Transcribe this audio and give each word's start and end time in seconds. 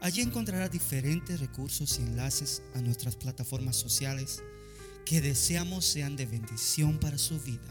Allí 0.00 0.20
encontrará 0.20 0.68
diferentes 0.68 1.40
recursos 1.40 1.98
y 1.98 2.02
enlaces 2.02 2.62
a 2.74 2.80
nuestras 2.80 3.16
plataformas 3.16 3.76
sociales 3.76 4.42
que 5.04 5.20
deseamos 5.20 5.84
sean 5.84 6.16
de 6.16 6.26
bendición 6.26 6.98
para 6.98 7.16
su 7.16 7.40
vida. 7.40 7.62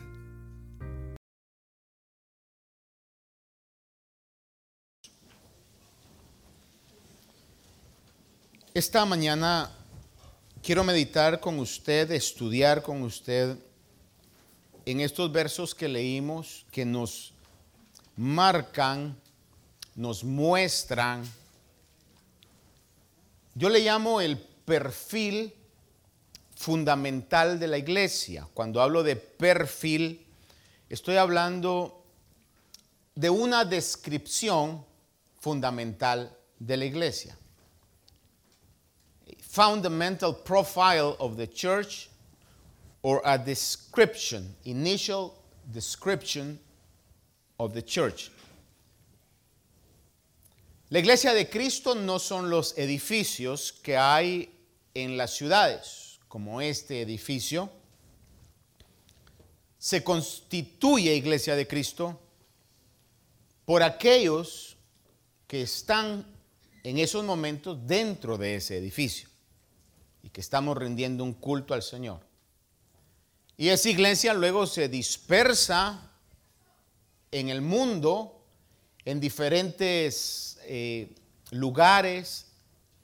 Esta 8.73 9.05
mañana 9.05 9.71
quiero 10.61 10.83
meditar 10.83 11.39
con 11.39 11.59
usted, 11.59 12.11
estudiar 12.11 12.81
con 12.81 13.03
usted 13.03 13.57
en 14.85 14.99
estos 14.99 15.31
versos 15.31 15.73
que 15.73 15.87
leímos 15.87 16.65
que 16.71 16.85
nos 16.85 17.33
marcan, 18.17 19.17
nos 19.95 20.23
muestran 20.23 21.23
yo 23.55 23.69
le 23.69 23.79
llamo 23.79 24.19
el 24.19 24.37
perfil 24.37 25.53
fundamental 26.55 27.57
de 27.57 27.67
la 27.67 27.77
iglesia. 27.77 28.47
Cuando 28.53 28.81
hablo 28.81 29.01
de 29.01 29.15
perfil, 29.15 30.25
estoy 30.89 31.15
hablando 31.15 32.03
de 33.15 33.29
una 33.29 33.63
descripción 33.63 34.85
fundamental 35.39 36.37
de 36.59 36.77
la 36.77 36.85
iglesia. 36.85 37.37
Fundamental 39.39 40.35
profile 40.43 41.15
of 41.19 41.37
the 41.37 41.47
church 41.47 42.09
or 43.03 43.21
a 43.23 43.37
description, 43.37 44.53
initial 44.65 45.33
description 45.71 46.59
of 47.57 47.73
the 47.73 47.81
church. 47.81 48.31
La 50.89 50.99
iglesia 50.99 51.33
de 51.33 51.49
Cristo 51.49 51.95
no 51.95 52.19
son 52.19 52.51
los 52.51 52.77
edificios 52.77 53.73
que 53.73 53.97
hay 53.97 54.55
en 54.93 55.17
las 55.17 55.31
ciudades, 55.31 56.19
como 56.27 56.61
este 56.61 57.01
edificio. 57.01 57.71
Se 59.79 60.03
constituye 60.03 61.15
iglesia 61.15 61.55
de 61.55 61.67
Cristo 61.67 62.19
por 63.65 63.81
aquellos 63.81 64.77
que 65.47 65.63
están 65.63 66.23
en 66.83 66.99
esos 66.99 67.25
momentos 67.25 67.79
dentro 67.87 68.37
de 68.37 68.55
ese 68.55 68.77
edificio 68.77 69.27
y 70.21 70.29
que 70.29 70.41
estamos 70.41 70.77
rindiendo 70.77 71.23
un 71.23 71.33
culto 71.33 71.73
al 71.73 71.81
Señor. 71.81 72.19
Y 73.57 73.69
esa 73.69 73.89
iglesia 73.89 74.35
luego 74.35 74.67
se 74.67 74.87
dispersa 74.87 76.11
en 77.31 77.49
el 77.49 77.61
mundo 77.61 78.43
en 79.03 79.19
diferentes 79.19 80.54
eh, 80.67 81.15
lugares, 81.51 82.47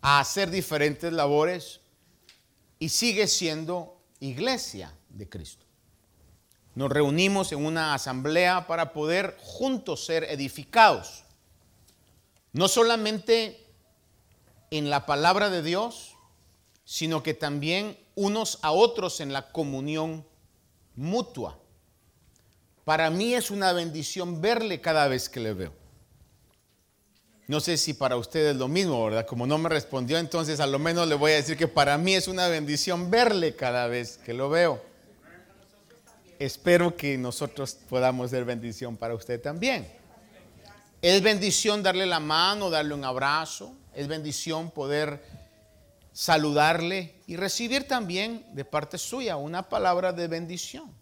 a 0.02 0.20
hacer 0.20 0.50
diferentes 0.50 1.14
labores 1.14 1.80
y 2.80 2.90
sigue 2.90 3.28
siendo 3.28 4.02
iglesia 4.20 4.94
de 5.10 5.30
Cristo. 5.30 5.66
Nos 6.74 6.90
reunimos 6.90 7.52
en 7.52 7.66
una 7.66 7.94
asamblea 7.94 8.66
para 8.66 8.94
poder 8.94 9.38
juntos 9.40 10.06
ser 10.06 10.24
edificados, 10.26 11.24
no 12.54 12.68
solamente 12.68 13.66
en 14.72 14.90
la 14.90 15.06
palabra 15.06 15.50
de 15.50 15.62
Dios, 15.62 16.16
sino 16.86 17.24
que 17.24 17.34
también 17.34 17.98
unos 18.16 18.60
a 18.62 18.72
otros 18.72 19.20
en 19.20 19.34
la 19.34 19.52
comunión 19.52 20.26
mutua. 20.96 21.60
Para 22.84 23.10
mí 23.10 23.34
es 23.34 23.52
una 23.52 23.74
bendición 23.74 24.42
verle 24.42 24.82
cada 24.82 25.08
vez 25.08 25.30
que 25.30 25.40
le 25.40 25.54
veo. 25.54 25.81
No 27.48 27.60
sé 27.60 27.78
si 27.78 27.94
para 27.94 28.18
ustedes 28.18 28.56
lo 28.56 28.68
mismo, 28.68 29.04
¿verdad? 29.04 29.26
Como 29.26 29.46
no 29.46 29.58
me 29.58 29.70
respondió, 29.70 30.18
entonces 30.18 30.60
a 30.60 30.68
lo 30.68 30.80
menos 30.80 31.08
le 31.08 31.16
voy 31.16 31.32
a 31.32 31.36
decir 31.36 31.58
que 31.58 31.68
para 31.68 31.98
mí 31.98 32.14
es 32.14 32.28
una 32.28 32.48
bendición 32.48 33.12
verle 33.12 33.56
cada 33.56 33.88
vez 33.88 34.18
que 34.18 34.34
lo 34.34 34.50
veo. 34.50 34.82
Espero 36.40 36.96
que 36.96 37.18
nosotros 37.18 37.78
podamos 37.90 38.32
ser 38.32 38.46
bendición 38.46 38.98
para 38.98 39.14
usted 39.14 39.42
también. 39.42 39.88
Es 41.02 41.22
bendición 41.22 41.84
darle 41.84 42.06
la 42.06 42.20
mano, 42.20 42.70
darle 42.70 42.94
un 42.94 43.04
abrazo. 43.04 43.76
Es 43.94 44.08
bendición 44.08 44.72
poder 44.72 45.22
saludarle 46.14 47.16
y 47.28 47.36
recibir 47.36 47.88
también 47.88 48.46
de 48.54 48.66
parte 48.66 48.98
suya 48.98 49.38
una 49.38 49.68
palabra 49.68 50.14
de 50.14 50.28
bendición. 50.28 51.01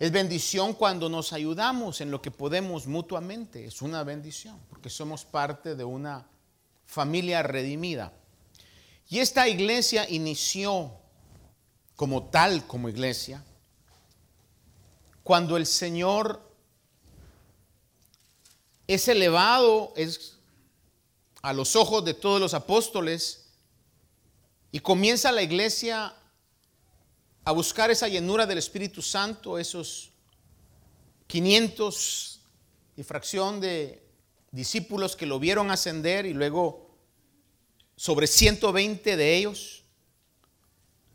Es 0.00 0.10
bendición 0.12 0.72
cuando 0.72 1.10
nos 1.10 1.34
ayudamos 1.34 2.00
en 2.00 2.10
lo 2.10 2.22
que 2.22 2.30
podemos 2.30 2.86
mutuamente. 2.86 3.66
Es 3.66 3.82
una 3.82 4.02
bendición 4.02 4.58
porque 4.70 4.88
somos 4.88 5.26
parte 5.26 5.76
de 5.76 5.84
una 5.84 6.26
familia 6.86 7.42
redimida. 7.42 8.10
Y 9.10 9.18
esta 9.18 9.46
iglesia 9.46 10.08
inició 10.08 10.90
como 11.96 12.30
tal, 12.30 12.66
como 12.66 12.88
iglesia, 12.88 13.44
cuando 15.22 15.58
el 15.58 15.66
Señor 15.66 16.40
es 18.86 19.06
elevado 19.06 19.92
es 19.96 20.38
a 21.42 21.52
los 21.52 21.76
ojos 21.76 22.06
de 22.06 22.14
todos 22.14 22.40
los 22.40 22.54
apóstoles 22.54 23.50
y 24.72 24.80
comienza 24.80 25.30
la 25.30 25.42
iglesia 25.42 26.14
a 27.44 27.52
buscar 27.52 27.90
esa 27.90 28.08
llenura 28.08 28.46
del 28.46 28.58
Espíritu 28.58 29.02
Santo, 29.02 29.58
esos 29.58 30.10
500 31.26 32.40
y 32.96 33.02
fracción 33.02 33.60
de 33.60 34.02
discípulos 34.50 35.16
que 35.16 35.26
lo 35.26 35.38
vieron 35.38 35.70
ascender 35.70 36.26
y 36.26 36.32
luego 36.32 36.90
sobre 37.96 38.26
120 38.26 39.16
de 39.16 39.36
ellos, 39.36 39.84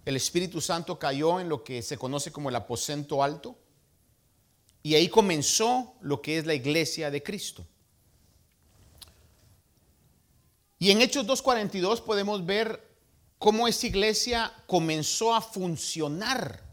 el 0.06 0.16
Espíritu 0.16 0.62
Santo 0.62 1.00
cayó 1.00 1.40
en 1.40 1.50
lo 1.50 1.64
que 1.64 1.82
se 1.82 1.98
conoce 1.98 2.32
como 2.32 2.50
el 2.50 2.56
aposento 2.56 3.24
alto. 3.24 3.58
Y 4.84 4.94
ahí 4.94 5.10
comenzó 5.10 5.96
lo 6.02 6.22
que 6.22 6.38
es 6.38 6.46
la 6.46 6.54
iglesia 6.54 7.10
de 7.10 7.24
Cristo. 7.24 7.66
Y 10.78 10.92
en 10.92 11.02
Hechos 11.02 11.26
2.42 11.26 12.02
podemos 12.02 12.46
ver 12.46 12.95
cómo 13.40 13.68
esa 13.68 13.88
iglesia 13.88 14.54
comenzó 14.68 15.34
a 15.34 15.42
funcionar. 15.42 16.64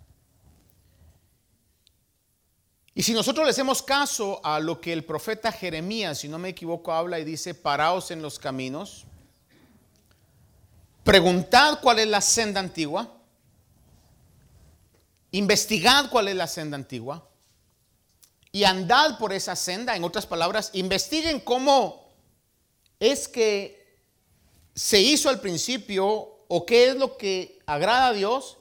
Y 2.95 3.03
si 3.03 3.15
nosotros 3.15 3.47
le 3.47 3.51
hacemos 3.51 3.83
caso 3.83 4.41
a 4.45 4.61
lo 4.61 4.81
que 4.81 4.93
el 4.93 5.05
profeta 5.05 5.51
Jeremías, 5.51 6.19
si 6.19 6.29
no 6.29 6.39
me 6.39 6.51
equivoco, 6.51 6.93
habla 6.93 7.19
y 7.19 7.25
dice, 7.25 7.55
paraos 7.55 8.11
en 8.11 8.21
los 8.21 8.39
caminos, 8.39 9.05
preguntad 11.03 11.81
cuál 11.81 12.01
es 12.01 12.09
la 12.09 12.21
senda 12.21 12.61
antigua, 12.61 13.11
investigad 15.31 16.11
cuál 16.11 16.29
es 16.29 16.37
la 16.37 16.47
senda 16.47 16.77
antigua 16.77 17.27
y 18.53 18.65
andad 18.65 19.19
por 19.19 19.33
esa 19.33 19.57
senda. 19.57 19.97
En 19.97 20.05
otras 20.05 20.27
palabras, 20.27 20.71
investiguen 20.75 21.41
cómo 21.41 22.13
es 23.01 23.27
que 23.27 23.97
se 24.75 25.01
hizo 25.01 25.31
al 25.31 25.41
principio 25.41 26.32
o 26.55 26.67
qué 26.67 26.91
es 26.91 26.97
lo 26.97 27.17
que 27.17 27.59
agrada 27.65 28.09
a 28.09 28.13
Dios 28.13 28.59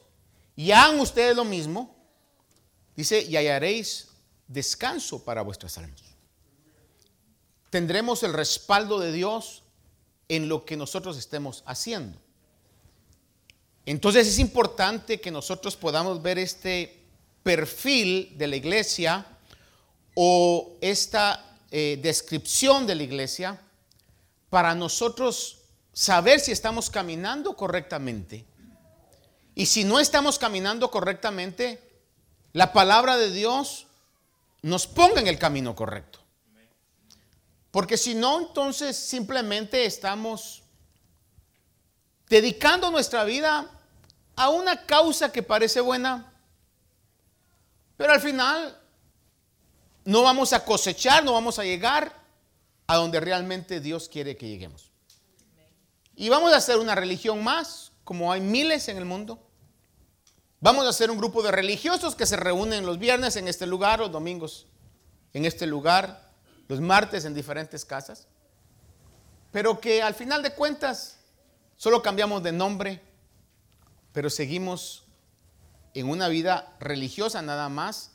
y 0.56 0.72
hagan 0.72 0.98
ustedes 1.02 1.36
lo 1.36 1.44
mismo, 1.44 1.94
dice, 2.96 3.22
y 3.22 3.36
hallaréis 3.36 4.08
descanso 4.48 5.26
para 5.26 5.42
vuestras 5.42 5.78
almas. 5.78 6.02
Tendremos 7.70 8.24
el 8.24 8.32
respaldo 8.32 8.98
de 8.98 9.12
Dios 9.12 9.64
en 10.30 10.48
lo 10.48 10.64
que 10.64 10.78
nosotros 10.78 11.18
estemos 11.18 11.64
haciendo. 11.66 12.18
Entonces 13.86 14.26
es 14.26 14.40
importante 14.40 15.20
que 15.20 15.30
nosotros 15.30 15.76
podamos 15.76 16.22
ver 16.22 16.40
este 16.40 16.98
perfil 17.44 18.38
de 18.38 18.48
la 18.48 18.56
iglesia 18.56 19.26
o 20.16 20.78
esta 20.80 21.58
eh, 21.72 22.00
descripción 22.02 22.88
de 22.88 22.96
la 22.96 23.04
iglesia 23.04 23.60
para 24.50 24.76
nosotros 24.76 25.61
saber 25.94 26.40
si 26.40 26.52
estamos 26.52 26.90
caminando 26.90 27.56
correctamente. 27.56 28.46
Y 29.56 29.66
si 29.66 29.84
no 29.84 30.00
estamos 30.00 30.40
caminando 30.40 30.90
correctamente, 30.92 31.82
la 32.54 32.74
palabra 32.74 33.18
de 33.18 33.32
Dios 33.32 33.88
nos 34.62 34.88
ponga 34.88 35.22
en 35.22 35.28
el 35.28 35.38
camino 35.38 35.76
correcto. 35.76 36.20
Porque 37.72 37.98
si 37.98 38.14
no, 38.14 38.40
entonces 38.40 38.98
simplemente 38.98 39.86
estamos 39.86 40.64
dedicando 42.28 42.92
nuestra 42.92 43.24
vida 43.24 43.70
a 44.36 44.50
una 44.50 44.86
causa 44.86 45.32
que 45.32 45.44
parece 45.44 45.82
buena, 45.82 46.34
pero 47.98 48.14
al 48.14 48.22
final 48.22 48.78
no 50.06 50.24
vamos 50.24 50.54
a 50.54 50.66
cosechar, 50.66 51.24
no 51.24 51.34
vamos 51.34 51.60
a 51.60 51.64
llegar 51.64 52.16
a 52.88 52.96
donde 52.96 53.20
realmente 53.20 53.80
Dios 53.80 54.10
quiere 54.10 54.36
que 54.36 54.48
lleguemos. 54.48 54.91
Y 56.16 56.30
vamos 56.30 56.54
a 56.54 56.58
hacer 56.58 56.78
una 56.78 56.96
religión 56.96 57.44
más, 57.44 57.92
como 58.04 58.32
hay 58.32 58.42
miles 58.42 58.88
en 58.88 58.98
el 58.98 59.06
mundo. 59.06 59.48
Vamos 60.60 60.86
a 60.86 60.90
hacer 60.90 61.10
un 61.10 61.18
grupo 61.18 61.42
de 61.42 61.52
religiosos 61.52 62.16
que 62.16 62.26
se 62.26 62.36
reúnen 62.36 62.86
los 62.86 63.00
viernes 63.00 63.36
en 63.36 63.48
este 63.48 63.66
lugar, 63.66 64.00
los 64.00 64.12
domingos 64.12 64.68
en 65.34 65.46
este 65.46 65.66
lugar, 65.66 66.32
los 66.68 66.82
martes 66.82 67.26
en 67.26 67.34
diferentes 67.34 67.84
casas. 67.84 68.28
Pero 69.52 69.80
que 69.80 70.02
al 70.02 70.14
final 70.14 70.44
de 70.44 70.54
cuentas 70.54 71.18
solo 71.78 72.02
cambiamos 72.02 72.44
de 72.44 72.52
nombre, 72.52 73.02
pero 74.14 74.30
seguimos 74.30 75.04
en 75.94 76.10
una 76.10 76.28
vida 76.28 76.76
religiosa 76.80 77.42
nada 77.42 77.68
más, 77.70 78.12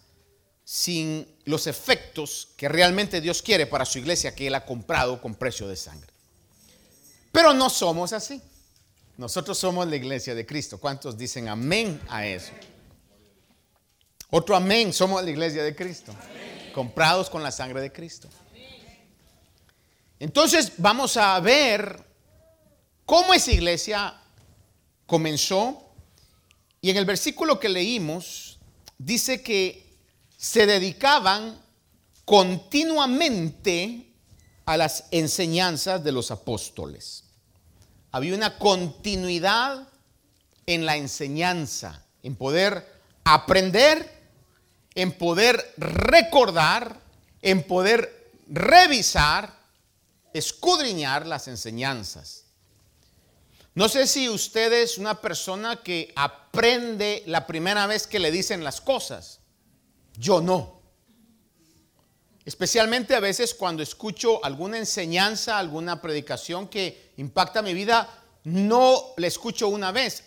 sin 0.64 1.28
los 1.44 1.66
efectos 1.66 2.48
que 2.56 2.68
realmente 2.68 3.20
Dios 3.20 3.42
quiere 3.42 3.66
para 3.66 3.84
su 3.84 3.98
iglesia 3.98 4.34
que 4.34 4.46
Él 4.46 4.54
ha 4.54 4.64
comprado 4.64 5.20
con 5.20 5.34
precio 5.34 5.68
de 5.68 5.76
sangre. 5.76 6.15
Pero 7.36 7.52
no 7.52 7.68
somos 7.68 8.14
así. 8.14 8.40
Nosotros 9.18 9.58
somos 9.58 9.86
la 9.86 9.96
iglesia 9.96 10.34
de 10.34 10.46
Cristo. 10.46 10.78
¿Cuántos 10.78 11.18
dicen 11.18 11.48
amén 11.48 12.00
a 12.08 12.26
eso? 12.26 12.50
Otro 14.30 14.56
amén, 14.56 14.90
somos 14.90 15.22
la 15.22 15.28
iglesia 15.28 15.62
de 15.62 15.76
Cristo. 15.76 16.14
Comprados 16.72 17.28
con 17.28 17.42
la 17.42 17.50
sangre 17.50 17.82
de 17.82 17.92
Cristo. 17.92 18.30
Entonces 20.18 20.72
vamos 20.78 21.18
a 21.18 21.38
ver 21.40 22.02
cómo 23.04 23.34
esa 23.34 23.52
iglesia 23.52 24.18
comenzó. 25.04 25.92
Y 26.80 26.88
en 26.88 26.96
el 26.96 27.04
versículo 27.04 27.60
que 27.60 27.68
leímos 27.68 28.58
dice 28.96 29.42
que 29.42 29.94
se 30.38 30.64
dedicaban 30.64 31.60
continuamente 32.24 34.10
a 34.64 34.78
las 34.78 35.04
enseñanzas 35.10 36.02
de 36.02 36.12
los 36.12 36.30
apóstoles. 36.30 37.24
Había 38.16 38.34
una 38.34 38.56
continuidad 38.56 39.86
en 40.64 40.86
la 40.86 40.96
enseñanza, 40.96 42.02
en 42.22 42.34
poder 42.34 42.90
aprender, 43.24 44.10
en 44.94 45.12
poder 45.12 45.74
recordar, 45.76 46.98
en 47.42 47.62
poder 47.64 48.32
revisar, 48.48 49.54
escudriñar 50.32 51.26
las 51.26 51.46
enseñanzas. 51.46 52.44
No 53.74 53.86
sé 53.86 54.06
si 54.06 54.30
usted 54.30 54.72
es 54.72 54.96
una 54.96 55.20
persona 55.20 55.82
que 55.82 56.14
aprende 56.16 57.22
la 57.26 57.46
primera 57.46 57.86
vez 57.86 58.06
que 58.06 58.18
le 58.18 58.30
dicen 58.30 58.64
las 58.64 58.80
cosas. 58.80 59.40
Yo 60.14 60.40
no. 60.40 60.75
Especialmente 62.46 63.16
a 63.16 63.20
veces 63.20 63.54
cuando 63.54 63.82
escucho 63.82 64.42
alguna 64.44 64.78
enseñanza, 64.78 65.58
alguna 65.58 66.00
predicación 66.00 66.68
que 66.68 67.12
impacta 67.16 67.60
mi 67.60 67.74
vida, 67.74 68.08
no 68.44 69.14
la 69.16 69.26
escucho 69.26 69.66
una 69.66 69.90
vez. 69.90 70.22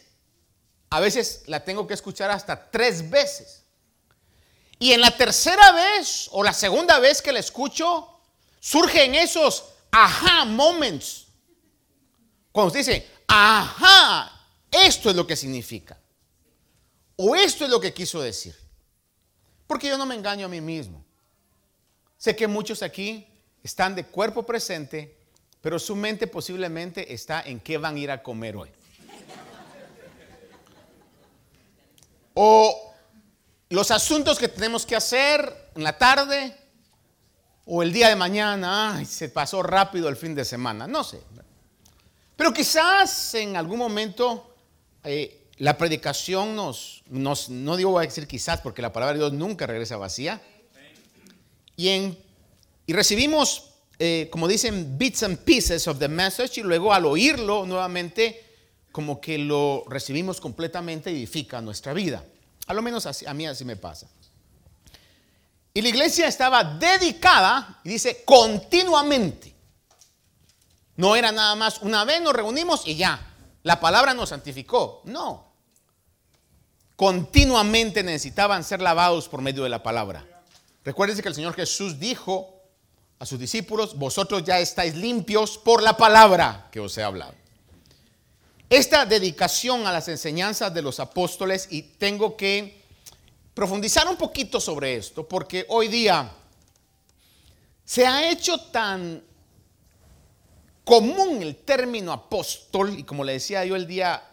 A 0.89 1.00
veces 1.00 1.44
la 1.45 1.63
tengo 1.63 1.88
que 1.88 1.94
escuchar 1.94 2.30
hasta 2.30 2.69
tres 2.69 3.10
veces. 3.10 3.63
Y 4.80 4.92
en 4.92 5.00
la 5.00 5.16
tercera 5.16 5.71
vez 5.71 6.27
o 6.31 6.44
la 6.44 6.51
segunda 6.51 7.00
vez 7.00 7.21
que 7.21 7.31
la 7.31 7.39
escucho, 7.39 8.19
surgen 8.60 9.16
esos 9.16 9.63
aha 9.89 10.44
moments. 10.44 11.27
Cuando 12.51 12.68
usted 12.68 12.80
dice, 12.80 13.07
ajá, 13.27 14.45
esto 14.69 15.10
es 15.10 15.16
lo 15.16 15.25
que 15.25 15.38
significa. 15.38 15.98
O 17.16 17.33
esto 17.33 17.63
es 17.63 17.71
lo 17.71 17.80
que 17.80 17.94
quiso 17.94 18.19
decir. 18.19 18.57
Porque 19.66 19.88
yo 19.88 19.98
no 19.98 20.06
me 20.06 20.16
engaño 20.16 20.48
a 20.48 20.50
mí 20.50 20.60
mismo. 20.60 21.06
Sé 22.19 22.36
que 22.36 22.48
muchos 22.48 22.83
aquí 22.83 23.25
están 23.63 23.95
de 23.95 24.06
cuerpo 24.06 24.44
presente, 24.44 25.18
pero 25.62 25.80
su 25.80 25.95
mente 25.95 26.27
posiblemente 26.27 27.13
está 27.13 27.42
en 27.42 27.62
qué 27.62 27.77
van 27.77 27.95
a 27.95 28.00
ir 28.00 28.12
a 28.12 28.21
comer 28.21 28.57
hoy. 28.57 28.69
O 32.33 32.94
los 33.69 33.89
asuntos 33.89 34.38
que 34.38 34.50
tenemos 34.50 34.86
que 34.86 34.98
hacer 34.98 35.71
en 35.75 35.81
la 35.81 35.98
tarde 35.98 36.54
o 37.66 37.83
el 37.83 37.94
día 37.94 38.10
de 38.10 38.18
mañana, 38.18 39.01
se 39.06 39.30
pasó 39.30 39.63
rápido 39.63 40.10
el 40.10 40.18
fin 40.18 40.36
de 40.36 40.44
semana, 40.44 40.88
no 40.88 41.06
sé. 41.06 41.21
Pero 42.36 42.51
quizás 42.54 43.33
en 43.36 43.56
algún 43.56 43.80
momento 43.80 44.56
eh, 45.06 45.48
la 45.56 45.77
predicación 45.77 46.54
nos, 46.54 47.01
nos, 47.07 47.50
no 47.50 47.77
digo 47.77 47.98
a 47.98 48.01
decir 48.01 48.27
quizás, 48.27 48.60
porque 48.60 48.81
la 48.81 48.92
palabra 48.92 49.13
de 49.13 49.19
Dios 49.19 49.31
nunca 49.31 49.68
regresa 49.68 49.95
vacía, 49.95 50.42
y, 51.80 52.94
recibimos, 52.94 53.72
eh, 53.98 54.28
como 54.31 54.48
dicen, 54.48 54.98
bits 54.98 55.24
and 55.24 55.38
pieces 55.40 55.88
of 55.88 55.98
the 55.98 56.10
message 56.10 56.60
y 56.60 56.64
luego 56.64 56.94
al 56.94 57.06
oírlo 57.06 57.66
nuevamente, 57.66 58.46
como 58.92 59.22
que 59.22 59.38
lo 59.38 59.86
recibimos 59.88 60.42
completamente 60.42 61.10
edifica 61.10 61.62
nuestra 61.62 61.94
vida. 61.94 62.26
A 62.68 62.74
lo 62.74 62.81
menos 62.81 63.06
a 63.06 63.34
mí 63.34 63.48
así 63.48 63.64
me 63.64 63.78
pasa. 63.78 64.08
Y 65.74 65.81
la 65.81 65.90
iglesia 65.90 66.28
estaba 66.28 66.64
dedicada, 66.64 67.80
y 67.86 67.90
dice, 67.90 68.24
continuamente. 68.26 69.56
No 70.98 71.16
era 71.16 71.31
nada 71.31 71.56
más 71.56 71.81
una 71.81 72.04
vez 72.04 72.22
nos 72.22 72.34
reunimos 72.34 72.86
y 72.86 72.96
ya. 72.96 73.26
La 73.64 73.80
palabra 73.80 74.14
nos 74.14 74.30
santificó. 74.30 75.02
No. 75.06 75.54
Continuamente 76.98 78.04
necesitaban 78.04 78.66
ser 78.66 78.81
lavados 78.81 79.30
por 79.30 79.42
medio 79.42 79.64
de 79.64 79.70
la 79.70 79.81
palabra. 79.81 80.26
Recuérdense 80.90 81.22
que 81.22 81.30
el 81.30 81.36
Señor 81.36 81.54
Jesús 81.54 82.00
dijo 82.00 82.64
a 83.20 83.26
sus 83.28 83.38
discípulos, 83.38 83.96
vosotros 83.96 84.44
ya 84.44 84.60
estáis 84.60 84.96
limpios 84.96 85.56
por 85.56 85.84
la 85.84 85.96
palabra 85.96 86.68
que 86.72 86.80
os 86.80 86.98
he 86.98 87.04
hablado. 87.04 87.36
Esta 88.68 89.06
dedicación 89.06 89.86
a 89.86 89.92
las 89.92 90.08
enseñanzas 90.08 90.74
de 90.74 90.82
los 90.82 91.00
apóstoles, 91.00 91.68
y 91.70 91.84
tengo 91.84 92.36
que 92.36 92.82
profundizar 93.54 94.08
un 94.08 94.18
poquito 94.18 94.60
sobre 94.60 94.96
esto, 94.96 95.28
porque 95.28 95.64
hoy 95.70 95.90
día 95.90 96.32
se 97.86 98.08
ha 98.08 98.28
hecho 98.28 98.60
tan 98.60 99.24
común 100.84 101.44
el 101.44 101.58
término 101.58 102.12
apóstol, 102.12 102.98
y 102.98 103.04
como 103.04 103.24
le 103.24 103.34
decía 103.34 103.64
yo 103.64 103.76
el 103.76 103.86
día 103.86 104.24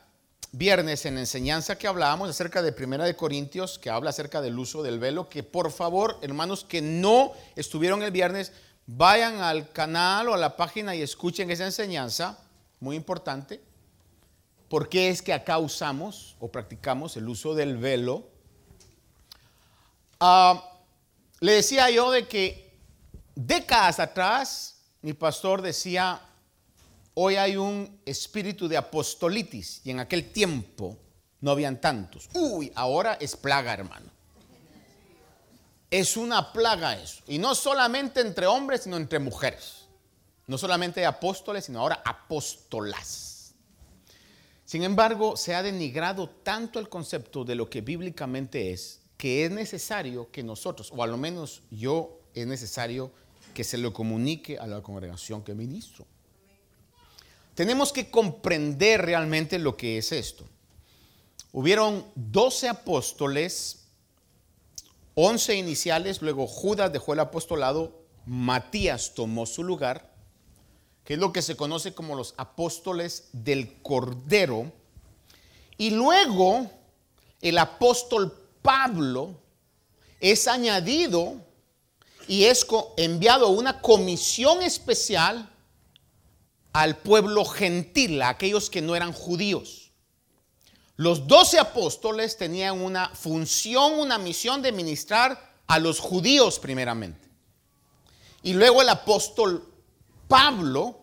viernes 0.57 1.05
en 1.05 1.19
enseñanza 1.19 1.77
que 1.77 1.87
hablábamos 1.87 2.31
acerca 2.31 2.63
de 2.63 2.73
Primera 2.73 3.05
de 3.05 3.15
Corintios, 3.15 3.79
que 3.79 3.91
habla 3.91 4.09
acerca 4.09 4.41
del 4.41 4.59
uso 4.59 4.83
del 4.83 4.99
velo, 4.99 5.29
que 5.29 5.43
por 5.43 5.71
favor, 5.71 6.19
hermanos 6.23 6.65
que 6.65 6.81
no 6.81 7.33
estuvieron 7.57 8.03
el 8.03 8.11
viernes, 8.11 8.53
vayan 8.87 9.43
al 9.43 9.71
canal 9.71 10.31
o 10.31 10.35
a 10.35 10.39
la 10.39 10.57
página 10.57 10.95
y 10.95 11.03
escuchen 11.03 11.51
esa 11.51 11.67
enseñanza, 11.67 12.39
muy 12.81 12.97
importante, 12.97 13.61
porque 14.71 15.11
es 15.11 15.21
que 15.21 15.35
acá 15.35 15.59
usamos 15.59 16.37
o 16.41 16.49
practicamos 16.51 17.19
el 17.19 17.29
uso 17.29 17.55
del 17.55 17.77
velo. 17.77 18.27
Ah, 20.19 20.71
le 21.41 21.53
decía 21.53 21.91
yo 21.91 22.11
de 22.11 22.27
que 22.27 22.75
décadas 23.35 24.01
atrás 24.01 24.81
mi 25.03 25.13
pastor 25.13 25.61
decía, 25.61 26.21
Hoy 27.19 27.37
hay 27.37 27.57
un 27.57 27.99
espíritu 28.05 28.69
de 28.69 28.77
apostolitis 28.77 29.81
y 29.85 29.91
en 29.91 30.01
aquel 30.01 30.33
tiempo 30.33 30.99
no 31.41 31.51
habían 31.51 31.81
tantos. 31.81 32.29
Uy, 32.35 32.71
ahora 32.75 33.15
es 33.15 33.35
plaga, 33.37 33.73
hermano. 33.73 34.11
Es 35.91 36.19
una 36.19 36.53
plaga 36.53 37.01
eso. 37.01 37.23
Y 37.27 37.39
no 37.39 37.55
solamente 37.55 38.21
entre 38.21 38.47
hombres, 38.47 38.83
sino 38.83 38.99
entre 38.99 39.19
mujeres. 39.19 39.87
No 40.47 40.59
solamente 40.59 41.07
apóstoles, 41.07 41.65
sino 41.65 41.81
ahora 41.81 42.03
apóstolas. 42.05 43.55
Sin 44.67 44.83
embargo, 44.83 45.39
se 45.39 45.55
ha 45.55 45.63
denigrado 45.63 46.29
tanto 46.29 46.79
el 46.79 46.91
concepto 46.91 47.47
de 47.47 47.55
lo 47.55 47.71
que 47.71 47.81
bíblicamente 47.81 48.73
es, 48.73 49.01
que 49.17 49.47
es 49.47 49.51
necesario 49.51 50.31
que 50.31 50.43
nosotros, 50.43 50.93
o 50.95 51.03
a 51.03 51.07
lo 51.07 51.17
menos 51.17 51.63
yo, 51.71 52.21
es 52.35 52.47
necesario 52.47 53.11
que 53.55 53.65
se 53.65 53.79
lo 53.79 53.95
comunique 53.95 54.59
a 54.59 54.67
la 54.67 54.83
congregación 54.83 55.43
que 55.43 55.55
ministro. 55.55 56.07
Tenemos 57.57 57.91
que 57.91 58.11
comprender 58.11 59.01
realmente 59.01 59.59
lo 59.59 59.79
que 59.79 59.97
es 59.97 60.13
esto. 60.13 60.45
Hubieron 61.53 62.05
12 62.15 62.69
apóstoles, 62.69 63.87
11 65.15 65.55
iniciales, 65.55 66.21
luego 66.21 66.47
Judas 66.47 66.93
dejó 66.93 67.15
el 67.15 67.21
apostolado, 67.21 67.99
Matías 68.27 69.15
tomó 69.15 69.47
su 69.47 69.65
lugar, 69.65 70.13
que 71.03 71.15
es 71.15 71.19
lo 71.19 71.33
que 71.33 71.41
se 71.41 71.57
conoce 71.57 71.95
como 71.95 72.15
los 72.15 72.35
apóstoles 72.37 73.31
del 73.33 73.81
Cordero, 73.81 74.71
y 75.79 75.91
luego 75.93 76.71
el 77.41 77.57
apóstol 77.57 78.37
Pablo 78.61 79.41
es 80.21 80.47
añadido 80.47 81.41
y 82.29 82.45
es 82.45 82.67
enviado 82.99 83.49
una 83.49 83.81
comisión 83.81 84.63
especial 84.63 85.56
al 86.77 86.99
pueblo 86.99 87.47
gentil, 87.47 88.21
a 88.21 88.29
aquellos 88.29 88.69
que 88.69 88.83
no 88.83 88.95
eran 88.95 89.15
judíos. 89.15 89.93
Los 90.97 91.27
doce 91.27 91.59
apóstoles 91.59 92.37
tenían 92.37 92.83
una 92.83 93.09
función, 93.09 93.99
una 93.99 94.19
misión 94.19 94.61
de 94.61 94.73
ministrar 94.73 95.55
a 95.67 95.79
los 95.79 96.01
judíos 96.01 96.59
primeramente. 96.59 97.31
Y 98.43 98.53
luego 98.53 98.83
el 98.83 98.91
apóstol 98.91 99.73
Pablo 100.29 101.01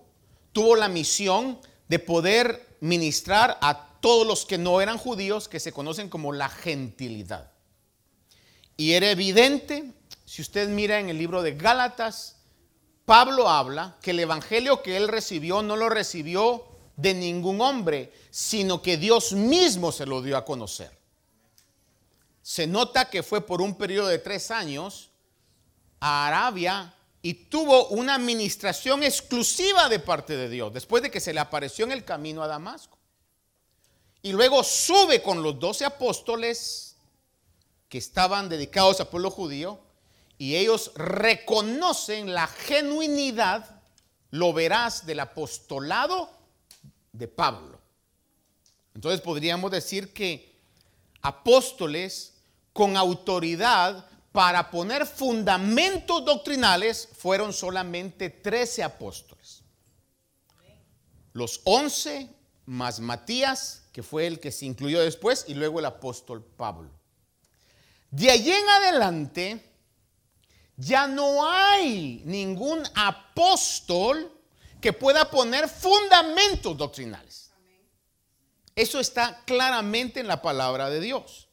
tuvo 0.52 0.76
la 0.76 0.90
misión 0.90 1.60
de 1.88 1.98
poder 1.98 2.78
ministrar 2.80 3.58
a 3.60 3.98
todos 4.00 4.28
los 4.28 4.46
que 4.46 4.60
no 4.60 4.80
eran 4.80 5.00
judíos, 5.00 5.48
que 5.48 5.60
se 5.60 5.72
conocen 5.72 6.08
como 6.08 6.34
la 6.34 6.50
gentilidad. 6.50 7.52
Y 8.78 8.92
era 8.92 9.10
evidente, 9.10 9.92
si 10.24 10.44
usted 10.44 10.70
mira 10.70 11.00
en 11.00 11.10
el 11.10 11.18
libro 11.18 11.42
de 11.42 11.56
Gálatas, 11.56 12.43
Pablo 13.06 13.50
habla 13.50 13.98
que 14.02 14.12
el 14.12 14.20
evangelio 14.20 14.82
que 14.82 14.96
él 14.96 15.08
recibió 15.08 15.62
no 15.62 15.76
lo 15.76 15.90
recibió 15.90 16.66
de 16.96 17.14
ningún 17.14 17.60
hombre, 17.60 18.14
sino 18.30 18.82
que 18.82 18.98
Dios 18.98 19.34
mismo 19.34 19.92
se 19.92 20.06
lo 20.06 20.22
dio 20.22 20.38
a 20.38 20.46
conocer. 20.46 20.98
Se 22.42 22.68
nota 22.68 23.10
que 23.10 23.24
fue 23.24 23.42
por 23.42 23.62
un 23.62 23.76
periodo 23.76 24.08
de 24.08 24.20
tres 24.20 24.52
años 24.52 25.10
a 26.00 26.28
Arabia 26.28 26.94
y 27.22 27.34
tuvo 27.34 27.88
una 27.88 28.16
administración 28.16 29.04
exclusiva 29.04 29.90
de 29.90 30.00
parte 30.00 30.36
de 30.36 30.50
Dios, 30.50 30.74
después 30.74 31.04
de 31.04 31.12
que 31.12 31.22
se 31.22 31.34
le 31.34 31.40
apareció 31.40 31.86
en 31.86 31.94
el 31.94 32.04
camino 32.06 32.44
a 32.44 32.48
Damasco. 32.48 32.98
Y 34.22 34.32
luego 34.32 34.64
sube 34.64 35.22
con 35.22 35.44
los 35.44 35.60
doce 35.60 35.84
apóstoles 35.84 36.96
que 37.90 37.98
estaban 37.98 38.48
dedicados 38.48 39.00
al 39.02 39.10
pueblo 39.10 39.30
judío 39.30 39.80
y 40.44 40.58
ellos 40.58 40.92
reconocen 40.96 42.34
la 42.34 42.48
genuinidad, 42.48 43.82
lo 44.30 44.52
verás, 44.52 45.06
del 45.06 45.22
apostolado 45.22 46.30
de 47.14 47.30
Pablo. 47.30 47.80
Entonces 48.94 49.22
podríamos 49.22 49.72
decir 49.72 50.12
que 50.12 50.60
apóstoles 51.22 52.34
con 52.74 52.98
autoridad 52.98 54.06
para 54.34 54.70
poner 54.70 55.06
fundamentos 55.06 56.26
doctrinales 56.26 57.08
fueron 57.18 57.54
solamente 57.54 58.30
13 58.30 58.84
apóstoles. 58.84 59.64
Los 61.32 61.62
11 61.64 62.28
más 62.66 63.00
Matías, 63.00 63.86
que 63.94 64.04
fue 64.04 64.28
el 64.28 64.42
que 64.42 64.52
se 64.52 64.66
incluyó 64.66 65.00
después, 65.00 65.46
y 65.48 65.54
luego 65.54 65.80
el 65.80 65.86
apóstol 65.86 66.44
Pablo. 66.44 66.92
De 68.12 68.30
allí 68.30 68.52
en 68.52 68.68
adelante, 68.68 69.73
ya 70.78 71.08
no 71.08 71.46
hay 71.48 72.22
ningún 72.26 72.84
apóstol 72.96 74.32
que 74.82 74.94
pueda 74.94 75.30
poner 75.30 75.70
fundamentos 75.70 76.76
doctrinales. 76.78 77.52
Eso 78.76 79.00
está 79.00 79.44
claramente 79.46 80.20
en 80.20 80.28
la 80.28 80.42
palabra 80.42 80.90
de 80.90 81.00
Dios. 81.00 81.48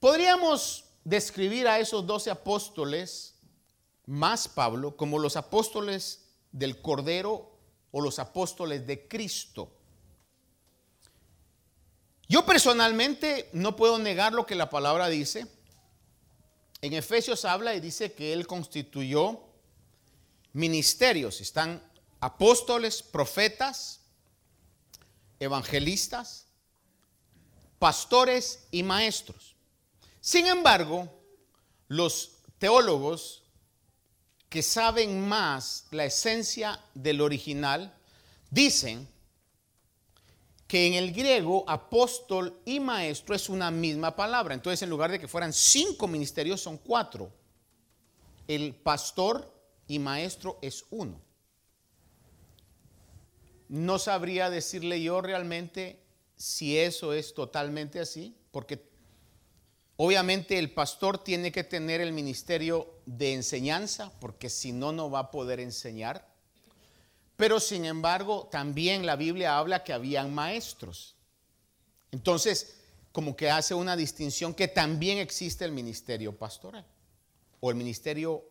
Podríamos 0.00 0.84
describir 1.04 1.68
a 1.68 1.78
esos 1.80 2.06
doce 2.06 2.30
apóstoles, 2.30 3.34
más 4.06 4.48
Pablo, 4.48 4.96
como 4.96 5.18
los 5.18 5.36
apóstoles 5.36 6.30
del 6.50 6.80
Cordero 6.80 7.58
o 7.90 8.00
los 8.00 8.18
apóstoles 8.18 8.86
de 8.86 9.06
Cristo. 9.06 9.70
Yo 12.26 12.44
personalmente 12.46 13.50
no 13.52 13.76
puedo 13.76 13.98
negar 13.98 14.32
lo 14.32 14.46
que 14.46 14.54
la 14.54 14.70
palabra 14.70 15.08
dice 15.08 15.46
en 16.80 16.92
Efesios 16.92 17.44
habla 17.44 17.74
y 17.74 17.80
dice 17.80 18.12
que 18.12 18.32
Él 18.32 18.46
constituyó 18.46 19.40
ministerios. 20.52 21.40
Están 21.40 21.82
apóstoles, 22.20 23.02
profetas, 23.02 24.00
evangelistas, 25.40 26.46
pastores 27.78 28.66
y 28.70 28.82
maestros. 28.82 29.56
Sin 30.20 30.46
embargo, 30.46 31.08
los 31.88 32.38
teólogos 32.58 33.44
que 34.48 34.62
saben 34.62 35.28
más 35.28 35.86
la 35.90 36.04
esencia 36.04 36.80
del 36.94 37.20
original 37.20 37.94
dicen 38.50 39.08
que 40.68 40.86
en 40.86 40.94
el 40.94 41.12
griego 41.12 41.64
apóstol 41.66 42.60
y 42.66 42.78
maestro 42.78 43.34
es 43.34 43.48
una 43.48 43.70
misma 43.70 44.14
palabra. 44.14 44.52
Entonces, 44.52 44.82
en 44.82 44.90
lugar 44.90 45.10
de 45.10 45.18
que 45.18 45.26
fueran 45.26 45.54
cinco 45.54 46.06
ministerios, 46.06 46.60
son 46.60 46.76
cuatro. 46.76 47.32
El 48.46 48.74
pastor 48.74 49.50
y 49.88 49.98
maestro 49.98 50.58
es 50.60 50.84
uno. 50.90 51.18
No 53.68 53.98
sabría 53.98 54.50
decirle 54.50 55.02
yo 55.02 55.22
realmente 55.22 56.02
si 56.36 56.78
eso 56.78 57.14
es 57.14 57.32
totalmente 57.32 57.98
así, 57.98 58.36
porque 58.50 58.90
obviamente 59.96 60.58
el 60.58 60.70
pastor 60.70 61.24
tiene 61.24 61.50
que 61.50 61.64
tener 61.64 62.02
el 62.02 62.12
ministerio 62.12 63.00
de 63.06 63.32
enseñanza, 63.32 64.12
porque 64.20 64.50
si 64.50 64.72
no, 64.72 64.92
no 64.92 65.10
va 65.10 65.20
a 65.20 65.30
poder 65.30 65.60
enseñar. 65.60 66.28
Pero 67.38 67.60
sin 67.60 67.84
embargo, 67.84 68.48
también 68.50 69.06
la 69.06 69.14
Biblia 69.14 69.58
habla 69.58 69.84
que 69.84 69.92
habían 69.92 70.34
maestros. 70.34 71.14
Entonces, 72.10 72.74
como 73.12 73.36
que 73.36 73.48
hace 73.48 73.74
una 73.74 73.96
distinción 73.96 74.52
que 74.52 74.66
también 74.66 75.18
existe 75.18 75.64
el 75.64 75.70
ministerio 75.70 76.36
pastoral 76.36 76.84
o 77.60 77.70
el 77.70 77.76
ministerio 77.76 78.44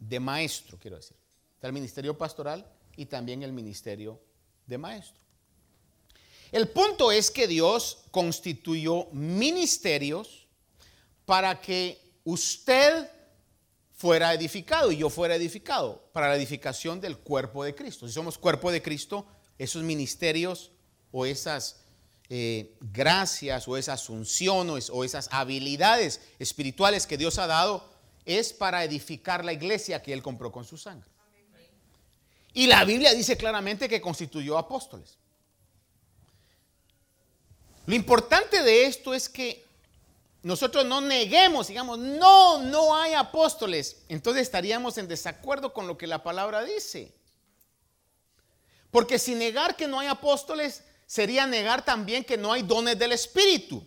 de 0.00 0.18
maestro, 0.18 0.76
quiero 0.76 0.96
decir. 0.96 1.16
Está 1.54 1.68
el 1.68 1.72
ministerio 1.72 2.18
pastoral 2.18 2.68
y 2.96 3.06
también 3.06 3.44
el 3.44 3.52
ministerio 3.52 4.20
de 4.66 4.76
maestro. 4.76 5.22
El 6.50 6.66
punto 6.66 7.12
es 7.12 7.30
que 7.30 7.46
Dios 7.46 8.06
constituyó 8.10 9.06
ministerios 9.12 10.48
para 11.24 11.60
que 11.60 12.20
usted 12.24 13.08
fuera 13.96 14.34
edificado 14.34 14.92
y 14.92 14.98
yo 14.98 15.08
fuera 15.08 15.34
edificado 15.34 16.08
para 16.12 16.28
la 16.28 16.36
edificación 16.36 17.00
del 17.00 17.16
cuerpo 17.16 17.64
de 17.64 17.74
Cristo. 17.74 18.06
Si 18.06 18.12
somos 18.12 18.36
cuerpo 18.36 18.70
de 18.70 18.82
Cristo, 18.82 19.26
esos 19.58 19.82
ministerios 19.82 20.70
o 21.10 21.24
esas 21.24 21.80
eh, 22.28 22.76
gracias 22.80 23.66
o 23.66 23.76
esas 23.76 24.10
unciones 24.10 24.90
o 24.90 25.02
esas 25.02 25.28
habilidades 25.32 26.20
espirituales 26.38 27.06
que 27.06 27.16
Dios 27.16 27.38
ha 27.38 27.46
dado 27.46 27.88
es 28.26 28.52
para 28.52 28.84
edificar 28.84 29.44
la 29.44 29.54
iglesia 29.54 30.02
que 30.02 30.12
Él 30.12 30.22
compró 30.22 30.52
con 30.52 30.64
su 30.64 30.76
sangre. 30.76 31.08
Y 32.52 32.66
la 32.66 32.84
Biblia 32.84 33.14
dice 33.14 33.36
claramente 33.36 33.88
que 33.88 34.00
constituyó 34.00 34.58
apóstoles. 34.58 35.18
Lo 37.86 37.94
importante 37.94 38.62
de 38.62 38.86
esto 38.86 39.14
es 39.14 39.28
que 39.28 39.65
nosotros 40.46 40.84
no 40.84 41.00
neguemos, 41.00 41.66
digamos, 41.66 41.98
no, 41.98 42.62
no 42.62 42.94
hay 42.94 43.14
apóstoles, 43.14 44.04
entonces 44.08 44.42
estaríamos 44.42 44.96
en 44.96 45.08
desacuerdo 45.08 45.72
con 45.72 45.88
lo 45.88 45.98
que 45.98 46.06
la 46.06 46.22
palabra 46.22 46.62
dice. 46.62 47.12
Porque 48.92 49.18
si 49.18 49.34
negar 49.34 49.74
que 49.74 49.88
no 49.88 49.98
hay 49.98 50.06
apóstoles 50.06 50.84
sería 51.04 51.48
negar 51.48 51.84
también 51.84 52.22
que 52.22 52.36
no 52.36 52.52
hay 52.52 52.62
dones 52.62 52.96
del 52.96 53.10
Espíritu. 53.10 53.84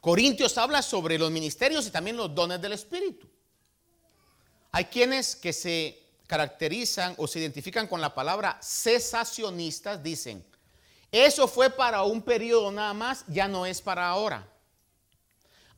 Corintios 0.00 0.58
habla 0.58 0.82
sobre 0.82 1.16
los 1.16 1.30
ministerios 1.30 1.86
y 1.86 1.92
también 1.92 2.16
los 2.16 2.34
dones 2.34 2.60
del 2.60 2.72
Espíritu. 2.72 3.28
Hay 4.72 4.86
quienes 4.86 5.36
que 5.36 5.52
se 5.52 6.08
caracterizan 6.26 7.14
o 7.18 7.28
se 7.28 7.38
identifican 7.38 7.86
con 7.86 8.00
la 8.00 8.12
palabra 8.12 8.58
cesacionistas, 8.60 10.02
dicen, 10.02 10.44
eso 11.12 11.46
fue 11.46 11.70
para 11.70 12.02
un 12.02 12.20
periodo 12.20 12.72
nada 12.72 12.94
más, 12.94 13.24
ya 13.28 13.46
no 13.46 13.64
es 13.64 13.80
para 13.80 14.08
ahora. 14.08 14.50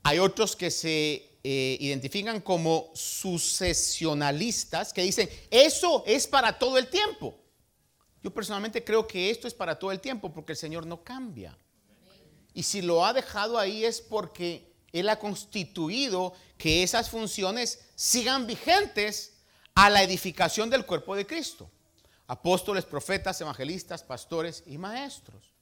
Hay 0.06 0.20
otros 0.20 0.54
que 0.54 0.70
se 0.70 1.36
eh, 1.42 1.76
identifican 1.80 2.40
como 2.40 2.92
sucesionalistas, 2.94 4.92
que 4.92 5.02
dicen, 5.02 5.28
eso 5.50 6.04
es 6.06 6.28
para 6.28 6.56
todo 6.56 6.78
el 6.78 6.86
tiempo. 6.86 7.36
Yo 8.22 8.32
personalmente 8.32 8.84
creo 8.84 9.04
que 9.04 9.30
esto 9.30 9.48
es 9.48 9.54
para 9.54 9.76
todo 9.76 9.90
el 9.90 9.98
tiempo 9.98 10.32
porque 10.32 10.52
el 10.52 10.58
Señor 10.58 10.86
no 10.86 11.02
cambia. 11.02 11.58
Y 12.54 12.62
si 12.62 12.82
lo 12.82 13.04
ha 13.04 13.12
dejado 13.12 13.58
ahí 13.58 13.84
es 13.84 14.00
porque 14.00 14.72
Él 14.92 15.08
ha 15.08 15.18
constituido 15.18 16.34
que 16.56 16.84
esas 16.84 17.10
funciones 17.10 17.80
sigan 17.96 18.46
vigentes 18.46 19.32
a 19.74 19.90
la 19.90 20.04
edificación 20.04 20.70
del 20.70 20.86
cuerpo 20.86 21.16
de 21.16 21.26
Cristo. 21.26 21.68
Apóstoles, 22.28 22.84
profetas, 22.84 23.40
evangelistas, 23.40 24.04
pastores 24.04 24.62
y 24.66 24.78
maestros. 24.78 25.52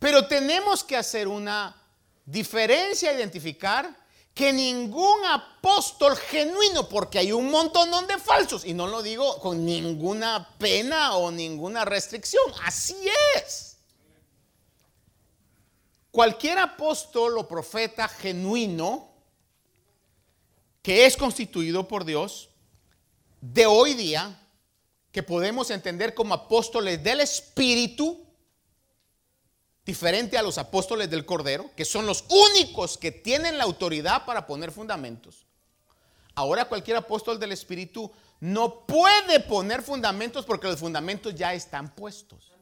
Pero 0.00 0.26
tenemos 0.26 0.82
que 0.82 0.96
hacer 0.96 1.28
una 1.28 1.83
diferencia 2.24 3.12
identificar 3.12 4.04
que 4.34 4.52
ningún 4.52 5.24
apóstol 5.26 6.16
genuino, 6.16 6.88
porque 6.88 7.20
hay 7.20 7.30
un 7.30 7.50
montón 7.50 7.90
de 8.06 8.18
falsos, 8.18 8.64
y 8.64 8.74
no 8.74 8.88
lo 8.88 9.02
digo 9.02 9.38
con 9.38 9.64
ninguna 9.64 10.48
pena 10.58 11.16
o 11.16 11.30
ninguna 11.30 11.84
restricción, 11.84 12.44
así 12.64 12.96
es. 13.36 13.76
Cualquier 16.10 16.58
apóstol 16.58 17.38
o 17.38 17.48
profeta 17.48 18.08
genuino 18.08 19.08
que 20.82 21.06
es 21.06 21.16
constituido 21.16 21.88
por 21.88 22.04
Dios 22.04 22.50
de 23.40 23.66
hoy 23.66 23.94
día, 23.94 24.38
que 25.12 25.22
podemos 25.22 25.70
entender 25.70 26.12
como 26.12 26.34
apóstoles 26.34 27.02
del 27.02 27.20
Espíritu, 27.20 28.23
diferente 29.84 30.38
a 30.38 30.42
los 30.42 30.58
apóstoles 30.58 31.10
del 31.10 31.26
Cordero, 31.26 31.70
que 31.76 31.84
son 31.84 32.06
los 32.06 32.24
únicos 32.28 32.96
que 32.96 33.12
tienen 33.12 33.58
la 33.58 33.64
autoridad 33.64 34.24
para 34.24 34.46
poner 34.46 34.72
fundamentos. 34.72 35.46
Ahora 36.34 36.64
cualquier 36.64 36.96
apóstol 36.96 37.38
del 37.38 37.52
Espíritu 37.52 38.10
no 38.40 38.86
puede 38.86 39.40
poner 39.40 39.82
fundamentos 39.82 40.44
porque 40.44 40.66
los 40.66 40.80
fundamentos 40.80 41.34
ya 41.34 41.54
están 41.54 41.94
puestos. 41.94 42.52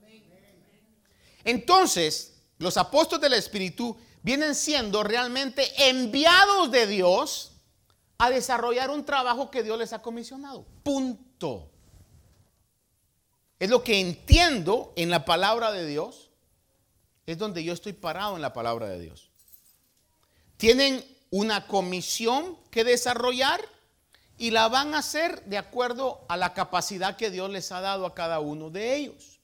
Entonces, 1.44 2.34
los 2.58 2.76
apóstoles 2.76 3.22
del 3.22 3.32
Espíritu 3.34 3.96
vienen 4.22 4.54
siendo 4.54 5.02
realmente 5.02 5.88
enviados 5.88 6.70
de 6.70 6.86
Dios 6.86 7.52
a 8.18 8.30
desarrollar 8.30 8.90
un 8.90 9.04
trabajo 9.04 9.50
que 9.50 9.62
Dios 9.62 9.78
les 9.78 9.92
ha 9.92 10.02
comisionado. 10.02 10.64
Punto. 10.84 11.70
Es 13.58 13.70
lo 13.70 13.82
que 13.82 14.00
entiendo 14.00 14.92
en 14.96 15.10
la 15.10 15.24
palabra 15.24 15.72
de 15.72 15.86
Dios. 15.86 16.31
Es 17.26 17.38
donde 17.38 17.62
yo 17.62 17.72
estoy 17.72 17.92
parado 17.92 18.36
en 18.36 18.42
la 18.42 18.52
palabra 18.52 18.88
de 18.88 19.00
Dios. 19.00 19.30
Tienen 20.56 21.04
una 21.30 21.66
comisión 21.66 22.56
que 22.70 22.84
desarrollar 22.84 23.60
y 24.38 24.50
la 24.50 24.68
van 24.68 24.94
a 24.94 24.98
hacer 24.98 25.44
de 25.44 25.58
acuerdo 25.58 26.24
a 26.28 26.36
la 26.36 26.52
capacidad 26.52 27.16
que 27.16 27.30
Dios 27.30 27.50
les 27.50 27.70
ha 27.72 27.80
dado 27.80 28.06
a 28.06 28.14
cada 28.14 28.40
uno 28.40 28.70
de 28.70 28.96
ellos. 28.96 29.40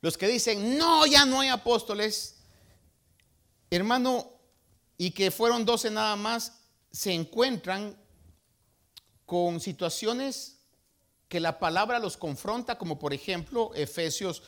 Los 0.00 0.16
que 0.18 0.28
dicen, 0.28 0.78
no, 0.78 1.06
ya 1.06 1.24
no 1.24 1.40
hay 1.40 1.48
apóstoles, 1.48 2.36
hermano, 3.70 4.30
y 4.98 5.10
que 5.10 5.30
fueron 5.30 5.64
doce 5.64 5.90
nada 5.90 6.16
más, 6.16 6.60
se 6.92 7.12
encuentran 7.12 7.96
con 9.24 9.60
situaciones 9.60 10.58
que 11.28 11.40
la 11.40 11.58
palabra 11.58 11.98
los 11.98 12.16
confronta, 12.16 12.78
como 12.78 12.98
por 12.98 13.12
ejemplo 13.12 13.72
Efesios 13.74 14.42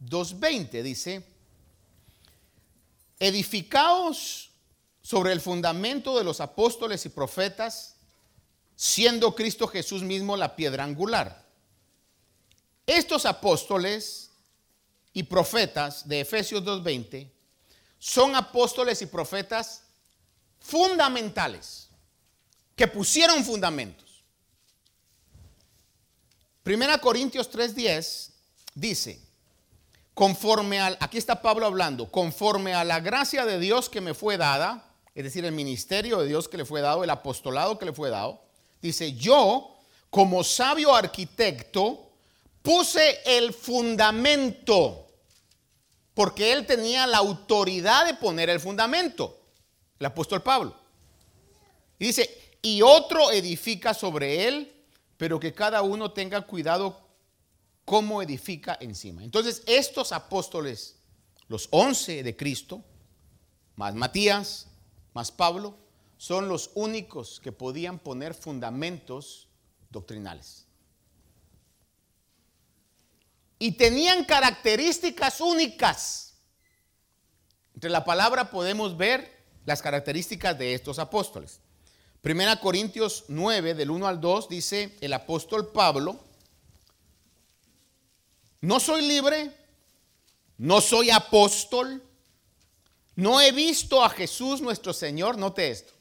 2.20 0.00 0.82
dice, 0.82 1.24
edificaos 3.18 4.50
sobre 5.02 5.32
el 5.32 5.40
fundamento 5.40 6.16
de 6.16 6.24
los 6.24 6.40
apóstoles 6.40 7.04
y 7.04 7.10
profetas, 7.10 7.96
siendo 8.76 9.34
Cristo 9.34 9.66
Jesús 9.66 10.02
mismo 10.02 10.36
la 10.36 10.56
piedra 10.56 10.84
angular. 10.84 11.44
Estos 12.86 13.26
apóstoles 13.26 14.30
y 15.12 15.22
profetas 15.24 16.08
de 16.08 16.20
Efesios 16.20 16.64
2.20 16.64 17.30
son 17.98 18.34
apóstoles 18.34 19.02
y 19.02 19.06
profetas 19.06 19.82
fundamentales, 20.58 21.88
que 22.74 22.88
pusieron 22.88 23.44
fundamentos. 23.44 24.24
Primera 26.62 26.98
Corintios 26.98 27.50
3.10 27.50 28.30
dice, 28.74 29.29
conforme 30.20 30.78
al, 30.78 30.98
aquí 31.00 31.16
está 31.16 31.40
Pablo 31.40 31.64
hablando, 31.64 32.12
conforme 32.12 32.74
a 32.74 32.84
la 32.84 33.00
gracia 33.00 33.46
de 33.46 33.58
Dios 33.58 33.88
que 33.88 34.02
me 34.02 34.12
fue 34.12 34.36
dada, 34.36 34.84
es 35.14 35.24
decir, 35.24 35.46
el 35.46 35.52
ministerio 35.52 36.18
de 36.18 36.26
Dios 36.26 36.46
que 36.46 36.58
le 36.58 36.66
fue 36.66 36.82
dado, 36.82 37.02
el 37.02 37.08
apostolado 37.08 37.78
que 37.78 37.86
le 37.86 37.94
fue 37.94 38.10
dado, 38.10 38.42
Dice, 38.82 39.14
yo 39.14 39.78
como 40.10 40.44
sabio 40.44 40.94
arquitecto 40.94 42.10
puse 42.60 43.20
el 43.24 43.54
fundamento, 43.54 45.06
porque 46.12 46.52
él 46.52 46.66
tenía 46.66 47.06
la 47.06 47.16
autoridad 47.16 48.04
de 48.04 48.12
poner 48.12 48.50
el 48.50 48.60
fundamento, 48.60 49.40
el 49.98 50.04
apóstol 50.04 50.42
Pablo. 50.42 50.76
Y 51.98 52.08
dice, 52.08 52.58
y 52.60 52.82
otro 52.82 53.32
edifica 53.32 53.94
sobre 53.94 54.46
él, 54.46 54.70
pero 55.16 55.40
que 55.40 55.54
cada 55.54 55.80
uno 55.80 56.12
tenga 56.12 56.42
cuidado 56.42 57.09
cómo 57.90 58.22
edifica 58.22 58.78
encima. 58.80 59.24
Entonces, 59.24 59.64
estos 59.66 60.12
apóstoles, 60.12 60.94
los 61.48 61.66
once 61.72 62.22
de 62.22 62.36
Cristo, 62.36 62.84
más 63.74 63.96
Matías, 63.96 64.68
más 65.12 65.32
Pablo, 65.32 65.76
son 66.16 66.48
los 66.48 66.70
únicos 66.76 67.40
que 67.40 67.50
podían 67.50 67.98
poner 67.98 68.34
fundamentos 68.34 69.48
doctrinales. 69.90 70.68
Y 73.58 73.72
tenían 73.72 74.24
características 74.24 75.40
únicas. 75.40 76.34
Entre 77.74 77.90
la 77.90 78.04
palabra 78.04 78.52
podemos 78.52 78.96
ver 78.96 79.42
las 79.66 79.82
características 79.82 80.56
de 80.56 80.74
estos 80.74 81.00
apóstoles. 81.00 81.58
Primera 82.20 82.60
Corintios 82.60 83.24
9, 83.26 83.74
del 83.74 83.90
1 83.90 84.06
al 84.06 84.20
2, 84.20 84.48
dice 84.48 84.96
el 85.00 85.12
apóstol 85.12 85.72
Pablo, 85.72 86.29
no 88.60 88.80
soy 88.80 89.02
libre, 89.02 89.50
no 90.58 90.80
soy 90.80 91.10
apóstol, 91.10 92.02
no 93.16 93.40
he 93.40 93.52
visto 93.52 94.04
a 94.04 94.10
Jesús 94.10 94.60
nuestro 94.60 94.92
Señor, 94.92 95.38
note 95.38 95.70
esto, 95.70 95.92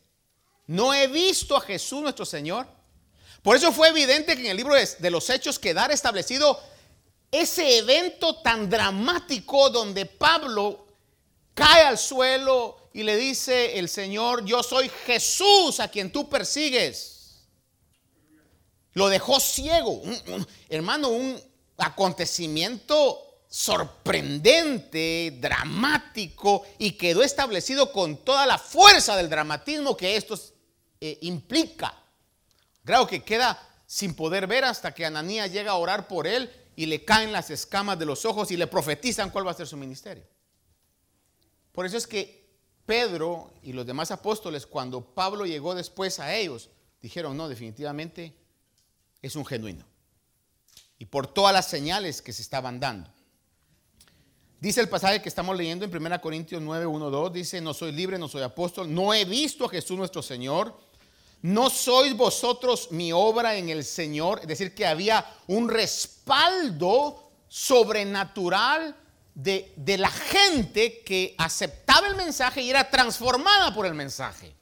no 0.67 0.93
he 0.93 1.07
visto 1.07 1.55
a 1.55 1.61
Jesús 1.61 2.01
nuestro 2.01 2.25
Señor. 2.25 2.67
Por 3.41 3.55
eso 3.55 3.71
fue 3.71 3.89
evidente 3.89 4.35
que 4.35 4.41
en 4.41 4.51
el 4.51 4.57
libro 4.57 4.75
de 4.75 5.11
los 5.11 5.29
Hechos 5.29 5.57
quedara 5.57 5.93
establecido 5.93 6.59
ese 7.31 7.77
evento 7.77 8.41
tan 8.41 8.69
dramático 8.69 9.69
donde 9.69 10.05
Pablo 10.05 10.85
cae 11.53 11.83
al 11.83 11.97
suelo 11.97 12.89
y 12.93 13.03
le 13.03 13.15
dice 13.15 13.77
el 13.77 13.87
Señor, 13.87 14.45
yo 14.45 14.63
soy 14.63 14.89
Jesús 15.05 15.79
a 15.79 15.87
quien 15.87 16.11
tú 16.11 16.27
persigues. 16.27 17.45
Lo 18.93 19.07
dejó 19.07 19.39
ciego. 19.39 20.01
hermano, 20.69 21.09
un 21.09 21.48
acontecimiento 21.79 23.25
sorprendente, 23.49 25.37
dramático 25.41 26.63
y 26.77 26.91
quedó 26.91 27.23
establecido 27.23 27.91
con 27.91 28.17
toda 28.17 28.45
la 28.45 28.59
fuerza 28.59 29.17
del 29.17 29.29
dramatismo 29.29 29.97
que 29.97 30.15
esto 30.15 30.39
eh, 31.01 31.17
implica. 31.21 31.93
Creo 32.85 33.07
que 33.07 33.23
queda 33.23 33.59
sin 33.87 34.13
poder 34.13 34.45
ver 34.45 34.65
hasta 34.65 34.93
que 34.93 35.05
Ananías 35.05 35.51
llega 35.51 35.71
a 35.71 35.77
orar 35.77 36.07
por 36.07 36.27
él 36.27 36.51
y 36.75 36.85
le 36.85 37.03
caen 37.03 37.31
las 37.31 37.49
escamas 37.49 37.97
de 37.97 38.05
los 38.05 38.23
ojos 38.23 38.51
y 38.51 38.57
le 38.57 38.67
profetizan 38.67 39.31
cuál 39.31 39.47
va 39.47 39.51
a 39.51 39.55
ser 39.55 39.67
su 39.67 39.77
ministerio. 39.77 40.23
Por 41.71 41.85
eso 41.85 41.97
es 41.97 42.05
que 42.05 42.47
Pedro 42.85 43.53
y 43.63 43.73
los 43.73 43.85
demás 43.85 44.11
apóstoles, 44.11 44.65
cuando 44.65 45.01
Pablo 45.01 45.45
llegó 45.45 45.75
después 45.75 46.19
a 46.19 46.35
ellos, 46.35 46.69
dijeron, 47.01 47.35
no, 47.35 47.49
definitivamente 47.49 48.33
es 49.21 49.35
un 49.35 49.45
genuino. 49.45 49.88
Y 50.99 51.05
por 51.05 51.25
todas 51.25 51.53
las 51.53 51.67
señales 51.67 52.21
que 52.21 52.33
se 52.33 52.43
estaban 52.43 52.79
dando. 52.79 53.09
Dice 54.59 54.81
el 54.81 54.89
pasaje 54.89 55.21
que 55.21 55.29
estamos 55.29 55.57
leyendo 55.57 55.85
en 55.85 55.95
1 55.95 56.21
Corintios 56.21 56.61
9, 56.61 56.85
1, 56.85 57.09
2, 57.09 57.33
dice, 57.33 57.61
no 57.61 57.73
soy 57.73 57.93
libre, 57.93 58.19
no 58.19 58.27
soy 58.27 58.43
apóstol, 58.43 58.93
no 58.93 59.13
he 59.13 59.25
visto 59.25 59.65
a 59.65 59.69
Jesús 59.69 59.97
nuestro 59.97 60.21
Señor 60.21 60.77
¿No 61.41 61.69
sois 61.69 62.15
vosotros 62.15 62.91
mi 62.91 63.13
obra 63.13 63.55
en 63.55 63.69
el 63.69 63.85
Señor? 63.85 64.39
Es 64.41 64.47
decir, 64.47 64.75
que 64.75 64.85
había 64.85 65.25
un 65.47 65.69
respaldo 65.69 67.31
sobrenatural 67.47 68.95
de, 69.33 69.71
de, 69.77 69.97
la 69.97 70.09
gente 70.09 71.01
que 71.01 71.35
aceptaba 71.37 72.07
el 72.07 72.15
mensaje 72.15 72.61
y 72.61 72.69
era 72.69 72.89
transformada 72.89 73.73
por 73.73 73.85
el 73.85 73.93
mensaje. 73.93 74.53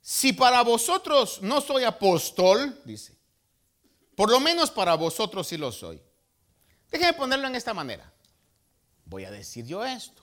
Si 0.00 0.32
para 0.32 0.62
vosotros 0.62 1.42
no 1.42 1.60
soy 1.60 1.82
apóstol, 1.82 2.80
dice, 2.84 3.15
por 4.16 4.30
lo 4.30 4.40
menos 4.40 4.70
para 4.70 4.94
vosotros 4.94 5.46
sí 5.46 5.56
lo 5.56 5.70
soy. 5.70 6.02
Déjenme 6.90 7.12
ponerlo 7.12 7.46
en 7.46 7.54
esta 7.54 7.74
manera. 7.74 8.12
Voy 9.04 9.24
a 9.24 9.30
decir 9.30 9.64
yo 9.66 9.84
esto. 9.84 10.22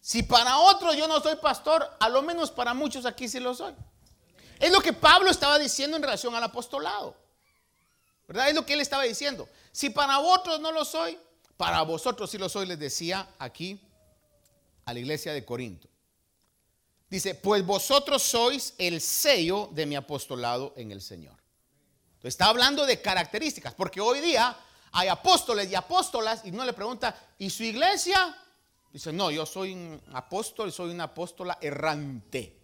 Si 0.00 0.22
para 0.22 0.58
otros 0.58 0.96
yo 0.96 1.06
no 1.06 1.20
soy 1.20 1.36
pastor, 1.36 1.88
a 2.00 2.08
lo 2.08 2.22
menos 2.22 2.50
para 2.50 2.74
muchos 2.74 3.04
aquí 3.06 3.28
sí 3.28 3.38
lo 3.38 3.54
soy. 3.54 3.74
Es 4.58 4.72
lo 4.72 4.80
que 4.80 4.92
Pablo 4.92 5.30
estaba 5.30 5.58
diciendo 5.58 5.96
en 5.96 6.02
relación 6.02 6.34
al 6.34 6.42
apostolado. 6.42 7.16
¿Verdad? 8.26 8.48
Es 8.48 8.54
lo 8.54 8.64
que 8.64 8.72
él 8.72 8.80
estaba 8.80 9.02
diciendo. 9.02 9.48
Si 9.70 9.90
para 9.90 10.18
otros 10.18 10.58
no 10.58 10.72
lo 10.72 10.84
soy, 10.84 11.18
para 11.56 11.82
vosotros 11.82 12.30
sí 12.30 12.38
lo 12.38 12.48
soy, 12.48 12.66
les 12.66 12.78
decía 12.78 13.28
aquí 13.38 13.80
a 14.84 14.92
la 14.92 14.98
iglesia 14.98 15.32
de 15.32 15.44
Corinto. 15.44 15.88
Dice, 17.10 17.34
pues 17.34 17.64
vosotros 17.64 18.22
sois 18.22 18.74
el 18.78 19.00
sello 19.00 19.68
de 19.72 19.86
mi 19.86 19.94
apostolado 19.94 20.72
en 20.76 20.90
el 20.90 21.02
Señor. 21.02 21.36
Está 22.26 22.46
hablando 22.46 22.84
de 22.86 23.00
características, 23.00 23.74
porque 23.74 24.00
hoy 24.00 24.20
día 24.20 24.56
hay 24.92 25.08
apóstoles 25.08 25.70
y 25.70 25.74
apóstolas 25.74 26.42
y 26.44 26.50
no 26.50 26.64
le 26.64 26.72
pregunta, 26.72 27.14
¿y 27.38 27.50
su 27.50 27.62
iglesia? 27.62 28.36
Dice, 28.92 29.12
no, 29.12 29.30
yo 29.30 29.44
soy 29.44 29.74
un 29.74 30.00
apóstol, 30.12 30.72
soy 30.72 30.90
una 30.90 31.04
apóstola 31.04 31.58
errante. 31.60 32.56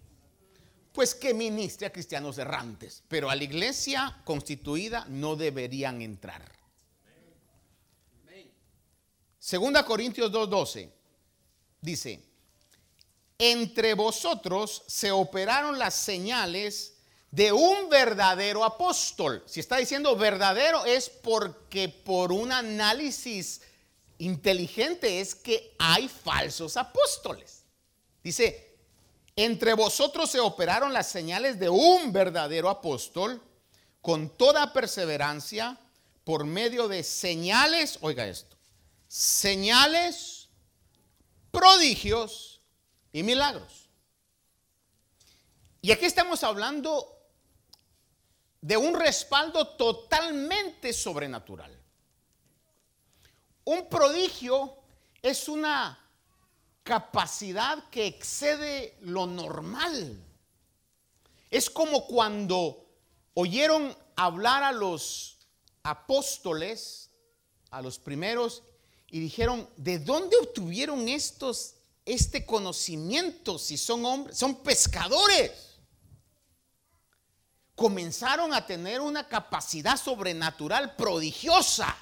Pues 0.93 1.15
que 1.15 1.33
ministre 1.33 1.87
a 1.87 1.93
cristianos 1.93 2.39
errantes, 2.39 3.03
pero 3.09 3.31
a 3.31 3.37
la 3.37 3.45
iglesia 3.45 4.21
constituida 4.25 5.07
no 5.09 5.37
deberían 5.37 6.03
entrar. 6.03 6.51
Segunda 9.39 9.85
Corintios 9.85 10.31
2.12 10.31 10.91
dice, 11.81 12.23
entre 13.39 13.95
vosotros 13.95 14.85
se 14.87 15.11
operaron 15.11 15.79
las 15.79 15.95
señales 15.95 16.92
de 17.33 17.51
un 17.51 17.89
verdadero 17.89 18.63
apóstol. 18.63 19.43
Si 19.47 19.59
está 19.59 19.79
diciendo 19.79 20.15
verdadero 20.15 20.85
es 20.85 21.09
porque 21.09 21.89
por 21.89 22.31
un 22.31 22.53
análisis 22.53 23.63
inteligente 24.19 25.19
es 25.21 25.35
que 25.35 25.75
hay 25.79 26.09
falsos 26.09 26.77
apóstoles. 26.77 27.65
Dice, 28.23 28.77
entre 29.35 29.73
vosotros 29.73 30.31
se 30.31 30.41
operaron 30.41 30.93
las 30.93 31.09
señales 31.09 31.59
de 31.59 31.71
un 31.71 32.13
verdadero 32.13 32.69
apóstol 32.69 33.41
con 34.03 34.29
toda 34.29 34.75
perseverancia 34.75 35.79
por 36.25 36.45
medio 36.45 36.87
de 36.87 37.03
señales, 37.03 37.99
oiga 38.03 38.27
esto, 38.27 38.57
señales, 39.09 40.51
prodigios 41.51 42.61
y 43.11 43.23
milagros. 43.23 43.89
Y 45.81 45.93
aquí 45.93 46.05
estamos 46.05 46.45
hablando 46.45 47.22
de 48.63 48.77
un 48.77 48.95
respaldo 48.95 49.67
totalmente 49.67 50.93
sobrenatural. 50.93 51.77
Un 53.65 53.89
prodigio 53.89 54.79
es 55.21 55.49
una 55.49 55.99
capacidad 56.83 57.91
que 57.91 58.07
excede 58.07 58.97
lo 59.01 59.27
normal. 59.27 60.17
Es 61.51 61.69
como 61.69 62.07
cuando 62.07 62.87
oyeron 63.35 63.97
hablar 64.17 64.63
a 64.63 64.73
los 64.73 65.39
apóstoles, 65.83 67.11
a 67.71 67.83
los 67.83 67.99
primeros, 67.99 68.63
y 69.11 69.19
dijeron, 69.19 69.69
¿de 69.77 69.99
dónde 69.99 70.37
obtuvieron 70.37 71.09
estos 71.09 71.75
este 72.05 72.47
conocimiento 72.47 73.59
si 73.59 73.77
son 73.77 74.05
hombres? 74.05 74.39
Son 74.39 74.57
pescadores. 74.63 75.72
Comenzaron 77.75 78.53
a 78.53 78.67
tener 78.67 79.01
una 79.01 79.29
capacidad 79.29 79.97
sobrenatural 79.97 80.95
prodigiosa. 80.97 81.97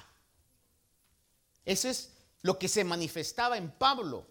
Eso 1.65 1.89
es 1.89 2.11
lo 2.41 2.57
que 2.59 2.67
se 2.67 2.83
manifestaba 2.83 3.57
en 3.57 3.71
Pablo. 3.71 4.25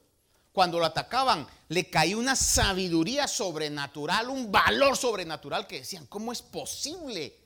Cuando 0.53 0.79
lo 0.79 0.85
atacaban, 0.85 1.47
le 1.69 1.89
caía 1.89 2.17
una 2.17 2.35
sabiduría 2.35 3.29
sobrenatural, 3.29 4.29
un 4.29 4.51
valor 4.51 4.97
sobrenatural 4.97 5.67
que 5.67 5.81
decían, 5.81 6.07
¿cómo 6.07 6.33
es 6.33 6.43
posible? 6.43 7.39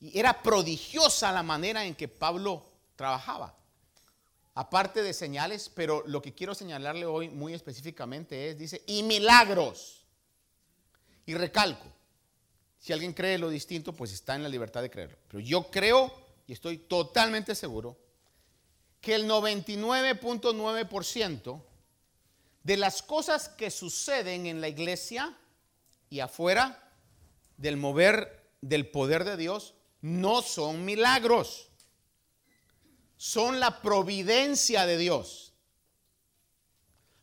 Y 0.00 0.18
era 0.18 0.42
prodigiosa 0.42 1.32
la 1.32 1.42
manera 1.42 1.84
en 1.84 1.94
que 1.94 2.08
Pablo 2.08 2.64
trabajaba. 2.94 3.56
Aparte 4.54 5.02
de 5.02 5.12
señales, 5.12 5.70
pero 5.74 6.04
lo 6.06 6.22
que 6.22 6.32
quiero 6.32 6.54
señalarle 6.54 7.06
hoy 7.06 7.28
muy 7.28 7.54
específicamente 7.54 8.50
es, 8.50 8.58
dice, 8.58 8.82
y 8.86 9.02
milagros. 9.02 10.04
Y 11.26 11.34
recalco, 11.34 11.86
si 12.84 12.92
alguien 12.92 13.14
cree 13.14 13.38
lo 13.38 13.48
distinto, 13.48 13.94
pues 13.94 14.12
está 14.12 14.34
en 14.34 14.42
la 14.42 14.48
libertad 14.50 14.82
de 14.82 14.90
creerlo. 14.90 15.16
Pero 15.28 15.40
yo 15.40 15.70
creo 15.70 16.12
y 16.46 16.52
estoy 16.52 16.76
totalmente 16.76 17.54
seguro 17.54 17.96
que 19.00 19.14
el 19.14 19.26
99.9% 19.26 21.62
de 22.62 22.76
las 22.76 23.00
cosas 23.00 23.48
que 23.48 23.70
suceden 23.70 24.44
en 24.44 24.60
la 24.60 24.68
iglesia 24.68 25.34
y 26.10 26.20
afuera 26.20 26.92
del 27.56 27.78
mover 27.78 28.50
del 28.60 28.90
poder 28.90 29.24
de 29.24 29.38
Dios 29.38 29.72
no 30.02 30.42
son 30.42 30.84
milagros, 30.84 31.70
son 33.16 33.60
la 33.60 33.80
providencia 33.80 34.84
de 34.84 34.98
Dios. 34.98 35.54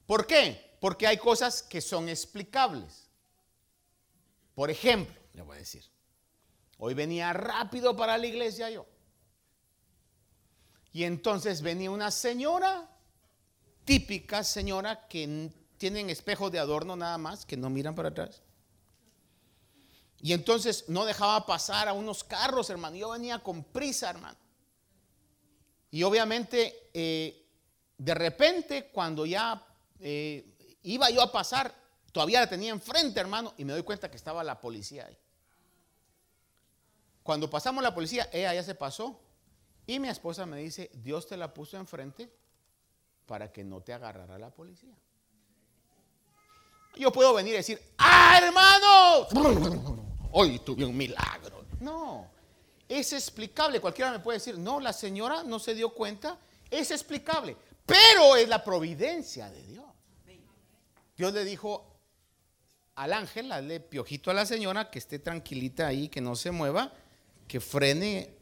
¿Por 0.07 0.25
qué? 0.25 0.75
Porque 0.79 1.05
hay 1.05 1.17
cosas 1.17 1.61
que 1.61 1.81
son 1.81 2.09
explicables. 2.09 3.11
Por 4.55 4.71
ejemplo, 4.71 5.20
le 5.33 5.41
voy 5.41 5.55
a 5.55 5.59
decir, 5.59 5.83
hoy 6.77 6.93
venía 6.93 7.33
rápido 7.33 7.95
para 7.95 8.17
la 8.17 8.27
iglesia 8.27 8.69
yo. 8.69 8.85
Y 10.93 11.03
entonces 11.03 11.61
venía 11.61 11.89
una 11.89 12.11
señora, 12.11 12.89
típica 13.85 14.43
señora, 14.43 15.07
que 15.07 15.51
tienen 15.77 16.09
espejos 16.09 16.51
de 16.51 16.59
adorno 16.59 16.95
nada 16.95 17.17
más, 17.17 17.45
que 17.45 17.57
no 17.57 17.69
miran 17.69 17.95
para 17.95 18.09
atrás. 18.09 18.41
Y 20.19 20.33
entonces 20.33 20.85
no 20.87 21.05
dejaba 21.05 21.45
pasar 21.45 21.87
a 21.87 21.93
unos 21.93 22.23
carros, 22.23 22.69
hermano. 22.69 22.95
Yo 22.95 23.09
venía 23.09 23.39
con 23.39 23.63
prisa, 23.63 24.09
hermano. 24.09 24.37
Y 25.89 26.03
obviamente, 26.03 26.89
eh, 26.93 27.47
de 27.97 28.13
repente, 28.13 28.91
cuando 28.93 29.25
ya 29.25 29.65
eh, 29.99 30.77
iba 30.83 31.09
yo 31.09 31.21
a 31.21 31.31
pasar, 31.31 31.73
todavía 32.11 32.41
la 32.41 32.47
tenía 32.47 32.71
enfrente, 32.71 33.19
hermano, 33.19 33.53
y 33.57 33.65
me 33.65 33.73
doy 33.73 33.83
cuenta 33.83 34.09
que 34.09 34.17
estaba 34.17 34.43
la 34.43 34.59
policía 34.59 35.05
ahí. 35.07 35.17
Cuando 37.23 37.49
pasamos 37.49 37.83
la 37.83 37.93
policía, 37.93 38.29
ella 38.31 38.53
ya 38.53 38.63
se 38.63 38.75
pasó 38.75 39.19
y 39.85 39.99
mi 39.99 40.09
esposa 40.09 40.45
me 40.45 40.57
dice, 40.57 40.89
Dios 40.93 41.27
te 41.27 41.37
la 41.37 41.53
puso 41.53 41.77
enfrente 41.77 42.31
para 43.25 43.51
que 43.51 43.63
no 43.63 43.81
te 43.81 43.93
agarrara 43.93 44.37
la 44.37 44.49
policía. 44.49 44.95
Yo 46.95 47.11
puedo 47.11 47.33
venir 47.33 47.53
y 47.53 47.57
decir, 47.57 47.81
¡ah, 47.97 48.39
hermano! 48.41 50.01
Hoy 50.31 50.59
tuve 50.59 50.85
un 50.85 50.95
milagro. 50.95 51.65
No, 51.79 52.29
es 52.87 53.13
explicable. 53.13 53.79
Cualquiera 53.79 54.11
me 54.11 54.19
puede 54.19 54.39
decir, 54.39 54.57
no, 54.57 54.79
la 54.79 54.93
señora 54.93 55.43
no 55.43 55.59
se 55.59 55.73
dio 55.73 55.93
cuenta. 55.93 56.37
Es 56.69 56.91
explicable, 56.91 57.55
pero 57.85 58.35
es 58.35 58.47
la 58.47 58.63
providencia 58.63 59.49
de 59.49 59.61
Dios. 59.63 59.85
Dios 61.17 61.33
le 61.33 61.43
dijo 61.43 61.90
al 62.95 63.13
ángel, 63.13 63.49
dale 63.49 63.79
piojito 63.79 64.31
a 64.31 64.33
la 64.33 64.45
señora, 64.45 64.89
que 64.89 64.99
esté 64.99 65.19
tranquilita 65.19 65.87
ahí, 65.87 66.09
que 66.09 66.21
no 66.21 66.35
se 66.35 66.51
mueva 66.51 66.93
que 67.51 67.59
frene 67.59 68.37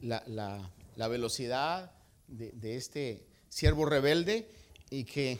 la, 0.00 1.06
velocidad 1.06 1.92
de, 2.26 2.74
este 2.74 3.26
siervo 3.50 3.84
rebelde 3.84 4.50
y 4.88 5.04
que, 5.04 5.38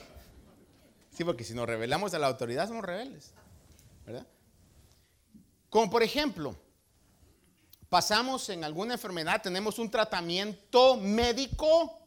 sí, 1.11 1.25
porque 1.25 1.43
si 1.43 1.55
nos 1.55 1.67
rebelamos 1.67 2.13
a 2.13 2.19
la 2.19 2.27
autoridad 2.27 2.69
somos 2.69 2.85
rebeldes, 2.85 3.33
¿verdad? 4.05 4.27
Como 5.71 5.89
por 5.89 6.03
ejemplo, 6.03 6.55
pasamos 7.89 8.51
en 8.51 8.63
alguna 8.63 8.93
enfermedad, 8.93 9.41
tenemos 9.41 9.79
un 9.79 9.91
tratamiento 9.91 10.99
médico, 10.99 11.99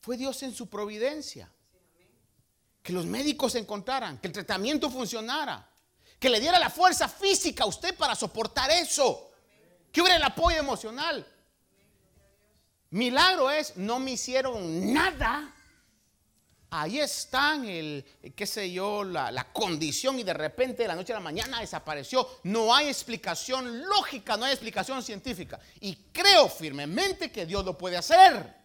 fue 0.00 0.16
Dios 0.16 0.42
en 0.42 0.52
su 0.52 0.68
providencia. 0.68 1.48
Que 2.82 2.92
los 2.92 3.06
médicos 3.06 3.54
encontraran, 3.54 4.18
que 4.18 4.26
el 4.26 4.32
tratamiento 4.32 4.90
funcionara, 4.90 5.68
que 6.18 6.28
le 6.28 6.40
diera 6.40 6.58
la 6.58 6.70
fuerza 6.70 7.08
física 7.08 7.64
a 7.64 7.66
usted 7.66 7.96
para 7.96 8.14
soportar 8.14 8.70
eso. 8.70 9.30
¿Qué 9.90 10.00
hubiera 10.00 10.16
el 10.16 10.22
apoyo 10.22 10.56
emocional? 10.56 11.26
Milagro 12.90 13.50
es, 13.50 13.76
no 13.76 13.98
me 13.98 14.12
hicieron 14.12 14.92
nada. 14.92 15.54
Ahí 16.70 17.00
están 17.00 17.66
el, 17.66 18.04
qué 18.34 18.46
sé 18.46 18.72
yo, 18.72 19.04
la, 19.04 19.30
la, 19.30 19.52
condición 19.52 20.18
y 20.18 20.22
de 20.22 20.32
repente 20.32 20.82
de 20.82 20.88
la 20.88 20.94
noche 20.94 21.12
a 21.12 21.16
la 21.16 21.20
mañana 21.20 21.60
desapareció. 21.60 22.26
No 22.44 22.74
hay 22.74 22.88
explicación 22.88 23.82
lógica, 23.86 24.36
no 24.36 24.46
hay 24.46 24.52
explicación 24.52 25.02
científica. 25.02 25.60
Y 25.80 25.94
creo 26.12 26.48
firmemente 26.48 27.30
que 27.30 27.44
Dios 27.44 27.64
lo 27.64 27.76
puede 27.76 27.98
hacer. 27.98 28.61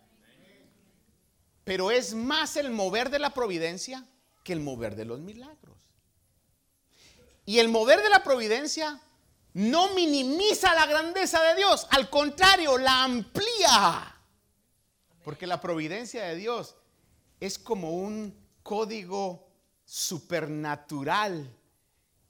Pero 1.67 1.91
es 1.91 2.13
más 2.13 2.55
el 2.55 2.71
mover 2.71 3.09
de 3.09 3.19
la 3.19 3.33
providencia 3.33 4.01
que 4.41 4.53
el 4.53 4.61
mover 4.61 4.95
de 4.95 5.03
los 5.03 5.19
milagros. 5.19 5.75
Y 7.45 7.59
el 7.59 7.67
mover 7.67 8.01
de 8.01 8.07
la 8.07 8.23
providencia 8.23 9.01
no 9.51 9.93
minimiza 9.93 10.73
la 10.73 10.85
grandeza 10.85 11.43
de 11.43 11.55
Dios, 11.55 11.85
al 11.89 12.09
contrario, 12.09 12.77
la 12.77 13.03
amplía. 13.03 14.15
Porque 15.25 15.45
la 15.45 15.59
providencia 15.59 16.23
de 16.23 16.37
Dios 16.37 16.77
es 17.41 17.59
como 17.59 17.91
un 17.91 18.33
código 18.63 19.49
supernatural 19.83 21.53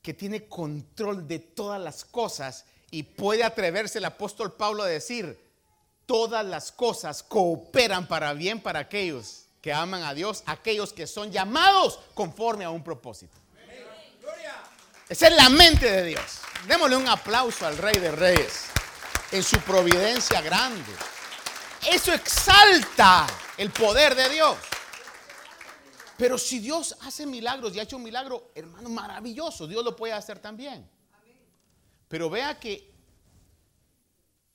que 0.01 0.15
tiene 0.15 0.47
control 0.47 1.27
de 1.27 1.37
todas 1.37 1.79
las 1.79 2.03
cosas 2.05 2.65
y 2.89 3.03
puede 3.03 3.43
atreverse 3.43 3.99
el 3.99 4.05
apóstol 4.05 4.53
Pablo 4.53 4.81
a 4.81 4.87
decir, 4.87 5.46
todas 6.07 6.43
las 6.43 6.71
cosas 6.71 7.21
cooperan 7.21 8.07
para 8.07 8.33
bien 8.33 8.59
para 8.59 8.79
aquellos 8.79 9.45
que 9.61 9.71
aman 9.71 10.01
a 10.03 10.15
Dios, 10.15 10.41
aquellos 10.47 10.93
que 10.93 11.05
son 11.05 11.31
llamados 11.31 11.99
conforme 12.15 12.65
a 12.65 12.71
un 12.71 12.83
propósito. 12.83 13.37
Esa 15.07 15.27
es 15.27 15.35
la 15.35 15.49
mente 15.49 15.89
de 15.89 16.03
Dios. 16.03 16.39
Démosle 16.67 16.97
un 16.97 17.07
aplauso 17.07 17.65
al 17.65 17.77
Rey 17.77 17.95
de 17.95 18.11
Reyes 18.11 18.65
en 19.31 19.43
su 19.43 19.59
providencia 19.59 20.41
grande. 20.41 20.91
Eso 21.89 22.13
exalta 22.13 23.27
el 23.57 23.69
poder 23.71 24.15
de 24.15 24.29
Dios. 24.29 24.57
Pero 26.17 26.37
si 26.37 26.59
Dios 26.59 26.97
hace 27.01 27.25
milagros 27.25 27.75
y 27.75 27.79
ha 27.79 27.83
hecho 27.83 27.97
un 27.97 28.03
milagro, 28.03 28.51
hermano, 28.55 28.89
maravilloso, 28.89 29.67
Dios 29.67 29.83
lo 29.83 29.95
puede 29.95 30.13
hacer 30.13 30.39
también. 30.39 30.89
Pero 32.07 32.29
vea 32.29 32.59
que 32.59 32.91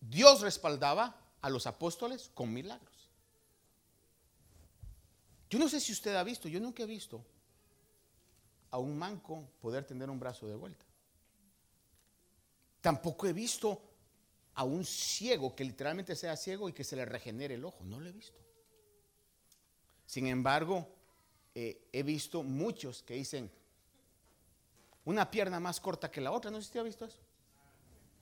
Dios 0.00 0.40
respaldaba 0.40 1.21
a 1.42 1.50
los 1.50 1.66
apóstoles 1.66 2.30
con 2.34 2.52
milagros. 2.52 3.10
Yo 5.50 5.58
no 5.58 5.68
sé 5.68 5.80
si 5.80 5.92
usted 5.92 6.14
ha 6.14 6.24
visto, 6.24 6.48
yo 6.48 6.60
nunca 6.60 6.82
he 6.82 6.86
visto 6.86 7.22
a 8.70 8.78
un 8.78 8.96
manco 8.96 9.46
poder 9.60 9.84
tener 9.84 10.08
un 10.08 10.18
brazo 10.18 10.48
de 10.48 10.56
vuelta. 10.56 10.86
Tampoco 12.80 13.26
he 13.26 13.32
visto 13.32 13.82
a 14.54 14.64
un 14.64 14.84
ciego 14.84 15.54
que 15.54 15.64
literalmente 15.64 16.16
sea 16.16 16.36
ciego 16.36 16.68
y 16.68 16.72
que 16.72 16.84
se 16.84 16.96
le 16.96 17.04
regenere 17.04 17.54
el 17.56 17.64
ojo. 17.64 17.84
No 17.84 18.00
lo 18.00 18.08
he 18.08 18.12
visto. 18.12 18.38
Sin 20.06 20.26
embargo, 20.26 20.88
eh, 21.54 21.88
he 21.92 22.02
visto 22.02 22.42
muchos 22.42 23.02
que 23.02 23.14
dicen 23.14 23.50
una 25.04 25.30
pierna 25.30 25.60
más 25.60 25.80
corta 25.80 26.10
que 26.10 26.20
la 26.20 26.32
otra. 26.32 26.50
No 26.50 26.58
sé 26.58 26.62
si 26.62 26.68
usted 26.68 26.80
ha 26.80 26.84
visto 26.84 27.04
eso. 27.04 27.18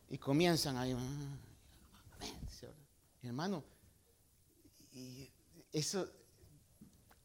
Y 0.08 0.18
comienzan 0.18 0.76
ahí. 0.76 0.96
Hermano, 3.22 3.64
eso 5.72 6.08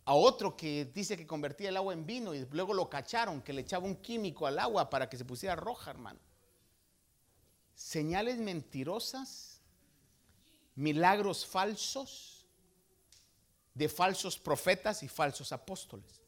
a 0.06 0.14
otro 0.14 0.56
que 0.56 0.86
dice 0.86 1.18
que 1.18 1.26
convertía 1.26 1.70
el 1.70 1.78
agua 1.78 1.94
en 1.94 2.06
vino 2.06 2.34
y 2.36 2.46
luego 2.52 2.74
lo 2.74 2.90
cacharon, 2.90 3.42
que 3.42 3.54
le 3.54 3.62
echaba 3.62 3.86
un 3.86 3.96
químico 3.96 4.46
al 4.46 4.60
agua 4.60 4.90
para 4.90 5.10
que 5.10 5.18
se 5.18 5.26
pusiera 5.26 5.56
roja, 5.56 5.90
hermano. 5.90 6.20
Señales 7.74 8.38
mentirosas, 8.38 9.62
milagros 10.76 11.46
falsos 11.46 12.46
de 13.74 13.90
falsos 13.90 14.38
profetas 14.38 15.02
y 15.02 15.08
falsos 15.08 15.52
apóstoles. 15.52 16.22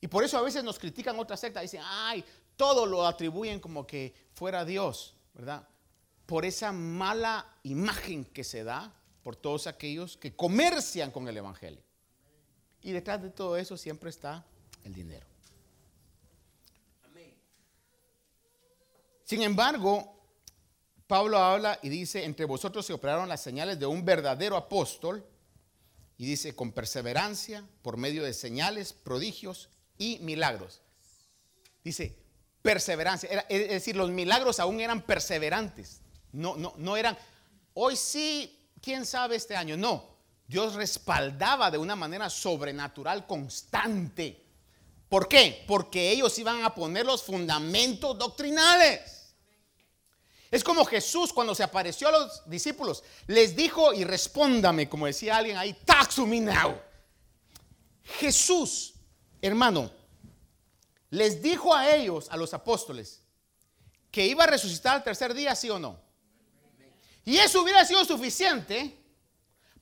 Y 0.00 0.08
por 0.08 0.24
eso 0.24 0.36
a 0.36 0.42
veces 0.42 0.64
nos 0.64 0.80
critican 0.80 1.18
otras 1.20 1.38
sectas, 1.38 1.62
dicen, 1.62 1.82
ay, 1.84 2.24
todo 2.56 2.84
lo 2.84 3.06
atribuyen 3.06 3.60
como 3.60 3.86
que 3.86 4.12
fuera 4.34 4.64
Dios, 4.64 5.14
¿verdad? 5.32 5.66
Por 6.26 6.44
esa 6.44 6.72
mala 6.72 7.58
imagen 7.62 8.24
que 8.24 8.44
se 8.44 8.64
da 8.64 8.94
por 9.22 9.36
todos 9.36 9.66
aquellos 9.66 10.16
que 10.16 10.34
comercian 10.34 11.10
con 11.10 11.28
el 11.28 11.36
Evangelio. 11.36 11.82
Y 12.82 12.92
detrás 12.92 13.22
de 13.22 13.30
todo 13.30 13.56
eso 13.56 13.76
siempre 13.76 14.10
está 14.10 14.44
el 14.84 14.94
dinero. 14.94 15.26
Sin 19.24 19.42
embargo, 19.42 20.12
Pablo 21.06 21.38
habla 21.38 21.78
y 21.82 21.88
dice, 21.88 22.24
entre 22.24 22.44
vosotros 22.44 22.84
se 22.84 22.92
operaron 22.92 23.30
las 23.30 23.40
señales 23.40 23.78
de 23.78 23.86
un 23.86 24.04
verdadero 24.04 24.56
apóstol, 24.56 25.26
y 26.18 26.26
dice, 26.26 26.54
con 26.54 26.72
perseverancia, 26.72 27.66
por 27.80 27.96
medio 27.96 28.24
de 28.24 28.34
señales, 28.34 28.92
prodigios 28.92 29.70
y 29.96 30.18
milagros. 30.18 30.82
Dice, 31.82 32.18
perseverancia, 32.60 33.46
es 33.48 33.70
decir, 33.70 33.96
los 33.96 34.10
milagros 34.10 34.60
aún 34.60 34.80
eran 34.80 35.00
perseverantes, 35.00 36.01
no, 36.32 36.56
no, 36.56 36.74
no 36.76 36.96
eran, 36.96 37.16
hoy 37.74 37.96
sí, 37.96 38.70
quién 38.80 39.06
sabe 39.06 39.36
este 39.36 39.56
año, 39.56 39.76
no, 39.76 40.12
Dios 40.46 40.74
respaldaba 40.74 41.70
de 41.70 41.78
una 41.78 41.96
manera 41.96 42.28
sobrenatural 42.28 43.26
constante. 43.26 44.44
¿Por 45.08 45.28
qué? 45.28 45.64
Porque 45.66 46.10
ellos 46.10 46.38
iban 46.38 46.64
a 46.64 46.74
poner 46.74 47.06
los 47.06 47.22
fundamentos 47.22 48.18
doctrinales. 48.18 49.34
Es 50.50 50.62
como 50.62 50.84
Jesús 50.84 51.32
cuando 51.32 51.54
se 51.54 51.62
apareció 51.62 52.08
a 52.08 52.12
los 52.12 52.42
discípulos, 52.44 53.02
les 53.26 53.56
dijo 53.56 53.94
y 53.94 54.04
respóndame, 54.04 54.88
como 54.88 55.06
decía 55.06 55.38
alguien 55.38 55.56
ahí, 55.56 55.72
taxumi 55.86 56.40
now. 56.40 56.78
Jesús, 58.18 58.92
hermano, 59.40 59.90
les 61.08 61.40
dijo 61.40 61.74
a 61.74 61.94
ellos, 61.94 62.28
a 62.30 62.36
los 62.36 62.52
apóstoles, 62.52 63.22
que 64.10 64.26
iba 64.26 64.44
a 64.44 64.46
resucitar 64.46 64.96
al 64.96 65.04
tercer 65.04 65.32
día, 65.32 65.56
sí 65.56 65.70
o 65.70 65.78
no. 65.78 65.98
Y 67.24 67.38
eso 67.38 67.62
hubiera 67.62 67.84
sido 67.84 68.04
suficiente 68.04 68.98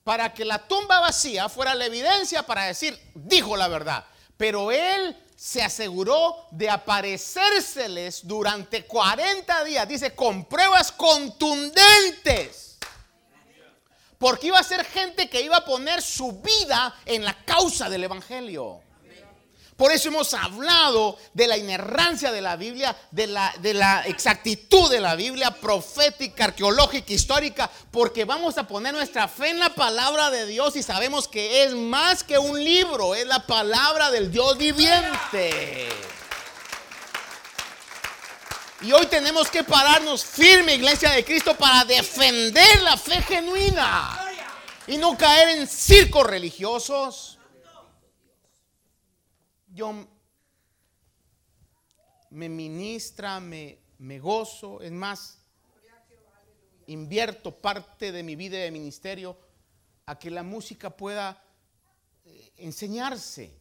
para 0.03 0.33
que 0.33 0.45
la 0.45 0.67
tumba 0.67 0.99
vacía 0.99 1.49
fuera 1.49 1.75
la 1.75 1.85
evidencia 1.85 2.43
para 2.43 2.65
decir, 2.65 2.99
dijo 3.13 3.55
la 3.57 3.67
verdad. 3.67 4.05
Pero 4.37 4.71
él 4.71 5.15
se 5.35 5.63
aseguró 5.63 6.47
de 6.51 6.69
aparecérseles 6.69 8.27
durante 8.27 8.85
40 8.85 9.63
días, 9.63 9.87
dice, 9.87 10.13
con 10.15 10.45
pruebas 10.45 10.91
contundentes. 10.91 12.77
Porque 14.17 14.47
iba 14.47 14.59
a 14.59 14.63
ser 14.63 14.85
gente 14.85 15.29
que 15.29 15.41
iba 15.41 15.57
a 15.57 15.65
poner 15.65 16.01
su 16.01 16.31
vida 16.41 16.95
en 17.05 17.25
la 17.25 17.43
causa 17.43 17.89
del 17.89 18.03
Evangelio. 18.03 18.83
Por 19.81 19.91
eso 19.91 20.09
hemos 20.09 20.31
hablado 20.35 21.17
de 21.33 21.47
la 21.47 21.57
inerrancia 21.57 22.31
de 22.31 22.39
la 22.39 22.55
Biblia, 22.55 22.95
de 23.09 23.25
la, 23.25 24.03
exactitud 24.05 24.91
de 24.91 24.99
la 24.99 25.15
Biblia 25.15 25.49
profética, 25.49 26.43
arqueológica, 26.43 27.11
histórica, 27.11 27.67
porque 27.89 28.23
vamos 28.23 28.59
a 28.59 28.67
poner 28.67 28.93
nuestra 28.93 29.27
fe 29.27 29.49
en 29.49 29.57
la 29.57 29.73
palabra 29.73 30.29
de 30.29 30.45
Dios 30.45 30.75
y 30.75 30.83
sabemos 30.83 31.27
que 31.27 31.63
es 31.63 31.73
más 31.73 32.23
que 32.23 32.37
un 32.37 32.63
libro, 32.63 33.15
es 33.15 33.25
la 33.25 33.47
palabra 33.47 34.11
del 34.11 34.31
Dios 34.31 34.55
viviente. 34.55 35.89
Y 38.81 38.91
hoy 38.91 39.07
tenemos 39.07 39.49
que 39.49 39.63
pararnos 39.63 40.23
firme, 40.23 40.75
iglesia 40.75 41.09
de 41.09 41.25
Cristo, 41.25 41.55
para 41.55 41.85
defender 41.85 42.83
la 42.83 42.97
fe 42.97 43.19
genuina 43.23 44.31
y 44.85 44.97
no 44.97 45.17
caer 45.17 45.57
en 45.57 45.67
circos 45.67 46.27
religiosos 46.27 47.39
yo 49.73 50.07
me 52.29 52.49
ministra, 52.49 53.39
me, 53.39 53.79
me 53.99 54.19
gozo, 54.19 54.81
es 54.81 54.91
más, 54.91 55.39
invierto 56.87 57.55
parte 57.55 58.11
de 58.11 58.23
mi 58.23 58.35
vida 58.35 58.57
de 58.57 58.71
ministerio 58.71 59.37
a 60.05 60.17
que 60.17 60.29
la 60.29 60.43
música 60.43 60.89
pueda 60.89 61.41
eh, 62.25 62.51
enseñarse. 62.57 63.59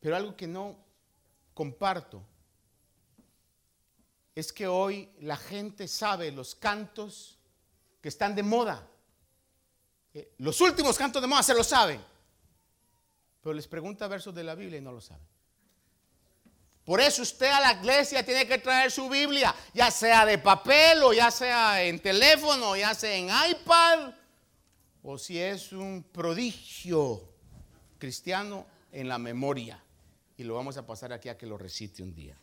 Pero 0.00 0.16
algo 0.16 0.36
que 0.36 0.46
no 0.46 0.76
comparto 1.54 2.22
es 4.34 4.52
que 4.52 4.66
hoy 4.66 5.10
la 5.20 5.36
gente 5.36 5.88
sabe 5.88 6.30
los 6.30 6.54
cantos 6.54 7.38
que 8.00 8.08
están 8.08 8.34
de 8.34 8.42
moda. 8.42 8.86
Eh, 10.14 10.34
los 10.38 10.60
últimos 10.60 10.96
cantos 10.96 11.20
de 11.20 11.28
moda 11.28 11.42
se 11.42 11.54
lo 11.54 11.62
saben. 11.62 12.00
Pero 13.42 13.54
les 13.54 13.66
pregunta 13.66 14.06
versos 14.08 14.34
de 14.34 14.44
la 14.44 14.54
Biblia 14.54 14.78
y 14.78 14.82
no 14.82 14.92
lo 14.92 15.00
saben. 15.00 15.26
Por 16.84 17.00
eso 17.00 17.22
usted 17.22 17.46
a 17.46 17.60
la 17.60 17.72
iglesia 17.74 18.24
tiene 18.24 18.46
que 18.46 18.58
traer 18.58 18.90
su 18.90 19.08
Biblia, 19.08 19.54
ya 19.72 19.90
sea 19.90 20.26
de 20.26 20.38
papel 20.38 21.02
o 21.02 21.12
ya 21.12 21.30
sea 21.30 21.84
en 21.84 22.00
teléfono, 22.00 22.76
ya 22.76 22.94
sea 22.94 23.14
en 23.14 23.28
iPad, 23.50 24.12
o 25.02 25.16
si 25.16 25.38
es 25.38 25.72
un 25.72 26.02
prodigio 26.02 27.22
cristiano 27.98 28.66
en 28.90 29.08
la 29.08 29.18
memoria. 29.18 29.82
Y 30.36 30.42
lo 30.42 30.54
vamos 30.54 30.76
a 30.78 30.86
pasar 30.86 31.12
aquí 31.12 31.28
a 31.28 31.36
que 31.36 31.46
lo 31.46 31.56
recite 31.58 32.02
un 32.02 32.14
día. 32.14 32.36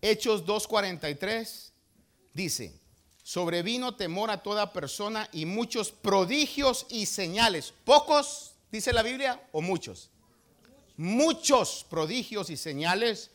Hechos 0.00 0.44
2.43 0.44 1.70
dice, 2.32 2.80
sobrevino 3.24 3.96
temor 3.96 4.30
a 4.30 4.42
toda 4.42 4.72
persona 4.72 5.28
y 5.32 5.46
muchos 5.46 5.90
prodigios 5.90 6.86
y 6.90 7.06
señales. 7.06 7.72
¿Pocos, 7.84 8.52
dice 8.70 8.92
la 8.92 9.02
Biblia, 9.02 9.42
o 9.50 9.62
muchos? 9.62 10.10
Muchos 10.98 11.86
prodigios 11.88 12.50
y 12.50 12.56
señales 12.56 13.30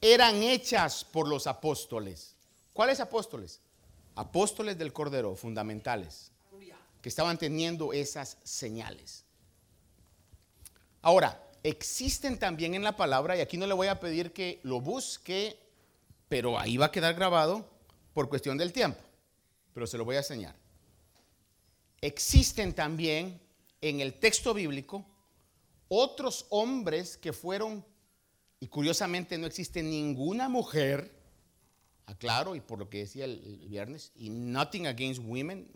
eran 0.00 0.42
hechas 0.42 1.04
por 1.04 1.26
los 1.26 1.46
apóstoles. 1.46 2.36
¿Cuáles 2.74 3.00
apóstoles? 3.00 3.60
Apóstoles 4.14 4.76
del 4.78 4.92
Cordero, 4.92 5.34
fundamentales, 5.34 6.30
que 7.00 7.08
estaban 7.08 7.38
teniendo 7.38 7.94
esas 7.94 8.36
señales. 8.44 9.24
Ahora, 11.00 11.42
existen 11.62 12.38
también 12.38 12.74
en 12.74 12.82
la 12.82 12.94
palabra, 12.94 13.38
y 13.38 13.40
aquí 13.40 13.56
no 13.56 13.66
le 13.66 13.72
voy 13.72 13.86
a 13.86 14.00
pedir 14.00 14.34
que 14.34 14.60
lo 14.64 14.82
busque, 14.82 15.58
pero 16.28 16.58
ahí 16.58 16.76
va 16.76 16.86
a 16.86 16.92
quedar 16.92 17.14
grabado 17.14 17.66
por 18.12 18.28
cuestión 18.28 18.58
del 18.58 18.74
tiempo 18.74 19.09
pero 19.72 19.86
se 19.86 19.98
lo 19.98 20.04
voy 20.04 20.16
a 20.16 20.18
enseñar. 20.18 20.56
Existen 22.00 22.72
también 22.72 23.40
en 23.80 24.00
el 24.00 24.14
texto 24.14 24.54
bíblico 24.54 25.04
otros 25.88 26.46
hombres 26.50 27.16
que 27.16 27.32
fueron, 27.32 27.84
y 28.60 28.68
curiosamente 28.68 29.36
no 29.36 29.46
existe 29.46 29.82
ninguna 29.82 30.48
mujer, 30.48 31.12
aclaro, 32.06 32.54
y 32.54 32.60
por 32.60 32.78
lo 32.78 32.88
que 32.88 32.98
decía 32.98 33.24
el, 33.24 33.66
viernes, 33.68 34.12
y 34.14 34.30
nothing 34.30 34.86
against 34.86 35.20
women, 35.24 35.68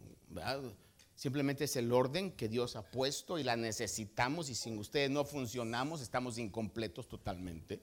simplemente 1.16 1.64
es 1.64 1.74
el 1.74 1.92
orden 1.92 2.30
que 2.30 2.48
Dios 2.48 2.76
ha 2.76 2.88
puesto 2.88 3.40
y 3.40 3.42
la 3.42 3.56
necesitamos, 3.56 4.48
y 4.50 4.54
sin 4.54 4.78
ustedes 4.78 5.10
no 5.10 5.24
funcionamos, 5.24 6.00
estamos 6.00 6.38
incompletos 6.38 7.08
totalmente. 7.08 7.80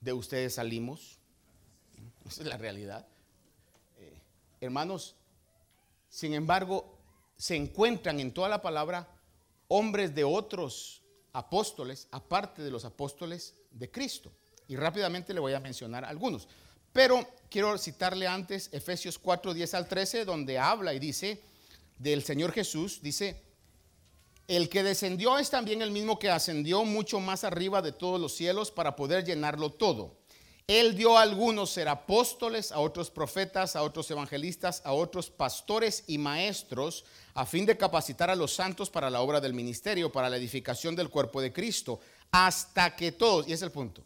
De 0.00 0.12
ustedes 0.12 0.54
salimos, 0.54 1.18
esa 2.24 2.42
es 2.42 2.48
la 2.48 2.56
realidad. 2.56 3.06
Hermanos, 4.60 5.14
sin 6.08 6.34
embargo, 6.34 6.98
se 7.36 7.54
encuentran 7.54 8.20
en 8.20 8.32
toda 8.32 8.48
la 8.48 8.60
palabra 8.62 9.08
hombres 9.68 10.14
de 10.14 10.24
otros 10.24 11.02
apóstoles, 11.32 12.08
aparte 12.10 12.62
de 12.62 12.70
los 12.70 12.84
apóstoles 12.84 13.54
de 13.70 13.90
Cristo. 13.90 14.32
Y 14.66 14.76
rápidamente 14.76 15.32
le 15.32 15.40
voy 15.40 15.54
a 15.54 15.60
mencionar 15.60 16.04
algunos. 16.04 16.48
Pero 16.92 17.26
quiero 17.50 17.78
citarle 17.78 18.26
antes 18.26 18.70
Efesios 18.72 19.18
4, 19.18 19.54
10 19.54 19.74
al 19.74 19.88
13, 19.88 20.24
donde 20.24 20.58
habla 20.58 20.94
y 20.94 20.98
dice 20.98 21.40
del 21.98 22.22
Señor 22.22 22.52
Jesús, 22.52 23.00
dice, 23.02 23.42
El 24.46 24.68
que 24.68 24.82
descendió 24.82 25.38
es 25.38 25.50
también 25.50 25.82
el 25.82 25.90
mismo 25.90 26.18
que 26.18 26.30
ascendió 26.30 26.84
mucho 26.84 27.20
más 27.20 27.44
arriba 27.44 27.82
de 27.82 27.92
todos 27.92 28.20
los 28.20 28.34
cielos 28.34 28.70
para 28.70 28.96
poder 28.96 29.24
llenarlo 29.24 29.70
todo. 29.70 30.17
Él 30.68 30.94
dio 30.94 31.16
a 31.16 31.22
algunos 31.22 31.70
ser 31.70 31.88
apóstoles, 31.88 32.72
a 32.72 32.80
otros 32.80 33.10
profetas, 33.10 33.74
a 33.74 33.82
otros 33.82 34.10
evangelistas, 34.10 34.82
a 34.84 34.92
otros 34.92 35.30
pastores 35.30 36.04
y 36.06 36.18
maestros, 36.18 37.06
a 37.32 37.46
fin 37.46 37.64
de 37.64 37.78
capacitar 37.78 38.28
a 38.28 38.36
los 38.36 38.52
santos 38.52 38.90
para 38.90 39.08
la 39.08 39.22
obra 39.22 39.40
del 39.40 39.54
ministerio, 39.54 40.12
para 40.12 40.28
la 40.28 40.36
edificación 40.36 40.94
del 40.94 41.08
cuerpo 41.08 41.40
de 41.40 41.54
Cristo, 41.54 42.00
hasta 42.30 42.94
que 42.94 43.12
todos, 43.12 43.48
y 43.48 43.54
es 43.54 43.62
el 43.62 43.70
punto, 43.70 44.02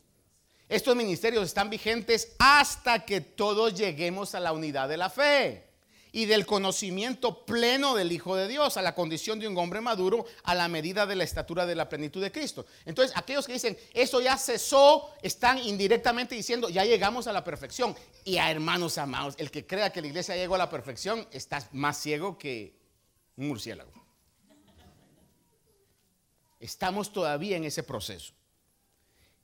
estos 0.69 0.95
ministerios 0.95 1.47
están 1.47 1.69
vigentes 1.69 2.37
hasta 2.39 3.05
que 3.05 3.21
todos 3.21 3.75
lleguemos 3.75 4.37
a 4.37 4.41
la 4.41 4.53
unidad 4.53 4.89
de 4.89 4.97
la 4.97 5.11
fe 5.11 5.72
y 6.13 6.27
del 6.27 6.45
conocimiento 6.45 7.45
pleno 7.47 7.95
del 7.95 8.13
Hijo 8.13 8.37
de 8.37 8.47
Dios, 8.47 8.77
a 8.77 8.83
la 8.83 8.95
condición 8.95 9.41
de 9.41 9.49
un 9.49 9.57
hombre 9.57 9.81
maduro, 9.81 10.27
a 10.45 10.55
la 10.55 10.69
medida 10.69 11.07
de 11.07 11.17
la 11.17 11.25
estatura 11.25 11.65
de 11.65 11.75
la 11.75 11.89
plenitud 11.89 12.23
de 12.23 12.31
Cristo. 12.31 12.67
Entonces, 12.85 13.17
aquellos 13.17 13.47
que 13.47 13.55
dicen, 13.55 13.79
eso 13.95 14.21
ya 14.21 14.37
cesó, 14.37 15.11
están 15.23 15.59
indirectamente 15.59 16.35
diciendo, 16.35 16.69
ya 16.69 16.85
llegamos 16.85 17.27
a 17.27 17.33
la 17.33 17.43
perfección. 17.43 17.97
Y 18.25 18.37
a 18.37 18.51
hermanos 18.51 18.99
amados, 18.99 19.35
el 19.39 19.51
que 19.51 19.67
crea 19.67 19.91
que 19.91 20.03
la 20.03 20.09
iglesia 20.09 20.37
llegó 20.37 20.55
a 20.55 20.59
la 20.59 20.71
perfección 20.71 21.27
está 21.33 21.67
más 21.73 21.99
ciego 21.99 22.37
que 22.37 22.79
un 23.37 23.49
murciélago. 23.49 23.91
Estamos 26.61 27.13
todavía 27.13 27.57
en 27.57 27.65
ese 27.65 27.83
proceso. 27.83 28.35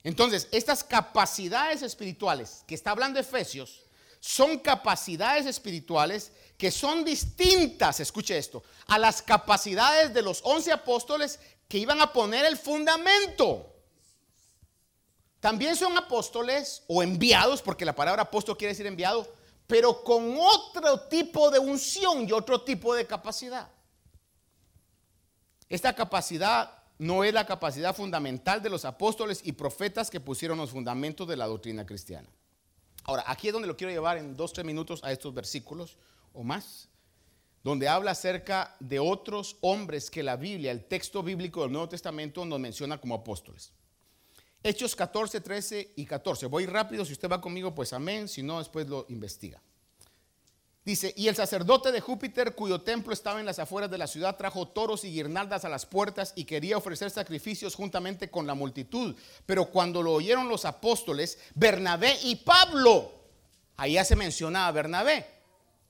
Entonces, 0.03 0.47
estas 0.51 0.83
capacidades 0.83 1.81
espirituales 1.81 2.63
que 2.67 2.75
está 2.75 2.91
hablando 2.91 3.19
Efesios, 3.19 3.89
son 4.19 4.59
capacidades 4.59 5.45
espirituales 5.45 6.31
que 6.59 6.71
son 6.71 7.05
distintas, 7.05 8.01
escuche 8.01 8.37
esto, 8.37 8.61
a 8.87 8.99
las 8.99 9.21
capacidades 9.21 10.13
de 10.13 10.21
los 10.21 10.41
once 10.43 10.73
apóstoles 10.73 11.39
que 11.69 11.77
iban 11.77 12.01
a 12.01 12.11
poner 12.11 12.43
el 12.43 12.57
fundamento. 12.57 13.73
También 15.39 15.77
son 15.77 15.97
apóstoles 15.97 16.83
o 16.87 17.01
enviados, 17.01 17.61
porque 17.61 17.85
la 17.85 17.95
palabra 17.95 18.23
apóstol 18.23 18.57
quiere 18.57 18.73
decir 18.73 18.85
enviado, 18.87 19.25
pero 19.67 20.03
con 20.03 20.35
otro 20.37 20.99
tipo 21.07 21.49
de 21.49 21.59
unción 21.59 22.27
y 22.27 22.33
otro 22.33 22.61
tipo 22.61 22.93
de 22.93 23.07
capacidad. 23.07 23.69
Esta 25.69 25.95
capacidad 25.95 26.73
no 26.97 27.23
es 27.23 27.33
la 27.33 27.45
capacidad 27.45 27.95
fundamental 27.95 28.61
de 28.61 28.69
los 28.69 28.83
apóstoles 28.83 29.39
y 29.45 29.53
profetas 29.53 30.09
que 30.09 30.19
pusieron 30.19 30.57
los 30.57 30.71
fundamentos 30.71 31.25
de 31.25 31.37
la 31.37 31.47
doctrina 31.47 31.85
cristiana. 31.85 32.27
Ahora, 33.05 33.23
aquí 33.27 33.47
es 33.47 33.53
donde 33.53 33.69
lo 33.69 33.77
quiero 33.77 33.93
llevar 33.93 34.17
en 34.17 34.35
dos, 34.35 34.51
tres 34.51 34.65
minutos 34.65 35.01
a 35.05 35.13
estos 35.13 35.33
versículos 35.33 35.95
o 36.33 36.43
más, 36.43 36.89
donde 37.63 37.87
habla 37.87 38.11
acerca 38.11 38.75
de 38.79 38.99
otros 38.99 39.57
hombres 39.61 40.09
que 40.09 40.23
la 40.23 40.37
Biblia, 40.37 40.71
el 40.71 40.85
texto 40.85 41.23
bíblico 41.23 41.61
del 41.61 41.71
Nuevo 41.71 41.89
Testamento, 41.89 42.45
nos 42.45 42.59
menciona 42.59 42.99
como 42.99 43.15
apóstoles. 43.15 43.73
Hechos 44.63 44.95
14, 44.95 45.41
13 45.41 45.93
y 45.95 46.05
14. 46.05 46.45
Voy 46.47 46.65
rápido, 46.65 47.05
si 47.05 47.13
usted 47.13 47.29
va 47.29 47.41
conmigo, 47.41 47.73
pues 47.73 47.93
amén, 47.93 48.27
si 48.27 48.43
no, 48.43 48.59
después 48.59 48.87
lo 48.87 49.05
investiga. 49.09 49.61
Dice, 50.85 51.13
y 51.15 51.27
el 51.27 51.35
sacerdote 51.35 51.91
de 51.91 52.01
Júpiter, 52.01 52.55
cuyo 52.55 52.81
templo 52.81 53.13
estaba 53.13 53.39
en 53.39 53.45
las 53.45 53.59
afueras 53.59 53.91
de 53.91 53.97
la 53.97 54.07
ciudad, 54.07 54.37
trajo 54.37 54.67
toros 54.67 55.03
y 55.03 55.11
guirnaldas 55.11 55.63
a 55.63 55.69
las 55.69 55.85
puertas 55.85 56.33
y 56.35 56.45
quería 56.45 56.77
ofrecer 56.77 57.11
sacrificios 57.11 57.75
juntamente 57.75 58.31
con 58.31 58.47
la 58.47 58.55
multitud. 58.55 59.15
Pero 59.45 59.65
cuando 59.65 60.01
lo 60.01 60.13
oyeron 60.13 60.49
los 60.49 60.65
apóstoles, 60.65 61.37
Bernabé 61.53 62.17
y 62.23 62.37
Pablo, 62.37 63.11
ahí 63.77 63.93
ya 63.93 64.05
se 64.05 64.15
menciona 64.15 64.67
a 64.67 64.71
Bernabé 64.71 65.38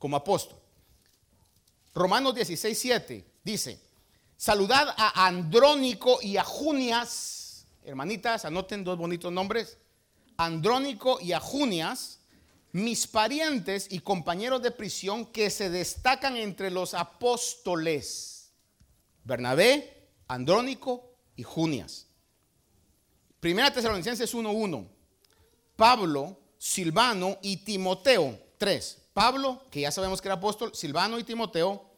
como 0.00 0.16
apóstol. 0.16 0.58
Romanos 1.94 2.34
16, 2.34 2.76
7 2.76 3.24
dice, 3.44 3.78
saludad 4.36 4.88
a 4.96 5.26
Andrónico 5.26 6.18
y 6.22 6.38
a 6.38 6.42
Junias, 6.42 7.66
hermanitas, 7.84 8.44
anoten 8.44 8.82
dos 8.82 8.96
bonitos 8.96 9.30
nombres, 9.30 9.76
Andrónico 10.38 11.20
y 11.20 11.32
a 11.32 11.40
Junias 11.40 12.20
mis 12.72 13.06
parientes 13.06 13.88
y 13.90 14.00
compañeros 14.00 14.62
de 14.62 14.70
prisión 14.70 15.26
que 15.26 15.50
se 15.50 15.68
destacan 15.68 16.36
entre 16.36 16.70
los 16.70 16.94
apóstoles, 16.94 18.52
Bernabé, 19.24 20.08
Andrónico 20.28 21.12
y 21.36 21.42
Junias. 21.42 22.06
Primera 23.38 23.70
Tesalonicenses 23.70 24.34
1.1, 24.34 24.88
Pablo, 25.76 26.38
Silvano 26.56 27.36
y 27.42 27.58
Timoteo, 27.58 28.38
3. 28.56 29.09
Pablo, 29.12 29.66
que 29.70 29.80
ya 29.80 29.90
sabemos 29.90 30.20
que 30.20 30.28
era 30.28 30.36
apóstol, 30.36 30.74
Silvano 30.74 31.18
y 31.18 31.24
Timoteo, 31.24 31.90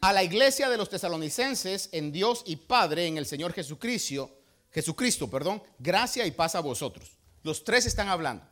a 0.00 0.12
la 0.12 0.22
iglesia 0.22 0.68
de 0.68 0.76
los 0.76 0.90
tesalonicenses 0.90 1.88
en 1.92 2.12
Dios 2.12 2.42
y 2.46 2.56
Padre, 2.56 3.06
en 3.06 3.16
el 3.16 3.26
Señor 3.26 3.52
Jesucristo, 3.52 4.30
Jesucristo, 4.70 5.30
perdón, 5.30 5.62
gracia 5.78 6.26
y 6.26 6.30
paz 6.30 6.54
a 6.54 6.60
vosotros. 6.60 7.16
Los 7.42 7.64
tres 7.64 7.86
están 7.86 8.08
hablando. 8.08 8.44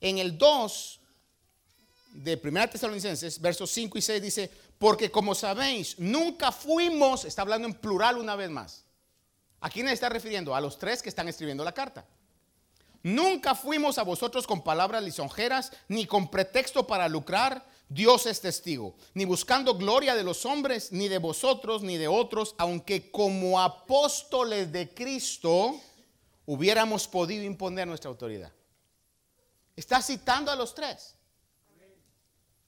En 0.00 0.18
el 0.18 0.36
2 0.36 1.00
de 2.14 2.40
1 2.42 2.68
Tesalonicenses, 2.70 3.40
versos 3.40 3.70
5 3.70 3.98
y 3.98 4.02
6 4.02 4.22
dice, 4.22 4.50
porque 4.78 5.10
como 5.10 5.34
sabéis, 5.34 5.98
nunca 5.98 6.52
fuimos, 6.52 7.24
está 7.24 7.42
hablando 7.42 7.66
en 7.66 7.74
plural 7.74 8.18
una 8.18 8.36
vez 8.36 8.50
más. 8.50 8.84
¿A 9.60 9.70
quién 9.70 9.88
está 9.88 10.08
refiriendo? 10.08 10.54
A 10.54 10.60
los 10.60 10.78
tres 10.78 11.02
que 11.02 11.08
están 11.08 11.26
escribiendo 11.26 11.64
la 11.64 11.72
carta. 11.72 12.06
Nunca 13.04 13.54
fuimos 13.54 13.98
a 13.98 14.02
vosotros 14.02 14.46
con 14.46 14.64
palabras 14.64 15.04
lisonjeras, 15.04 15.70
ni 15.88 16.06
con 16.06 16.30
pretexto 16.30 16.86
para 16.86 17.06
lucrar, 17.06 17.62
Dios 17.86 18.24
es 18.24 18.40
testigo, 18.40 18.96
ni 19.12 19.26
buscando 19.26 19.76
gloria 19.76 20.14
de 20.14 20.24
los 20.24 20.46
hombres, 20.46 20.90
ni 20.90 21.08
de 21.08 21.18
vosotros, 21.18 21.82
ni 21.82 21.98
de 21.98 22.08
otros, 22.08 22.54
aunque 22.56 23.10
como 23.10 23.60
apóstoles 23.60 24.72
de 24.72 24.88
Cristo 24.94 25.78
hubiéramos 26.46 27.06
podido 27.06 27.44
imponer 27.44 27.86
nuestra 27.86 28.08
autoridad. 28.08 28.50
Está 29.76 30.00
citando 30.00 30.50
a 30.50 30.56
los 30.56 30.74
tres. 30.74 31.14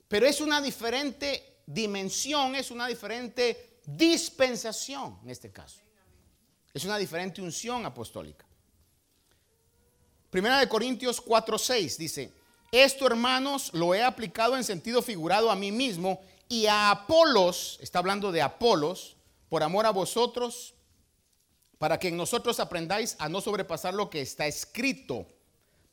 Pero 0.06 0.26
es 0.26 0.42
una 0.42 0.60
diferente 0.60 1.62
dimensión, 1.64 2.54
es 2.54 2.70
una 2.70 2.86
diferente 2.86 3.80
dispensación 3.86 5.18
en 5.22 5.30
este 5.30 5.50
caso. 5.50 5.80
Es 6.74 6.84
una 6.84 6.98
diferente 6.98 7.40
unción 7.40 7.86
apostólica. 7.86 8.45
Primera 10.30 10.58
de 10.58 10.68
Corintios 10.68 11.24
4:6 11.24 11.96
dice, 11.96 12.32
esto 12.72 13.06
hermanos 13.06 13.70
lo 13.72 13.94
he 13.94 14.02
aplicado 14.02 14.56
en 14.56 14.64
sentido 14.64 15.02
figurado 15.02 15.50
a 15.50 15.56
mí 15.56 15.72
mismo 15.72 16.20
y 16.48 16.66
a 16.66 16.90
Apolos, 16.90 17.78
está 17.80 18.00
hablando 18.00 18.32
de 18.32 18.42
Apolos, 18.42 19.16
por 19.48 19.62
amor 19.62 19.86
a 19.86 19.90
vosotros, 19.90 20.74
para 21.78 21.98
que 21.98 22.08
en 22.08 22.16
nosotros 22.16 22.58
aprendáis 22.60 23.16
a 23.18 23.28
no 23.28 23.40
sobrepasar 23.40 23.94
lo 23.94 24.10
que 24.10 24.20
está 24.20 24.46
escrito 24.46 25.26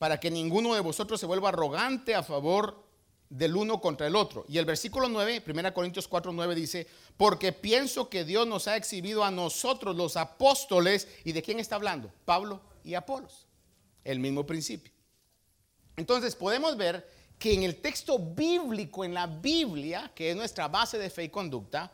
para 0.04 0.20
que 0.20 0.30
ninguno 0.30 0.74
de 0.74 0.82
vosotros 0.82 1.18
se 1.18 1.26
vuelva 1.26 1.48
arrogante 1.48 2.14
a 2.14 2.24
favor 2.24 2.84
del 3.30 3.56
uno 3.56 3.80
contra 3.80 4.06
el 4.06 4.18
otro. 4.18 4.44
Y 4.50 4.58
el 4.58 4.66
versículo 4.66 5.08
9, 5.08 5.44
1 5.48 5.74
Corintios 5.74 6.10
4, 6.10 6.34
9 6.34 6.56
dice, 6.56 6.88
porque 7.16 7.54
pienso 7.54 8.10
que 8.10 8.26
Dios 8.26 8.46
nos 8.46 8.68
ha 8.68 8.76
exhibido 8.76 9.24
a 9.24 9.32
nosotros 9.32 9.96
los 9.96 10.18
apóstoles, 10.18 11.08
¿y 11.24 11.32
de 11.32 11.42
quién 11.42 11.58
está 11.60 11.76
hablando? 11.76 12.12
Pablo 12.26 12.60
y 12.84 12.96
Apolos, 12.96 13.48
el 14.04 14.20
mismo 14.20 14.46
principio. 14.46 14.94
Entonces 15.96 16.36
podemos 16.36 16.76
ver 16.76 17.08
que 17.38 17.54
en 17.54 17.64
el 17.64 17.82
texto 17.82 18.20
bíblico, 18.20 19.04
en 19.04 19.14
la 19.14 19.28
Biblia, 19.28 20.12
que 20.16 20.32
es 20.32 20.36
nuestra 20.36 20.68
base 20.68 20.98
de 20.98 21.10
fe 21.10 21.26
y 21.26 21.30
conducta, 21.30 21.92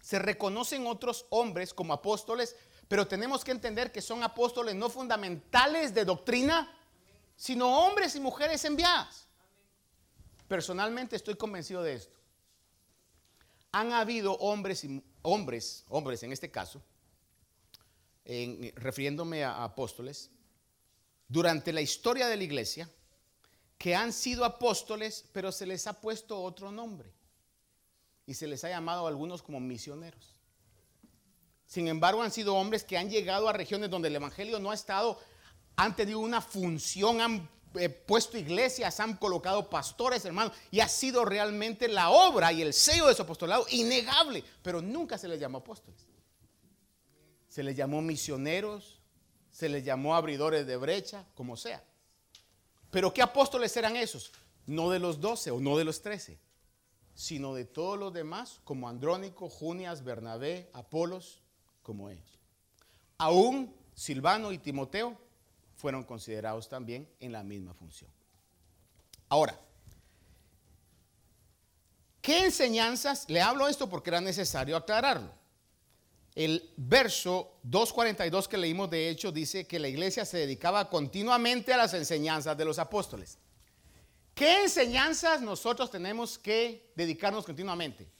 se 0.00 0.18
reconocen 0.18 0.86
otros 0.86 1.26
hombres 1.30 1.72
como 1.72 1.92
apóstoles, 1.92 2.56
pero 2.88 3.06
tenemos 3.06 3.42
que 3.42 3.52
entender 3.52 3.90
que 3.90 4.02
son 4.02 4.22
apóstoles 4.22 4.74
no 4.74 4.90
fundamentales 4.90 5.94
de 5.94 6.04
doctrina, 6.04 6.70
sino 7.36 7.86
hombres 7.86 8.14
y 8.14 8.20
mujeres 8.20 8.64
enviadas. 8.64 9.26
Personalmente 10.46 11.16
estoy 11.16 11.36
convencido 11.36 11.82
de 11.82 11.94
esto. 11.94 12.16
Han 13.72 13.92
habido 13.92 14.34
hombres 14.34 14.84
y 14.84 15.02
hombres, 15.22 15.84
hombres 15.88 16.22
en 16.22 16.32
este 16.32 16.50
caso, 16.50 16.82
refiriéndome 18.24 19.44
a 19.44 19.64
apóstoles, 19.64 20.30
durante 21.28 21.72
la 21.72 21.80
historia 21.80 22.28
de 22.28 22.36
la 22.36 22.44
iglesia, 22.44 22.88
que 23.78 23.94
han 23.94 24.12
sido 24.12 24.44
apóstoles, 24.44 25.24
pero 25.32 25.52
se 25.52 25.66
les 25.66 25.86
ha 25.86 26.00
puesto 26.00 26.40
otro 26.40 26.70
nombre. 26.70 27.12
Y 28.26 28.34
se 28.34 28.46
les 28.46 28.64
ha 28.64 28.70
llamado 28.70 29.04
a 29.04 29.08
algunos 29.08 29.42
como 29.42 29.60
misioneros. 29.60 30.36
Sin 31.66 31.88
embargo, 31.88 32.22
han 32.22 32.30
sido 32.30 32.54
hombres 32.54 32.84
que 32.84 32.96
han 32.96 33.10
llegado 33.10 33.48
a 33.48 33.52
regiones 33.52 33.90
donde 33.90 34.08
el 34.08 34.16
Evangelio 34.16 34.58
no 34.58 34.70
ha 34.70 34.74
estado, 34.74 35.18
han 35.76 35.96
tenido 35.96 36.20
una 36.20 36.40
función, 36.40 37.20
han 37.20 37.48
eh, 37.74 37.88
puesto 37.88 38.38
iglesias, 38.38 39.00
han 39.00 39.16
colocado 39.16 39.68
pastores, 39.68 40.24
hermanos, 40.24 40.52
y 40.70 40.80
ha 40.80 40.88
sido 40.88 41.24
realmente 41.24 41.88
la 41.88 42.10
obra 42.10 42.52
y 42.52 42.62
el 42.62 42.72
sello 42.72 43.08
de 43.08 43.14
su 43.14 43.22
apostolado 43.22 43.66
innegable, 43.70 44.44
pero 44.62 44.80
nunca 44.80 45.18
se 45.18 45.28
les 45.28 45.40
llamó 45.40 45.58
apóstoles. 45.58 46.06
Se 47.54 47.62
les 47.62 47.76
llamó 47.76 48.02
misioneros, 48.02 48.98
se 49.52 49.68
les 49.68 49.84
llamó 49.84 50.16
abridores 50.16 50.66
de 50.66 50.76
brecha, 50.76 51.24
como 51.36 51.56
sea. 51.56 51.84
Pero 52.90 53.14
¿qué 53.14 53.22
apóstoles 53.22 53.76
eran 53.76 53.94
esos? 53.94 54.32
No 54.66 54.90
de 54.90 54.98
los 54.98 55.20
doce 55.20 55.52
o 55.52 55.60
no 55.60 55.78
de 55.78 55.84
los 55.84 56.02
trece. 56.02 56.40
sino 57.14 57.54
de 57.54 57.64
todos 57.64 57.96
los 57.96 58.12
demás, 58.12 58.60
como 58.64 58.88
Andrónico, 58.88 59.48
Junias, 59.48 60.02
Bernabé, 60.02 60.68
Apolos, 60.72 61.44
como 61.84 62.10
ellos. 62.10 62.40
Aún 63.18 63.72
Silvano 63.94 64.50
y 64.50 64.58
Timoteo 64.58 65.16
fueron 65.76 66.02
considerados 66.02 66.68
también 66.68 67.08
en 67.20 67.30
la 67.30 67.44
misma 67.44 67.72
función. 67.72 68.10
Ahora, 69.28 69.56
¿qué 72.20 72.46
enseñanzas? 72.46 73.30
Le 73.30 73.40
hablo 73.40 73.68
esto 73.68 73.88
porque 73.88 74.10
era 74.10 74.20
necesario 74.20 74.76
aclararlo. 74.76 75.43
El 76.34 76.72
verso 76.76 77.60
2.42 77.64 78.48
que 78.48 78.56
leímos 78.56 78.90
de 78.90 79.08
hecho 79.08 79.30
dice 79.30 79.66
que 79.66 79.78
la 79.78 79.86
iglesia 79.86 80.24
se 80.24 80.38
dedicaba 80.38 80.90
continuamente 80.90 81.72
a 81.72 81.76
las 81.76 81.94
enseñanzas 81.94 82.56
de 82.56 82.64
los 82.64 82.78
apóstoles. 82.80 83.38
¿Qué 84.34 84.64
enseñanzas 84.64 85.40
nosotros 85.40 85.90
tenemos 85.92 86.36
que 86.36 86.90
dedicarnos 86.96 87.44
continuamente? 87.44 88.10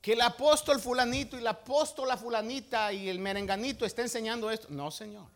Que 0.00 0.14
el 0.14 0.20
apóstol 0.20 0.80
fulanito 0.80 1.38
y 1.38 1.42
la 1.42 1.50
apóstola 1.50 2.16
fulanita 2.16 2.92
y 2.92 3.08
el 3.08 3.20
merenganito 3.20 3.86
está 3.86 4.02
enseñando 4.02 4.50
esto. 4.50 4.66
No, 4.70 4.90
Señor. 4.90 5.28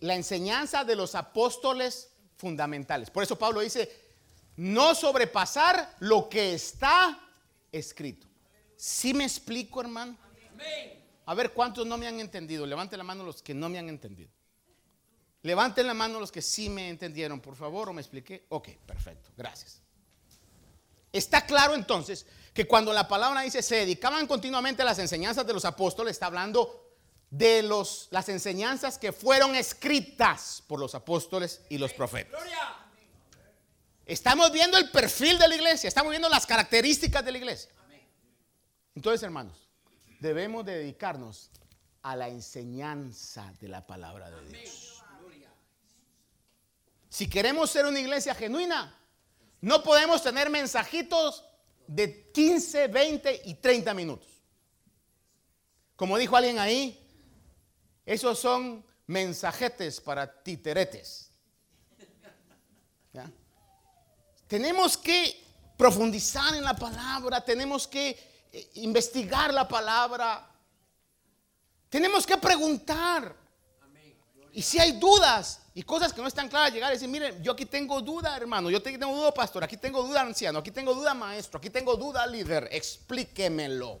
la 0.00 0.14
enseñanza 0.14 0.84
de 0.84 0.94
los 0.94 1.16
apóstoles 1.16 2.12
fundamentales. 2.36 3.10
Por 3.10 3.24
eso 3.24 3.36
Pablo 3.36 3.58
dice, 3.60 3.90
no 4.58 4.94
sobrepasar 4.94 5.96
lo 5.98 6.28
que 6.28 6.54
está 6.54 7.18
escrito. 7.72 8.27
¿Sí 8.78 9.12
me 9.12 9.24
explico, 9.24 9.80
hermano? 9.80 10.16
A 11.26 11.34
ver, 11.34 11.52
¿cuántos 11.52 11.84
no 11.84 11.98
me 11.98 12.06
han 12.06 12.20
entendido? 12.20 12.64
Levanten 12.64 12.96
la 12.96 13.04
mano 13.04 13.24
los 13.24 13.42
que 13.42 13.52
no 13.52 13.68
me 13.68 13.76
han 13.76 13.88
entendido. 13.88 14.30
Levanten 15.42 15.84
la 15.84 15.94
mano 15.94 16.20
los 16.20 16.30
que 16.30 16.40
sí 16.40 16.68
me 16.68 16.88
entendieron, 16.88 17.40
por 17.40 17.56
favor, 17.56 17.88
o 17.88 17.92
me 17.92 18.00
expliqué. 18.00 18.46
Ok, 18.50 18.68
perfecto, 18.86 19.30
gracias. 19.36 19.82
Está 21.12 21.44
claro 21.44 21.74
entonces 21.74 22.24
que 22.54 22.68
cuando 22.68 22.92
la 22.92 23.08
palabra 23.08 23.40
dice 23.40 23.62
se 23.62 23.76
dedicaban 23.76 24.28
continuamente 24.28 24.82
a 24.82 24.84
las 24.84 25.00
enseñanzas 25.00 25.44
de 25.44 25.54
los 25.54 25.64
apóstoles, 25.64 26.12
está 26.12 26.26
hablando 26.26 26.94
de 27.30 27.64
los, 27.64 28.06
las 28.10 28.28
enseñanzas 28.28 28.96
que 28.96 29.10
fueron 29.12 29.56
escritas 29.56 30.62
por 30.68 30.78
los 30.78 30.94
apóstoles 30.94 31.62
y 31.68 31.78
los 31.78 31.92
profetas. 31.92 32.40
Estamos 34.06 34.52
viendo 34.52 34.78
el 34.78 34.88
perfil 34.90 35.36
de 35.36 35.48
la 35.48 35.56
iglesia, 35.56 35.88
estamos 35.88 36.10
viendo 36.10 36.28
las 36.28 36.46
características 36.46 37.24
de 37.24 37.32
la 37.32 37.38
iglesia. 37.38 37.70
Entonces, 38.98 39.22
hermanos, 39.22 39.70
debemos 40.18 40.66
dedicarnos 40.66 41.52
a 42.02 42.16
la 42.16 42.26
enseñanza 42.26 43.54
de 43.60 43.68
la 43.68 43.86
palabra 43.86 44.28
de 44.28 44.48
Dios. 44.48 45.04
Si 47.08 47.30
queremos 47.30 47.70
ser 47.70 47.86
una 47.86 48.00
iglesia 48.00 48.34
genuina, 48.34 48.92
no 49.60 49.84
podemos 49.84 50.20
tener 50.20 50.50
mensajitos 50.50 51.44
de 51.86 52.32
15, 52.32 52.88
20 52.88 53.42
y 53.44 53.54
30 53.54 53.94
minutos. 53.94 54.42
Como 55.94 56.18
dijo 56.18 56.36
alguien 56.36 56.58
ahí, 56.58 57.00
esos 58.04 58.36
son 58.36 58.84
mensajetes 59.06 60.00
para 60.00 60.42
titeretes. 60.42 61.30
Tenemos 64.48 64.96
que 64.96 65.40
profundizar 65.76 66.52
en 66.56 66.64
la 66.64 66.74
palabra, 66.74 67.44
tenemos 67.44 67.86
que 67.86 68.37
investigar 68.74 69.52
la 69.52 69.66
palabra, 69.66 70.48
tenemos 71.88 72.26
que 72.26 72.36
preguntar. 72.36 73.34
Y 74.52 74.62
si 74.62 74.78
hay 74.78 74.92
dudas 74.92 75.60
y 75.74 75.82
cosas 75.82 76.12
que 76.12 76.20
no 76.20 76.26
están 76.26 76.48
claras, 76.48 76.72
llegar 76.72 76.90
y 76.90 76.94
decir, 76.94 77.08
miren, 77.08 77.42
yo 77.42 77.52
aquí 77.52 77.66
tengo 77.66 78.00
duda, 78.00 78.36
hermano, 78.36 78.70
yo 78.70 78.82
tengo 78.82 79.14
duda, 79.14 79.32
pastor, 79.32 79.62
aquí 79.62 79.76
tengo 79.76 80.02
duda, 80.02 80.22
anciano, 80.22 80.58
aquí 80.58 80.70
tengo 80.70 80.94
duda, 80.94 81.14
maestro, 81.14 81.58
aquí 81.58 81.70
tengo 81.70 81.96
duda, 81.96 82.26
líder, 82.26 82.68
explíquemelo. 82.72 84.00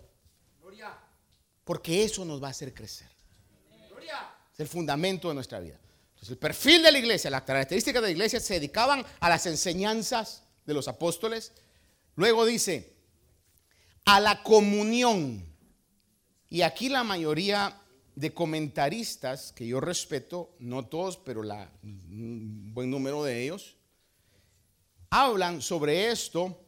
Porque 1.64 2.02
eso 2.02 2.24
nos 2.24 2.42
va 2.42 2.48
a 2.48 2.50
hacer 2.50 2.74
crecer. 2.74 3.08
Es 4.52 4.60
el 4.60 4.68
fundamento 4.68 5.28
de 5.28 5.34
nuestra 5.34 5.60
vida. 5.60 5.78
Entonces, 6.08 6.30
el 6.30 6.38
perfil 6.38 6.82
de 6.82 6.90
la 6.90 6.98
iglesia, 6.98 7.30
las 7.30 7.42
características 7.42 8.02
de 8.02 8.08
la 8.08 8.12
iglesia 8.12 8.40
se 8.40 8.54
dedicaban 8.54 9.06
a 9.20 9.28
las 9.28 9.46
enseñanzas 9.46 10.42
de 10.66 10.74
los 10.74 10.88
apóstoles. 10.88 11.52
Luego 12.16 12.44
dice, 12.44 12.97
a 14.08 14.20
la 14.20 14.42
comunión. 14.42 15.44
Y 16.48 16.62
aquí 16.62 16.88
la 16.88 17.04
mayoría 17.04 17.78
de 18.14 18.32
comentaristas 18.32 19.52
que 19.52 19.66
yo 19.66 19.80
respeto, 19.80 20.56
no 20.60 20.86
todos, 20.86 21.18
pero 21.18 21.42
un 21.42 22.70
buen 22.72 22.90
número 22.90 23.22
de 23.22 23.44
ellos, 23.44 23.76
hablan 25.10 25.60
sobre 25.60 26.10
esto, 26.10 26.58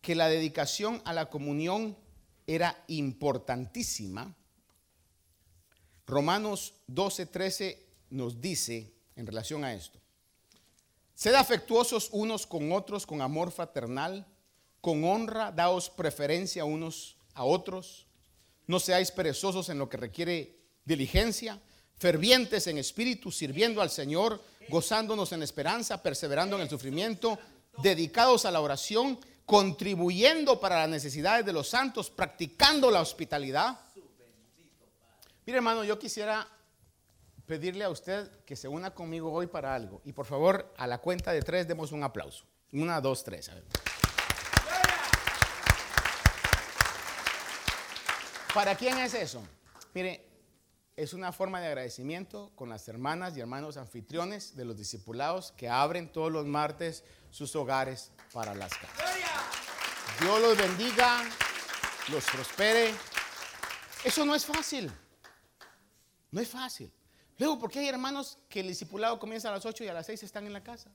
que 0.00 0.16
la 0.16 0.28
dedicación 0.28 1.00
a 1.04 1.12
la 1.12 1.30
comunión 1.30 1.96
era 2.48 2.82
importantísima. 2.88 4.34
Romanos 6.04 6.74
12, 6.88 7.26
13 7.26 7.86
nos 8.10 8.40
dice 8.40 8.92
en 9.14 9.24
relación 9.24 9.64
a 9.64 9.72
esto, 9.72 10.00
sed 11.14 11.34
afectuosos 11.34 12.08
unos 12.10 12.44
con 12.44 12.72
otros 12.72 13.06
con 13.06 13.22
amor 13.22 13.52
fraternal, 13.52 14.26
con 14.80 15.04
honra, 15.04 15.52
daos 15.52 15.90
preferencia 15.90 16.64
unos 16.64 17.16
a 17.34 17.44
otros 17.44 18.08
no 18.68 18.78
seáis 18.78 19.10
perezosos 19.10 19.68
en 19.70 19.78
lo 19.78 19.88
que 19.88 19.96
requiere 19.96 20.54
diligencia, 20.84 21.58
fervientes 21.96 22.66
en 22.68 22.78
espíritu, 22.78 23.32
sirviendo 23.32 23.82
al 23.82 23.90
Señor, 23.90 24.40
gozándonos 24.68 25.32
en 25.32 25.42
esperanza, 25.42 26.02
perseverando 26.02 26.54
en 26.56 26.62
el 26.62 26.70
sufrimiento, 26.70 27.38
dedicados 27.82 28.44
a 28.44 28.50
la 28.50 28.60
oración, 28.60 29.18
contribuyendo 29.46 30.60
para 30.60 30.80
las 30.80 30.88
necesidades 30.90 31.44
de 31.44 31.52
los 31.52 31.68
santos, 31.68 32.10
practicando 32.10 32.90
la 32.90 33.00
hospitalidad. 33.00 33.80
Mire 35.46 35.56
hermano, 35.56 35.82
yo 35.82 35.98
quisiera 35.98 36.46
pedirle 37.46 37.84
a 37.84 37.88
usted 37.88 38.30
que 38.44 38.54
se 38.54 38.68
una 38.68 38.90
conmigo 38.90 39.32
hoy 39.32 39.46
para 39.46 39.74
algo. 39.74 40.02
Y 40.04 40.12
por 40.12 40.26
favor, 40.26 40.74
a 40.76 40.86
la 40.86 40.98
cuenta 40.98 41.32
de 41.32 41.40
tres 41.40 41.66
demos 41.66 41.90
un 41.92 42.02
aplauso. 42.02 42.44
Una, 42.72 43.00
dos, 43.00 43.24
tres. 43.24 43.48
A 43.48 43.54
ver. 43.54 43.64
¿Para 48.54 48.74
quién 48.74 48.98
es 48.98 49.14
eso? 49.14 49.42
Mire, 49.94 50.26
es 50.96 51.12
una 51.12 51.32
forma 51.32 51.60
de 51.60 51.68
agradecimiento 51.68 52.50
con 52.56 52.68
las 52.68 52.88
hermanas 52.88 53.36
y 53.36 53.40
hermanos 53.40 53.76
anfitriones 53.76 54.56
de 54.56 54.64
los 54.64 54.76
discipulados 54.76 55.52
que 55.52 55.68
abren 55.68 56.10
todos 56.10 56.32
los 56.32 56.46
martes 56.46 57.04
sus 57.30 57.54
hogares 57.54 58.10
para 58.32 58.54
las 58.54 58.72
casas. 58.74 59.18
Dios 60.20 60.40
los 60.40 60.56
bendiga, 60.56 61.22
los 62.10 62.24
prospere. 62.24 62.92
Eso 64.02 64.24
no 64.24 64.34
es 64.34 64.44
fácil. 64.44 64.90
No 66.30 66.40
es 66.40 66.48
fácil. 66.48 66.92
Luego, 67.38 67.58
¿por 67.60 67.70
qué 67.70 67.78
hay 67.80 67.88
hermanos 67.88 68.38
que 68.48 68.60
el 68.60 68.68
discipulado 68.68 69.18
comienza 69.20 69.48
a 69.48 69.52
las 69.52 69.64
8 69.64 69.84
y 69.84 69.88
a 69.88 69.92
las 69.92 70.06
6 70.06 70.24
están 70.24 70.46
en 70.46 70.52
la 70.52 70.62
casa? 70.62 70.90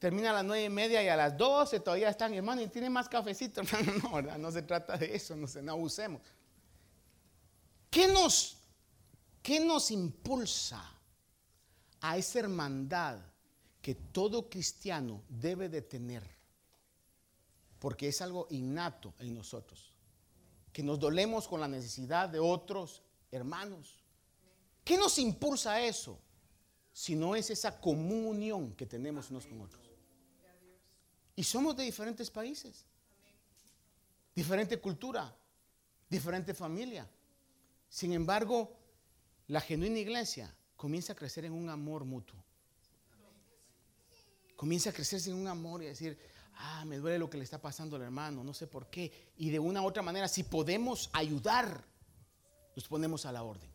Termina 0.00 0.30
a 0.30 0.32
las 0.32 0.44
nueve 0.44 0.64
y 0.64 0.70
media 0.70 1.02
y 1.02 1.08
a 1.08 1.14
las 1.14 1.36
12 1.36 1.78
todavía 1.80 2.08
están, 2.08 2.32
hermano, 2.32 2.62
y 2.62 2.68
tiene 2.68 2.88
más 2.88 3.08
cafecito, 3.08 3.60
hermano. 3.70 3.92
No, 4.02 4.12
¿verdad? 4.14 4.38
no 4.38 4.50
se 4.50 4.62
trata 4.62 4.96
de 4.96 5.14
eso, 5.14 5.36
no, 5.36 5.46
se, 5.46 5.62
no 5.62 5.72
abusemos. 5.72 6.22
¿Qué 7.90 8.08
nos, 8.08 8.56
¿Qué 9.42 9.60
nos 9.60 9.90
impulsa 9.90 10.82
a 12.00 12.16
esa 12.16 12.38
hermandad 12.40 13.18
que 13.82 13.94
todo 13.94 14.48
cristiano 14.48 15.22
debe 15.28 15.68
de 15.68 15.82
tener? 15.82 16.22
Porque 17.78 18.08
es 18.08 18.22
algo 18.22 18.46
innato 18.50 19.12
en 19.18 19.34
nosotros. 19.34 19.92
Que 20.72 20.82
nos 20.82 20.98
dolemos 20.98 21.46
con 21.46 21.60
la 21.60 21.68
necesidad 21.68 22.28
de 22.28 22.38
otros 22.38 23.02
hermanos. 23.30 24.02
¿Qué 24.82 24.96
nos 24.96 25.18
impulsa 25.18 25.72
a 25.72 25.82
eso? 25.82 26.18
Si 26.92 27.14
no 27.14 27.36
es 27.36 27.50
esa 27.50 27.80
comunión 27.80 28.72
que 28.74 28.86
tenemos 28.86 29.30
unos 29.30 29.46
con 29.46 29.60
otros. 29.60 29.89
Y 31.36 31.44
somos 31.44 31.76
de 31.76 31.84
diferentes 31.84 32.30
países, 32.30 32.84
diferente 34.34 34.78
cultura, 34.78 35.34
diferente 36.08 36.54
familia. 36.54 37.08
Sin 37.88 38.12
embargo, 38.12 38.76
la 39.48 39.60
genuina 39.60 39.98
iglesia 39.98 40.54
comienza 40.76 41.12
a 41.12 41.16
crecer 41.16 41.44
en 41.44 41.52
un 41.52 41.68
amor 41.68 42.04
mutuo. 42.04 42.42
Comienza 44.56 44.90
a 44.90 44.92
crecerse 44.92 45.30
en 45.30 45.36
un 45.36 45.48
amor 45.48 45.82
y 45.82 45.86
a 45.86 45.90
decir, 45.90 46.18
ah, 46.56 46.84
me 46.84 46.98
duele 46.98 47.18
lo 47.18 47.30
que 47.30 47.38
le 47.38 47.44
está 47.44 47.60
pasando 47.60 47.96
al 47.96 48.02
hermano, 48.02 48.44
no 48.44 48.52
sé 48.52 48.66
por 48.66 48.88
qué. 48.88 49.32
Y 49.38 49.50
de 49.50 49.58
una 49.58 49.82
u 49.82 49.86
otra 49.86 50.02
manera, 50.02 50.28
si 50.28 50.42
podemos 50.42 51.10
ayudar, 51.12 51.84
nos 52.76 52.86
ponemos 52.86 53.24
a 53.24 53.32
la 53.32 53.42
orden. 53.42 53.70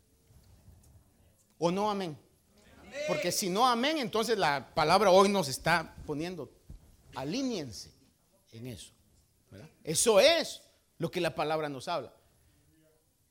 ¿O 1.58 1.70
no, 1.70 1.90
amén? 1.90 2.16
Porque 3.08 3.32
si 3.32 3.48
no, 3.48 3.66
amén, 3.66 3.98
entonces 3.98 4.38
la 4.38 4.74
palabra 4.74 5.10
hoy 5.10 5.28
nos 5.28 5.48
está 5.48 5.94
poniendo 6.06 6.50
alíñense 7.16 7.92
en 8.52 8.68
eso. 8.68 8.92
Eso 9.82 10.20
es 10.20 10.62
lo 10.98 11.10
que 11.10 11.20
la 11.20 11.34
palabra 11.34 11.68
nos 11.68 11.88
habla. 11.88 12.14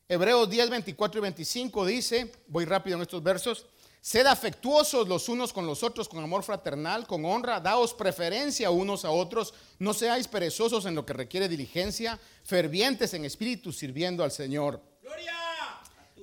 Hebreos 0.07 0.49
10, 0.49 0.69
24 0.69 1.19
y 1.19 1.21
25 1.21 1.85
dice, 1.85 2.31
voy 2.47 2.65
rápido 2.65 2.97
en 2.97 3.03
estos 3.03 3.23
versos, 3.23 3.65
Sed 4.05 4.27
afectuosos 4.27 5.07
los 5.07 5.29
unos 5.29 5.51
con 5.51 5.65
los 5.65 5.81
otros 5.81 6.07
con 6.07 6.23
amor 6.23 6.43
fraternal, 6.43 7.07
con 7.07 7.25
honra, 7.25 7.59
daos 7.59 7.91
preferencia 7.91 8.69
unos 8.69 9.03
a 9.03 9.09
otros, 9.09 9.55
no 9.79 9.95
seáis 9.95 10.27
perezosos 10.27 10.85
en 10.85 10.93
lo 10.93 11.03
que 11.03 11.13
requiere 11.13 11.49
diligencia, 11.49 12.19
fervientes 12.43 13.15
en 13.15 13.25
espíritu, 13.25 13.73
sirviendo 13.73 14.23
al 14.23 14.29
Señor. 14.31 14.79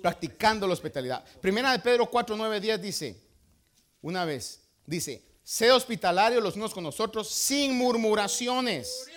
Practicando 0.00 0.68
la 0.68 0.74
hospitalidad. 0.74 1.24
Primera 1.40 1.72
de 1.72 1.80
Pedro 1.80 2.08
4, 2.08 2.36
9, 2.36 2.60
10 2.60 2.80
dice, 2.80 3.20
una 4.00 4.24
vez, 4.24 4.62
dice, 4.86 5.31
sed 5.42 5.74
hospitalarios 5.74 6.42
los 6.42 6.56
unos 6.56 6.74
con 6.74 6.84
nosotros 6.84 7.28
sin 7.28 7.76
murmuraciones 7.76 9.08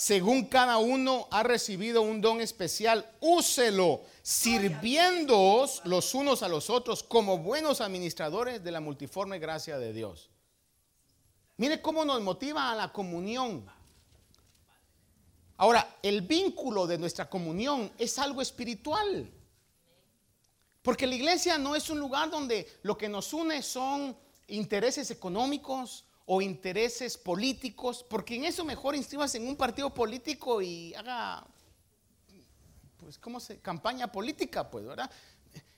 según 0.00 0.46
cada 0.46 0.78
uno 0.78 1.28
ha 1.30 1.42
recibido 1.42 2.00
un 2.00 2.22
don 2.22 2.40
especial, 2.40 3.06
úselo, 3.20 4.00
sirviéndoos 4.22 5.82
los 5.84 6.14
unos 6.14 6.42
a 6.42 6.48
los 6.48 6.70
otros 6.70 7.02
como 7.02 7.36
buenos 7.36 7.82
administradores 7.82 8.64
de 8.64 8.70
la 8.70 8.80
multiforme 8.80 9.38
gracia 9.38 9.78
de 9.78 9.92
Dios. 9.92 10.30
Mire 11.58 11.82
cómo 11.82 12.06
nos 12.06 12.22
motiva 12.22 12.70
a 12.70 12.74
la 12.74 12.90
comunión. 12.90 13.70
Ahora, 15.58 15.98
el 16.02 16.22
vínculo 16.22 16.86
de 16.86 16.96
nuestra 16.96 17.28
comunión 17.28 17.92
es 17.98 18.18
algo 18.18 18.40
espiritual. 18.40 19.30
Porque 20.80 21.06
la 21.06 21.14
iglesia 21.14 21.58
no 21.58 21.76
es 21.76 21.90
un 21.90 22.00
lugar 22.00 22.30
donde 22.30 22.78
lo 22.84 22.96
que 22.96 23.10
nos 23.10 23.34
une 23.34 23.62
son 23.62 24.16
intereses 24.50 25.10
económicos, 25.10 26.04
o 26.32 26.40
intereses 26.40 27.18
políticos, 27.18 28.06
porque 28.08 28.36
en 28.36 28.44
eso 28.44 28.64
mejor 28.64 28.94
inscribas 28.94 29.34
en 29.34 29.48
un 29.48 29.56
partido 29.56 29.92
político 29.92 30.62
y 30.62 30.94
haga, 30.94 31.44
pues, 32.98 33.18
¿cómo 33.18 33.40
se? 33.40 33.58
Campaña 33.58 34.12
política, 34.12 34.70
pues, 34.70 34.86
¿verdad? 34.86 35.10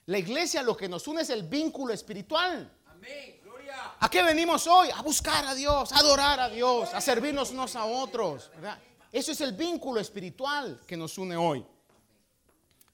La 0.04 0.18
iglesia 0.18 0.62
lo 0.62 0.76
que 0.76 0.90
nos 0.90 1.08
une 1.08 1.22
es 1.22 1.30
el 1.30 1.44
vínculo 1.44 1.94
espiritual. 1.94 2.70
Amén. 2.84 3.40
Gloria. 3.42 3.94
¿A 3.98 4.10
qué 4.10 4.22
venimos 4.22 4.66
hoy? 4.66 4.90
A 4.94 5.00
buscar 5.00 5.42
a 5.46 5.54
Dios, 5.54 5.90
a 5.90 5.96
adorar 5.96 6.38
a 6.38 6.50
Dios, 6.50 6.92
a 6.92 7.00
servirnos 7.00 7.50
unos 7.50 7.74
a 7.74 7.86
otros, 7.86 8.50
¿verdad? 8.54 8.78
Eso 9.10 9.32
es 9.32 9.40
el 9.40 9.52
vínculo 9.52 10.00
espiritual 10.00 10.82
que 10.86 10.98
nos 10.98 11.16
une 11.16 11.34
hoy. 11.34 11.64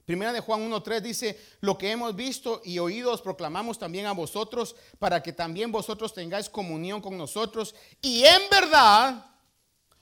Primera 0.09 0.33
de 0.33 0.39
Juan 0.39 0.67
1.3 0.71 1.01
dice, 1.01 1.39
lo 1.61 1.77
que 1.77 1.91
hemos 1.91 2.15
visto 2.15 2.63
y 2.65 2.79
oído 2.79 3.11
os 3.11 3.21
proclamamos 3.21 3.77
también 3.77 4.07
a 4.07 4.11
vosotros 4.11 4.75
para 4.97 5.21
que 5.21 5.33
también 5.33 5.71
vosotros 5.71 6.15
tengáis 6.15 6.49
comunión 6.49 6.99
con 6.99 7.15
nosotros. 7.15 7.75
Y 8.01 8.23
en 8.23 8.41
verdad, 8.49 9.23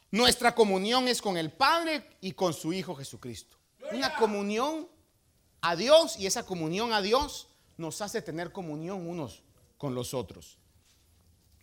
nuestra 0.09 0.55
comunión 0.55 1.09
es 1.09 1.21
con 1.21 1.35
el 1.35 1.51
Padre 1.51 2.07
y 2.21 2.31
con 2.31 2.53
su 2.53 2.71
Hijo 2.71 2.95
Jesucristo. 2.95 3.57
Una 3.91 4.15
comunión 4.15 4.87
a 5.59 5.75
Dios 5.75 6.17
y 6.17 6.25
esa 6.25 6.45
comunión 6.45 6.93
a 6.93 7.01
Dios 7.01 7.49
nos 7.75 7.99
hace 8.01 8.21
tener 8.21 8.53
comunión 8.53 9.09
unos 9.09 9.43
con 9.77 9.93
los 9.93 10.13
otros. 10.13 10.57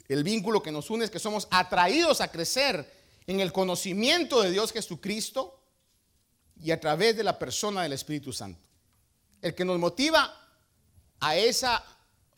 El 0.06 0.22
vínculo 0.22 0.62
que 0.62 0.70
nos 0.70 0.90
une 0.90 1.06
es 1.06 1.10
que 1.10 1.18
somos 1.18 1.48
atraídos 1.50 2.20
a 2.20 2.30
crecer 2.30 2.92
en 3.26 3.40
el 3.40 3.54
conocimiento 3.54 4.42
de 4.42 4.50
Dios 4.50 4.70
Jesucristo 4.70 5.63
y 6.60 6.70
a 6.70 6.80
través 6.80 7.16
de 7.16 7.24
la 7.24 7.38
persona 7.38 7.82
del 7.82 7.92
Espíritu 7.92 8.32
Santo. 8.32 8.60
El 9.42 9.54
que 9.54 9.64
nos 9.64 9.78
motiva 9.78 10.34
a 11.20 11.36
esa 11.36 11.84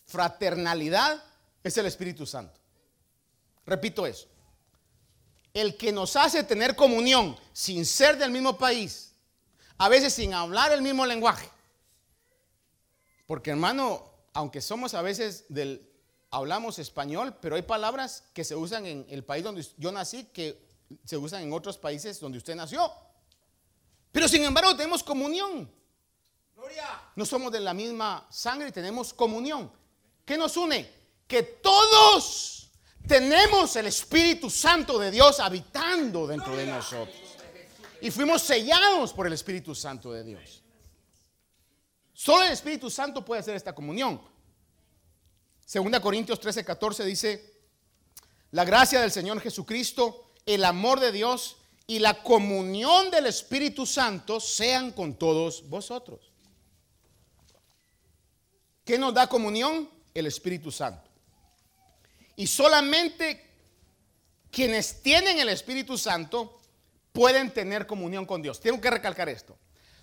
fraternalidad 0.07 1.23
es 1.63 1.77
el 1.77 1.87
Espíritu 1.87 2.27
Santo. 2.27 2.59
Repito 3.65 4.07
eso. 4.07 4.29
El 5.53 5.77
que 5.77 5.93
nos 5.93 6.17
hace 6.17 6.45
tener 6.45 6.77
comunión 6.77 7.37
sin 7.53 7.85
ser 7.85 8.19
del 8.19 8.31
mismo 8.31 8.59
país, 8.59 9.13
a 9.79 9.89
veces 9.89 10.13
sin 10.13 10.35
hablar 10.35 10.73
el 10.73 10.83
mismo 10.83 11.07
lenguaje. 11.07 11.49
Porque 13.27 13.51
hermano, 13.51 14.11
aunque 14.33 14.61
somos 14.61 14.95
a 14.95 15.03
veces 15.03 15.45
del, 15.49 15.91
hablamos 16.31 16.79
español, 16.79 17.37
pero 17.41 17.57
hay 17.57 17.63
palabras 17.63 18.25
que 18.33 18.45
se 18.45 18.55
usan 18.55 18.87
en 18.87 19.07
el 19.09 19.25
país 19.25 19.43
donde 19.43 19.67
yo 19.79 19.91
nací 19.91 20.25
que 20.25 20.65
se 21.05 21.17
usan 21.17 21.43
en 21.43 21.53
otros 21.53 21.79
países 21.79 22.21
donde 22.21 22.39
usted 22.39 22.55
nació. 22.55 22.93
Pero 24.17 24.29
sin 24.29 24.43
embargo 24.45 24.75
tenemos 24.75 25.03
comunión. 25.03 25.71
No 27.17 27.27
somos 27.27 27.53
de 27.53 27.61
la 27.61 27.75
misma 27.75 28.27
sangre, 28.31 28.73
tenemos 28.73 29.13
comunión. 29.13 29.71
¿Qué 30.25 30.39
nos 30.39 30.57
une? 30.57 30.91
Que 31.29 31.43
todos 31.43 32.71
tenemos 33.07 33.77
el 33.77 33.89
Espíritu 33.89 34.49
Santo 34.49 34.99
de 34.99 35.11
Dios 35.11 35.39
habitando 35.39 36.27
dentro 36.27 36.57
de 36.57 36.65
nosotros. 36.65 37.15
Y 38.01 38.11
fuimos 38.11 38.41
sellados 38.41 39.13
por 39.13 39.27
el 39.27 39.35
Espíritu 39.35 39.75
Santo 39.75 40.11
de 40.11 40.25
Dios. 40.25 40.63
Solo 42.15 42.45
el 42.45 42.53
Espíritu 42.53 42.89
Santo 42.89 43.23
puede 43.23 43.43
hacer 43.43 43.55
esta 43.55 43.75
comunión. 43.75 44.19
Segunda 45.63 46.01
Corintios 46.01 46.41
13, 46.41 46.65
14 46.65 47.05
dice, 47.05 47.61
la 48.53 48.65
gracia 48.65 48.99
del 48.99 49.13
Señor 49.13 49.43
Jesucristo, 49.43 50.33
el 50.47 50.65
amor 50.65 51.01
de 51.01 51.13
Dios 51.13 51.59
y 51.87 51.99
la 52.01 52.23
comunión 52.23 53.11
del 53.11 53.27
Espíritu 53.27 53.87
Santo 53.87 54.41
sean 54.41 54.91
con 54.91 55.15
todos 55.15 55.69
vosotros. 55.69 56.33
¿Qué 58.85 58.99
nos 58.99 59.15
da 59.15 59.29
comunión? 59.29 59.89
El 60.15 60.27
Espíritu 60.27 60.71
Santo. 60.73 61.09
Y 62.37 62.47
solamente 62.47 63.45
quienes 64.51 65.03
tienen 65.03 65.39
el 65.39 65.49
Espíritu 65.49 65.97
Santo 65.97 66.61
pueden 67.13 67.53
tener 67.53 67.87
comunión 67.87 68.27
con 68.27 68.43
Dios. 68.43 68.61
Tengo 68.61 68.81
que 68.81 68.91
recalcar 68.91 69.29
esto. 69.29 69.57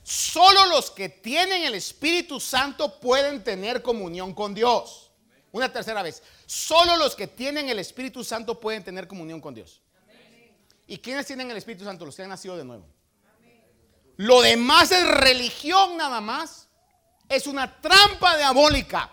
Solo 0.04 0.66
los 0.66 0.92
que 0.92 1.10
tienen 1.10 1.64
el 1.64 1.76
Espíritu 1.76 2.40
Santo 2.40 3.00
pueden 3.00 3.44
tener 3.44 3.82
comunión 3.82 4.34
con 4.34 4.54
Dios. 4.54 5.12
Una 5.52 5.72
tercera 5.72 6.02
vez. 6.02 6.24
Solo 6.46 6.98
los 6.98 7.16
que 7.16 7.28
tienen 7.28 7.70
el 7.70 7.80
Espíritu 7.80 8.24
Santo 8.24 8.60
pueden 8.60 8.84
tener 8.84 9.08
comunión 9.08 9.40
con 9.40 9.54
Dios. 9.54 9.83
¿Y 10.88 10.98
quiénes 10.98 11.26
tienen 11.26 11.50
el 11.50 11.58
Espíritu 11.58 11.84
Santo? 11.86 12.06
Los 12.06 12.16
que 12.16 12.24
han 12.24 12.30
nacido 12.30 12.58
de 12.58 12.66
nuevo. 12.66 12.86
Lo 14.18 14.42
demás 14.42 14.92
es 14.92 15.08
religión 15.08 15.98
nada 15.98 16.22
más. 16.22 16.68
Es 17.28 17.48
una 17.48 17.82
trampa 17.82 18.38
diabólica 18.38 19.10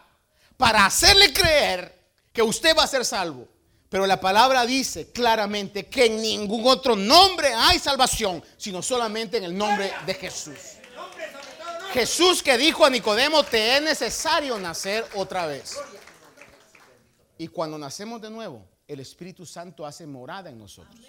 para 0.57 0.85
hacerle 0.85 1.33
creer 1.33 1.99
que 2.33 2.43
usted 2.43 2.77
va 2.77 2.85
a 2.85 2.87
ser 2.87 3.05
salvo. 3.05 3.49
Pero 3.89 4.07
la 4.07 4.21
palabra 4.21 4.67
dice 4.67 5.11
claramente 5.11 5.87
que 5.87 6.07
en 6.07 6.23
ningún 6.23 6.67
otro 6.67 6.95
nombre 6.95 7.53
hay 7.53 7.79
salvación, 7.79 8.43
sino 8.57 8.83
solamente 8.83 9.39
en 9.39 9.45
el 9.45 9.57
nombre 9.57 9.93
de 10.07 10.15
Jesús. 10.15 10.59
Jesús 11.93 12.41
que 12.41 12.57
dijo 12.57 12.85
a 12.85 12.91
Nicodemo, 12.91 13.43
te 13.43 13.77
es 13.77 13.83
necesario 13.83 14.59
nacer 14.59 15.05
otra 15.15 15.47
vez. 15.47 15.77
Y 17.37 17.49
cuando 17.49 17.79
nacemos 17.79 18.21
de 18.21 18.31
nuevo, 18.31 18.65
el 18.87 19.01
Espíritu 19.01 19.45
Santo 19.45 19.85
hace 19.85 20.07
morada 20.07 20.51
en 20.51 20.59
nosotros. 20.59 21.01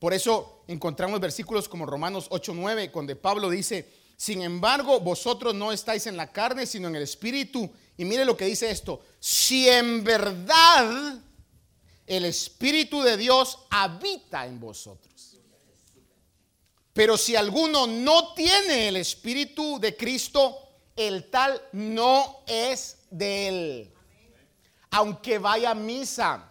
Por 0.00 0.14
eso 0.14 0.64
encontramos 0.66 1.20
versículos 1.20 1.68
como 1.68 1.86
Romanos 1.86 2.26
8:9, 2.30 2.90
donde 2.90 3.14
Pablo 3.14 3.50
dice, 3.50 3.86
sin 4.16 4.42
embargo, 4.42 5.00
vosotros 5.00 5.54
no 5.54 5.72
estáis 5.72 6.06
en 6.06 6.16
la 6.16 6.32
carne, 6.32 6.66
sino 6.66 6.88
en 6.88 6.96
el 6.96 7.02
Espíritu. 7.02 7.70
Y 7.96 8.04
mire 8.04 8.24
lo 8.24 8.36
que 8.36 8.46
dice 8.46 8.70
esto, 8.70 9.02
si 9.18 9.68
en 9.68 10.02
verdad 10.02 11.18
el 12.06 12.24
Espíritu 12.24 13.02
de 13.02 13.16
Dios 13.16 13.58
habita 13.70 14.46
en 14.46 14.58
vosotros. 14.58 15.36
Pero 16.92 17.16
si 17.16 17.36
alguno 17.36 17.86
no 17.86 18.34
tiene 18.34 18.88
el 18.88 18.96
Espíritu 18.96 19.78
de 19.78 19.96
Cristo, 19.96 20.58
el 20.96 21.30
tal 21.30 21.62
no 21.72 22.40
es 22.46 22.98
de 23.10 23.48
él. 23.48 23.94
Aunque 24.90 25.38
vaya 25.38 25.70
a 25.70 25.74
misa, 25.74 26.49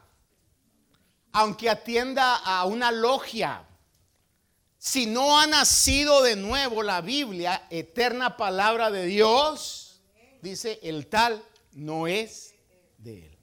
aunque 1.31 1.69
atienda 1.69 2.35
a 2.35 2.65
una 2.65 2.91
logia, 2.91 3.65
si 4.77 5.05
no 5.05 5.39
ha 5.39 5.45
nacido 5.45 6.23
de 6.23 6.35
nuevo 6.35 6.83
la 6.83 7.01
Biblia, 7.01 7.67
eterna 7.69 8.37
palabra 8.37 8.89
de 8.89 9.05
Dios, 9.05 10.01
dice, 10.41 10.79
el 10.83 11.07
tal 11.07 11.43
no 11.73 12.07
es 12.07 12.55
de 12.97 13.25
él. 13.25 13.37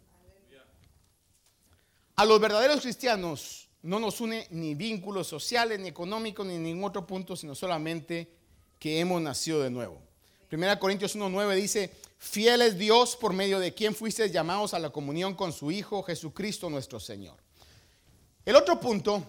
A 2.17 2.25
los 2.25 2.41
verdaderos 2.41 2.81
cristianos 2.81 3.69
no 3.83 4.01
nos 4.01 4.21
une 4.23 4.47
ni 4.51 4.75
vínculos 4.75 5.29
sociales, 5.29 5.79
ni 5.79 5.89
económicos, 5.89 6.47
ni 6.47 6.57
ningún 6.57 6.85
otro 6.85 7.07
punto, 7.07 7.37
sino 7.37 7.55
solamente 7.55 8.33
que 8.79 8.99
hemos 9.01 9.21
nacido 9.21 9.61
de 9.61 9.71
nuevo. 9.71 10.01
Primera 10.49 10.79
Corintios 10.79 11.17
1.9 11.17 11.55
dice, 11.55 11.93
fiel 12.19 12.63
es 12.63 12.79
Dios 12.79 13.15
por 13.17 13.35
medio 13.35 13.59
de 13.59 13.75
quien 13.75 13.95
fuisteis 13.95 14.33
llamados 14.33 14.73
a 14.73 14.79
la 14.79 14.91
comunión 14.91 15.35
con 15.35 15.53
su 15.53 15.71
Hijo 15.71 16.03
Jesucristo 16.03 16.71
nuestro 16.71 16.99
Señor. 16.99 17.46
El 18.47 18.55
otro 18.55 18.79
punto 18.79 19.23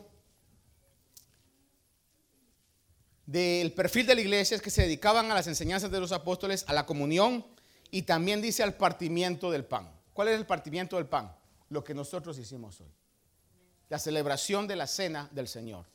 del 3.26 3.74
perfil 3.74 4.06
de 4.06 4.14
la 4.14 4.22
iglesia 4.22 4.56
es 4.56 4.62
que 4.62 4.70
se 4.70 4.84
dedicaban 4.84 5.32
a 5.32 5.34
las 5.34 5.48
enseñanzas 5.48 5.90
de 5.90 6.00
los 6.00 6.12
apóstoles, 6.12 6.64
a 6.68 6.74
la 6.74 6.86
comunión 6.86 7.44
y 7.90 8.04
también 8.04 8.44
dice 8.44 8.62
al 8.62 8.76
partimiento 8.76 9.50
del 9.50 9.66
pan. 9.66 9.92
¿Cuál 10.14 10.28
es 10.28 10.38
el 10.38 10.46
partimiento 10.46 10.98
del 10.98 11.08
pan? 11.08 11.36
Lo 11.70 11.84
que 11.84 11.96
nosotros 11.96 12.38
hicimos 12.38 12.80
hoy. 12.80 12.94
La 13.90 13.98
celebración 13.98 14.68
de 14.68 14.76
la 14.76 14.86
cena 14.86 15.28
del 15.32 15.48
Señor. 15.48 15.86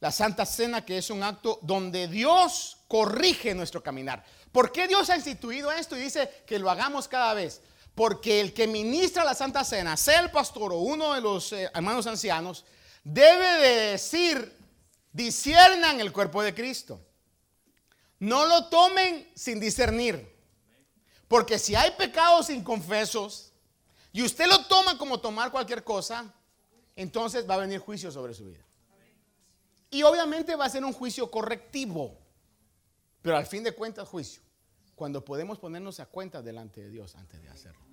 la 0.00 0.10
Santa 0.10 0.44
Cena, 0.44 0.84
que 0.84 0.98
es 0.98 1.08
un 1.08 1.22
acto 1.22 1.60
donde 1.62 2.08
Dios 2.08 2.78
corrige 2.88 3.54
nuestro 3.54 3.82
caminar. 3.82 4.24
¿Por 4.50 4.72
qué 4.72 4.88
Dios 4.88 5.08
ha 5.08 5.16
instituido 5.16 5.70
esto 5.70 5.96
y 5.96 6.00
dice 6.00 6.28
que 6.46 6.58
lo 6.58 6.68
hagamos 6.68 7.08
cada 7.08 7.32
vez? 7.32 7.62
Porque 7.96 8.42
el 8.42 8.52
que 8.52 8.66
ministra 8.66 9.24
la 9.24 9.34
Santa 9.34 9.64
Cena, 9.64 9.96
sea 9.96 10.20
el 10.20 10.30
pastor 10.30 10.70
o 10.70 10.80
uno 10.80 11.14
de 11.14 11.22
los 11.22 11.50
eh, 11.52 11.70
hermanos 11.74 12.06
ancianos, 12.06 12.66
debe 13.02 13.46
de 13.62 13.74
decir, 13.92 14.54
disiernan 15.14 15.98
el 15.98 16.12
cuerpo 16.12 16.42
de 16.42 16.54
Cristo. 16.54 17.00
No 18.18 18.44
lo 18.44 18.66
tomen 18.66 19.26
sin 19.34 19.58
discernir. 19.58 20.30
Porque 21.26 21.58
si 21.58 21.74
hay 21.74 21.92
pecados 21.92 22.50
inconfesos 22.50 23.54
y 24.12 24.22
usted 24.22 24.46
lo 24.46 24.66
toma 24.66 24.98
como 24.98 25.18
tomar 25.18 25.50
cualquier 25.50 25.82
cosa, 25.82 26.30
entonces 26.96 27.48
va 27.48 27.54
a 27.54 27.58
venir 27.58 27.78
juicio 27.78 28.12
sobre 28.12 28.34
su 28.34 28.44
vida. 28.44 28.64
Y 29.88 30.02
obviamente 30.02 30.54
va 30.54 30.66
a 30.66 30.68
ser 30.68 30.84
un 30.84 30.92
juicio 30.92 31.30
correctivo. 31.30 32.18
Pero 33.22 33.38
al 33.38 33.46
fin 33.46 33.62
de 33.62 33.72
cuentas, 33.72 34.06
juicio. 34.06 34.42
Cuando 34.94 35.24
podemos 35.24 35.58
ponernos 35.58 35.98
a 35.98 36.04
cuenta 36.04 36.42
delante 36.42 36.82
de 36.82 36.90
Dios 36.90 37.14
antes 37.16 37.40
de 37.42 37.48
hacerlo. 37.48 37.85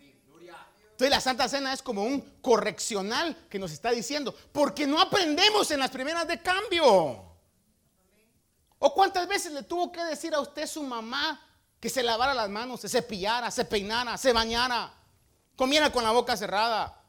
Entonces 0.94 1.10
la 1.10 1.22
Santa 1.22 1.50
Cena 1.50 1.74
es 1.74 1.82
como 1.82 2.04
un 2.04 2.22
correccional 2.40 3.36
que 3.50 3.58
nos 3.58 3.72
está 3.72 3.90
diciendo, 3.90 4.34
porque 4.52 4.86
no 4.86 5.02
aprendemos 5.02 5.72
en 5.72 5.80
las 5.80 5.90
primeras 5.90 6.28
de 6.28 6.40
cambio. 6.40 7.34
¿O 8.78 8.94
cuántas 8.94 9.28
veces 9.28 9.54
le 9.54 9.64
tuvo 9.64 9.92
que 9.92 10.04
decir 10.04 10.36
a 10.36 10.40
usted 10.40 10.68
su 10.68 10.84
mamá 10.84 11.42
que 11.80 11.90
se 11.90 12.04
lavara 12.04 12.36
las 12.36 12.48
manos, 12.48 12.80
se 12.80 12.90
cepillara, 12.90 13.50
se 13.50 13.66
peinara, 13.66 14.20
se 14.20 14.34
bañara, 14.34 14.94
comiera 15.56 15.92
con 15.92 16.04
la 16.04 16.12
boca 16.12 16.38
cerrada? 16.38 17.02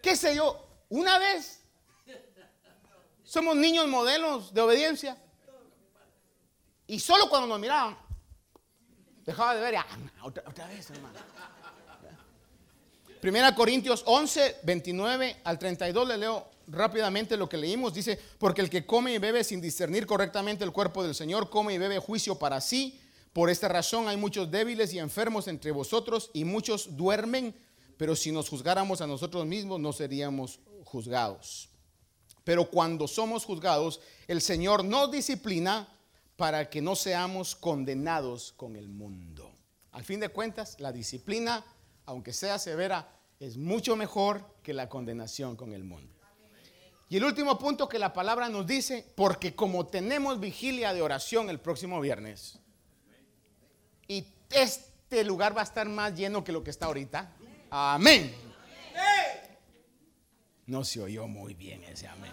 ¿Qué 0.00 0.14
sé 0.14 0.36
yo? 0.36 0.64
Una 0.88 1.18
vez. 1.18 1.62
Somos 3.24 3.56
niños 3.56 3.88
modelos 3.88 4.54
de 4.54 4.60
obediencia. 4.60 5.20
Y 6.86 7.00
solo 7.00 7.28
cuando 7.28 7.48
nos 7.48 7.58
miraban, 7.58 7.98
dejaba 9.24 9.56
de 9.56 9.60
ver, 9.62 9.76
ah, 9.78 9.86
otra, 10.22 10.44
otra 10.46 10.68
vez, 10.68 10.90
hermano. 10.90 11.18
Primera 13.24 13.54
Corintios 13.54 14.02
11, 14.04 14.56
29 14.64 15.36
al 15.44 15.58
32, 15.58 16.08
le 16.08 16.18
leo 16.18 16.46
rápidamente 16.66 17.38
lo 17.38 17.48
que 17.48 17.56
leímos. 17.56 17.94
Dice, 17.94 18.20
porque 18.36 18.60
el 18.60 18.68
que 18.68 18.84
come 18.84 19.14
y 19.14 19.18
bebe 19.18 19.42
sin 19.42 19.62
discernir 19.62 20.04
correctamente 20.04 20.62
el 20.62 20.72
cuerpo 20.72 21.02
del 21.02 21.14
Señor, 21.14 21.48
come 21.48 21.72
y 21.72 21.78
bebe 21.78 21.98
juicio 22.00 22.38
para 22.38 22.60
sí. 22.60 23.00
Por 23.32 23.48
esta 23.48 23.66
razón 23.68 24.08
hay 24.08 24.18
muchos 24.18 24.50
débiles 24.50 24.92
y 24.92 24.98
enfermos 24.98 25.48
entre 25.48 25.70
vosotros 25.70 26.30
y 26.34 26.44
muchos 26.44 26.98
duermen, 26.98 27.56
pero 27.96 28.14
si 28.14 28.30
nos 28.30 28.50
juzgáramos 28.50 29.00
a 29.00 29.06
nosotros 29.06 29.46
mismos 29.46 29.80
no 29.80 29.94
seríamos 29.94 30.60
juzgados. 30.84 31.70
Pero 32.44 32.68
cuando 32.68 33.08
somos 33.08 33.46
juzgados, 33.46 34.02
el 34.28 34.42
Señor 34.42 34.84
nos 34.84 35.10
disciplina 35.10 35.88
para 36.36 36.68
que 36.68 36.82
no 36.82 36.94
seamos 36.94 37.56
condenados 37.56 38.52
con 38.52 38.76
el 38.76 38.90
mundo. 38.90 39.50
Al 39.92 40.04
fin 40.04 40.20
de 40.20 40.28
cuentas, 40.28 40.78
la 40.78 40.92
disciplina, 40.92 41.64
aunque 42.04 42.34
sea 42.34 42.58
severa, 42.58 43.13
es 43.40 43.56
mucho 43.56 43.96
mejor 43.96 44.44
que 44.62 44.72
la 44.72 44.88
condenación 44.88 45.56
con 45.56 45.72
el 45.72 45.84
mundo. 45.84 46.12
Y 47.08 47.16
el 47.18 47.24
último 47.24 47.58
punto 47.58 47.88
que 47.88 47.98
la 47.98 48.12
palabra 48.12 48.48
nos 48.48 48.66
dice, 48.66 49.06
porque 49.14 49.54
como 49.54 49.86
tenemos 49.86 50.40
vigilia 50.40 50.92
de 50.92 51.02
oración 51.02 51.50
el 51.50 51.60
próximo 51.60 52.00
viernes, 52.00 52.58
y 54.08 54.26
este 54.50 55.24
lugar 55.24 55.56
va 55.56 55.60
a 55.60 55.64
estar 55.64 55.88
más 55.88 56.14
lleno 56.14 56.42
que 56.42 56.52
lo 56.52 56.64
que 56.64 56.70
está 56.70 56.86
ahorita, 56.86 57.32
amén. 57.70 58.34
No 60.66 60.82
se 60.82 61.00
oyó 61.00 61.28
muy 61.28 61.54
bien 61.54 61.84
ese 61.84 62.08
amén 62.08 62.32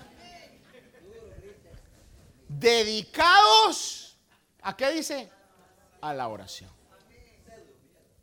dedicados, 2.60 4.18
¿a 4.62 4.76
qué 4.76 4.92
dice? 4.92 5.30
A 6.02 6.14
la 6.14 6.28
oración. 6.28 6.70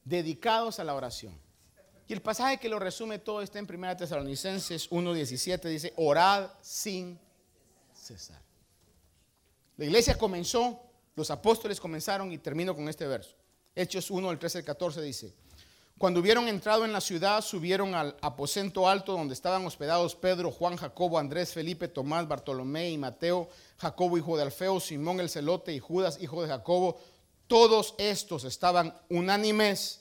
Dedicados 0.04 0.78
a 0.80 0.84
la 0.84 0.94
oración. 0.94 1.38
Y 2.08 2.14
el 2.14 2.22
pasaje 2.22 2.58
que 2.58 2.70
lo 2.70 2.78
resume 2.78 3.18
todo 3.18 3.42
está 3.42 3.58
en 3.58 3.68
1 3.68 3.96
Tesalonicenses 3.98 4.90
1.17, 4.90 5.68
dice, 5.68 5.92
orad 5.96 6.48
sin 6.62 7.18
cesar. 7.92 8.40
La 9.76 9.84
iglesia 9.84 10.16
comenzó, 10.16 10.80
los 11.14 11.30
apóstoles 11.30 11.78
comenzaron 11.78 12.32
y 12.32 12.38
termino 12.38 12.74
con 12.74 12.88
este 12.88 13.06
verso. 13.06 13.36
Hechos 13.74 14.10
1, 14.10 14.30
el 14.30 14.38
13 14.38 14.58
al 14.58 14.64
14 14.64 15.02
dice, 15.02 15.34
cuando 15.98 16.20
hubieron 16.20 16.48
entrado 16.48 16.84
en 16.84 16.92
la 16.92 17.00
ciudad, 17.00 17.42
subieron 17.42 17.94
al 17.94 18.16
aposento 18.22 18.88
alto 18.88 19.12
donde 19.12 19.34
estaban 19.34 19.66
hospedados 19.66 20.14
Pedro, 20.14 20.50
Juan, 20.50 20.76
Jacobo, 20.76 21.18
Andrés, 21.18 21.52
Felipe, 21.52 21.88
Tomás, 21.88 22.26
Bartolomé 22.26 22.90
y 22.90 22.98
Mateo, 22.98 23.48
Jacobo, 23.76 24.16
hijo 24.16 24.36
de 24.36 24.44
Alfeo, 24.44 24.80
Simón 24.80 25.20
el 25.20 25.28
celote 25.28 25.74
y 25.74 25.80
Judas, 25.80 26.18
hijo 26.22 26.40
de 26.40 26.48
Jacobo. 26.48 26.98
Todos 27.48 27.96
estos 27.98 28.44
estaban 28.44 28.96
unánimes, 29.10 30.00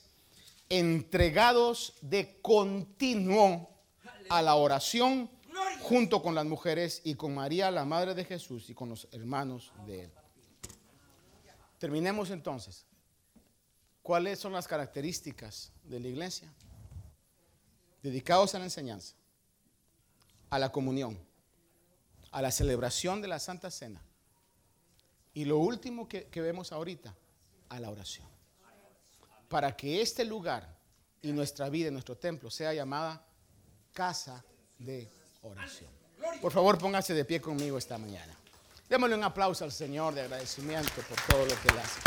entregados 0.68 1.94
de 2.00 2.40
continuo 2.40 3.68
a 4.28 4.42
la 4.42 4.54
oración, 4.54 5.30
junto 5.80 6.22
con 6.22 6.34
las 6.34 6.44
mujeres 6.44 7.00
y 7.04 7.14
con 7.14 7.34
María, 7.34 7.70
la 7.70 7.84
madre 7.84 8.14
de 8.14 8.24
Jesús, 8.24 8.68
y 8.70 8.74
con 8.74 8.88
los 8.88 9.08
hermanos 9.12 9.72
de 9.86 10.04
él. 10.04 10.12
Terminemos 11.78 12.30
entonces. 12.30 12.84
¿Cuáles 14.02 14.38
son 14.38 14.54
las 14.54 14.66
características 14.66 15.70
de 15.84 16.00
la 16.00 16.08
iglesia? 16.08 16.50
Dedicados 18.02 18.54
a 18.54 18.58
la 18.58 18.64
enseñanza, 18.64 19.14
a 20.48 20.58
la 20.58 20.72
comunión, 20.72 21.18
a 22.30 22.40
la 22.40 22.50
celebración 22.50 23.20
de 23.20 23.28
la 23.28 23.38
Santa 23.38 23.70
Cena. 23.70 24.02
Y 25.34 25.44
lo 25.44 25.58
último 25.58 26.08
que, 26.08 26.26
vemos 26.34 26.72
ahorita, 26.72 27.14
a 27.68 27.80
la 27.80 27.90
oración. 27.90 28.26
Para 29.48 29.76
que 29.76 30.02
este 30.02 30.24
lugar 30.24 30.76
y 31.22 31.32
nuestra 31.32 31.68
vida, 31.68 31.90
nuestro 31.90 32.16
templo, 32.16 32.50
sea 32.50 32.72
llamada 32.74 33.24
casa 33.92 34.44
de 34.78 35.08
oración. 35.42 35.90
Por 36.40 36.52
favor, 36.52 36.78
póngase 36.78 37.14
de 37.14 37.24
pie 37.24 37.40
conmigo 37.40 37.78
esta 37.78 37.98
mañana. 37.98 38.34
Démosle 38.88 39.16
un 39.16 39.24
aplauso 39.24 39.64
al 39.64 39.72
Señor 39.72 40.14
de 40.14 40.22
agradecimiento 40.22 41.02
por 41.08 41.18
todo 41.28 41.44
lo 41.44 41.60
que 41.60 41.68
Él 41.68 41.78
hace. 41.78 42.00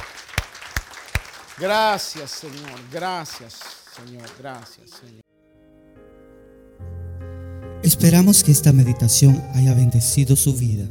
Gracias, 1.59 2.31
Señor. 2.31 2.79
Gracias, 2.91 3.59
Señor. 3.95 4.29
Gracias, 4.39 4.89
Señor. 4.89 5.21
Esperamos 7.83 8.43
que 8.43 8.51
esta 8.51 8.71
meditación 8.71 9.43
haya 9.55 9.73
bendecido 9.73 10.35
su 10.35 10.55
vida. 10.55 10.87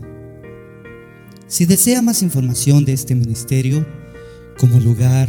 Si 1.46 1.64
desea 1.64 2.02
más 2.02 2.22
información 2.22 2.84
de 2.84 2.92
este 2.92 3.14
ministerio, 3.14 3.86
como 4.58 4.78
lugar, 4.78 5.28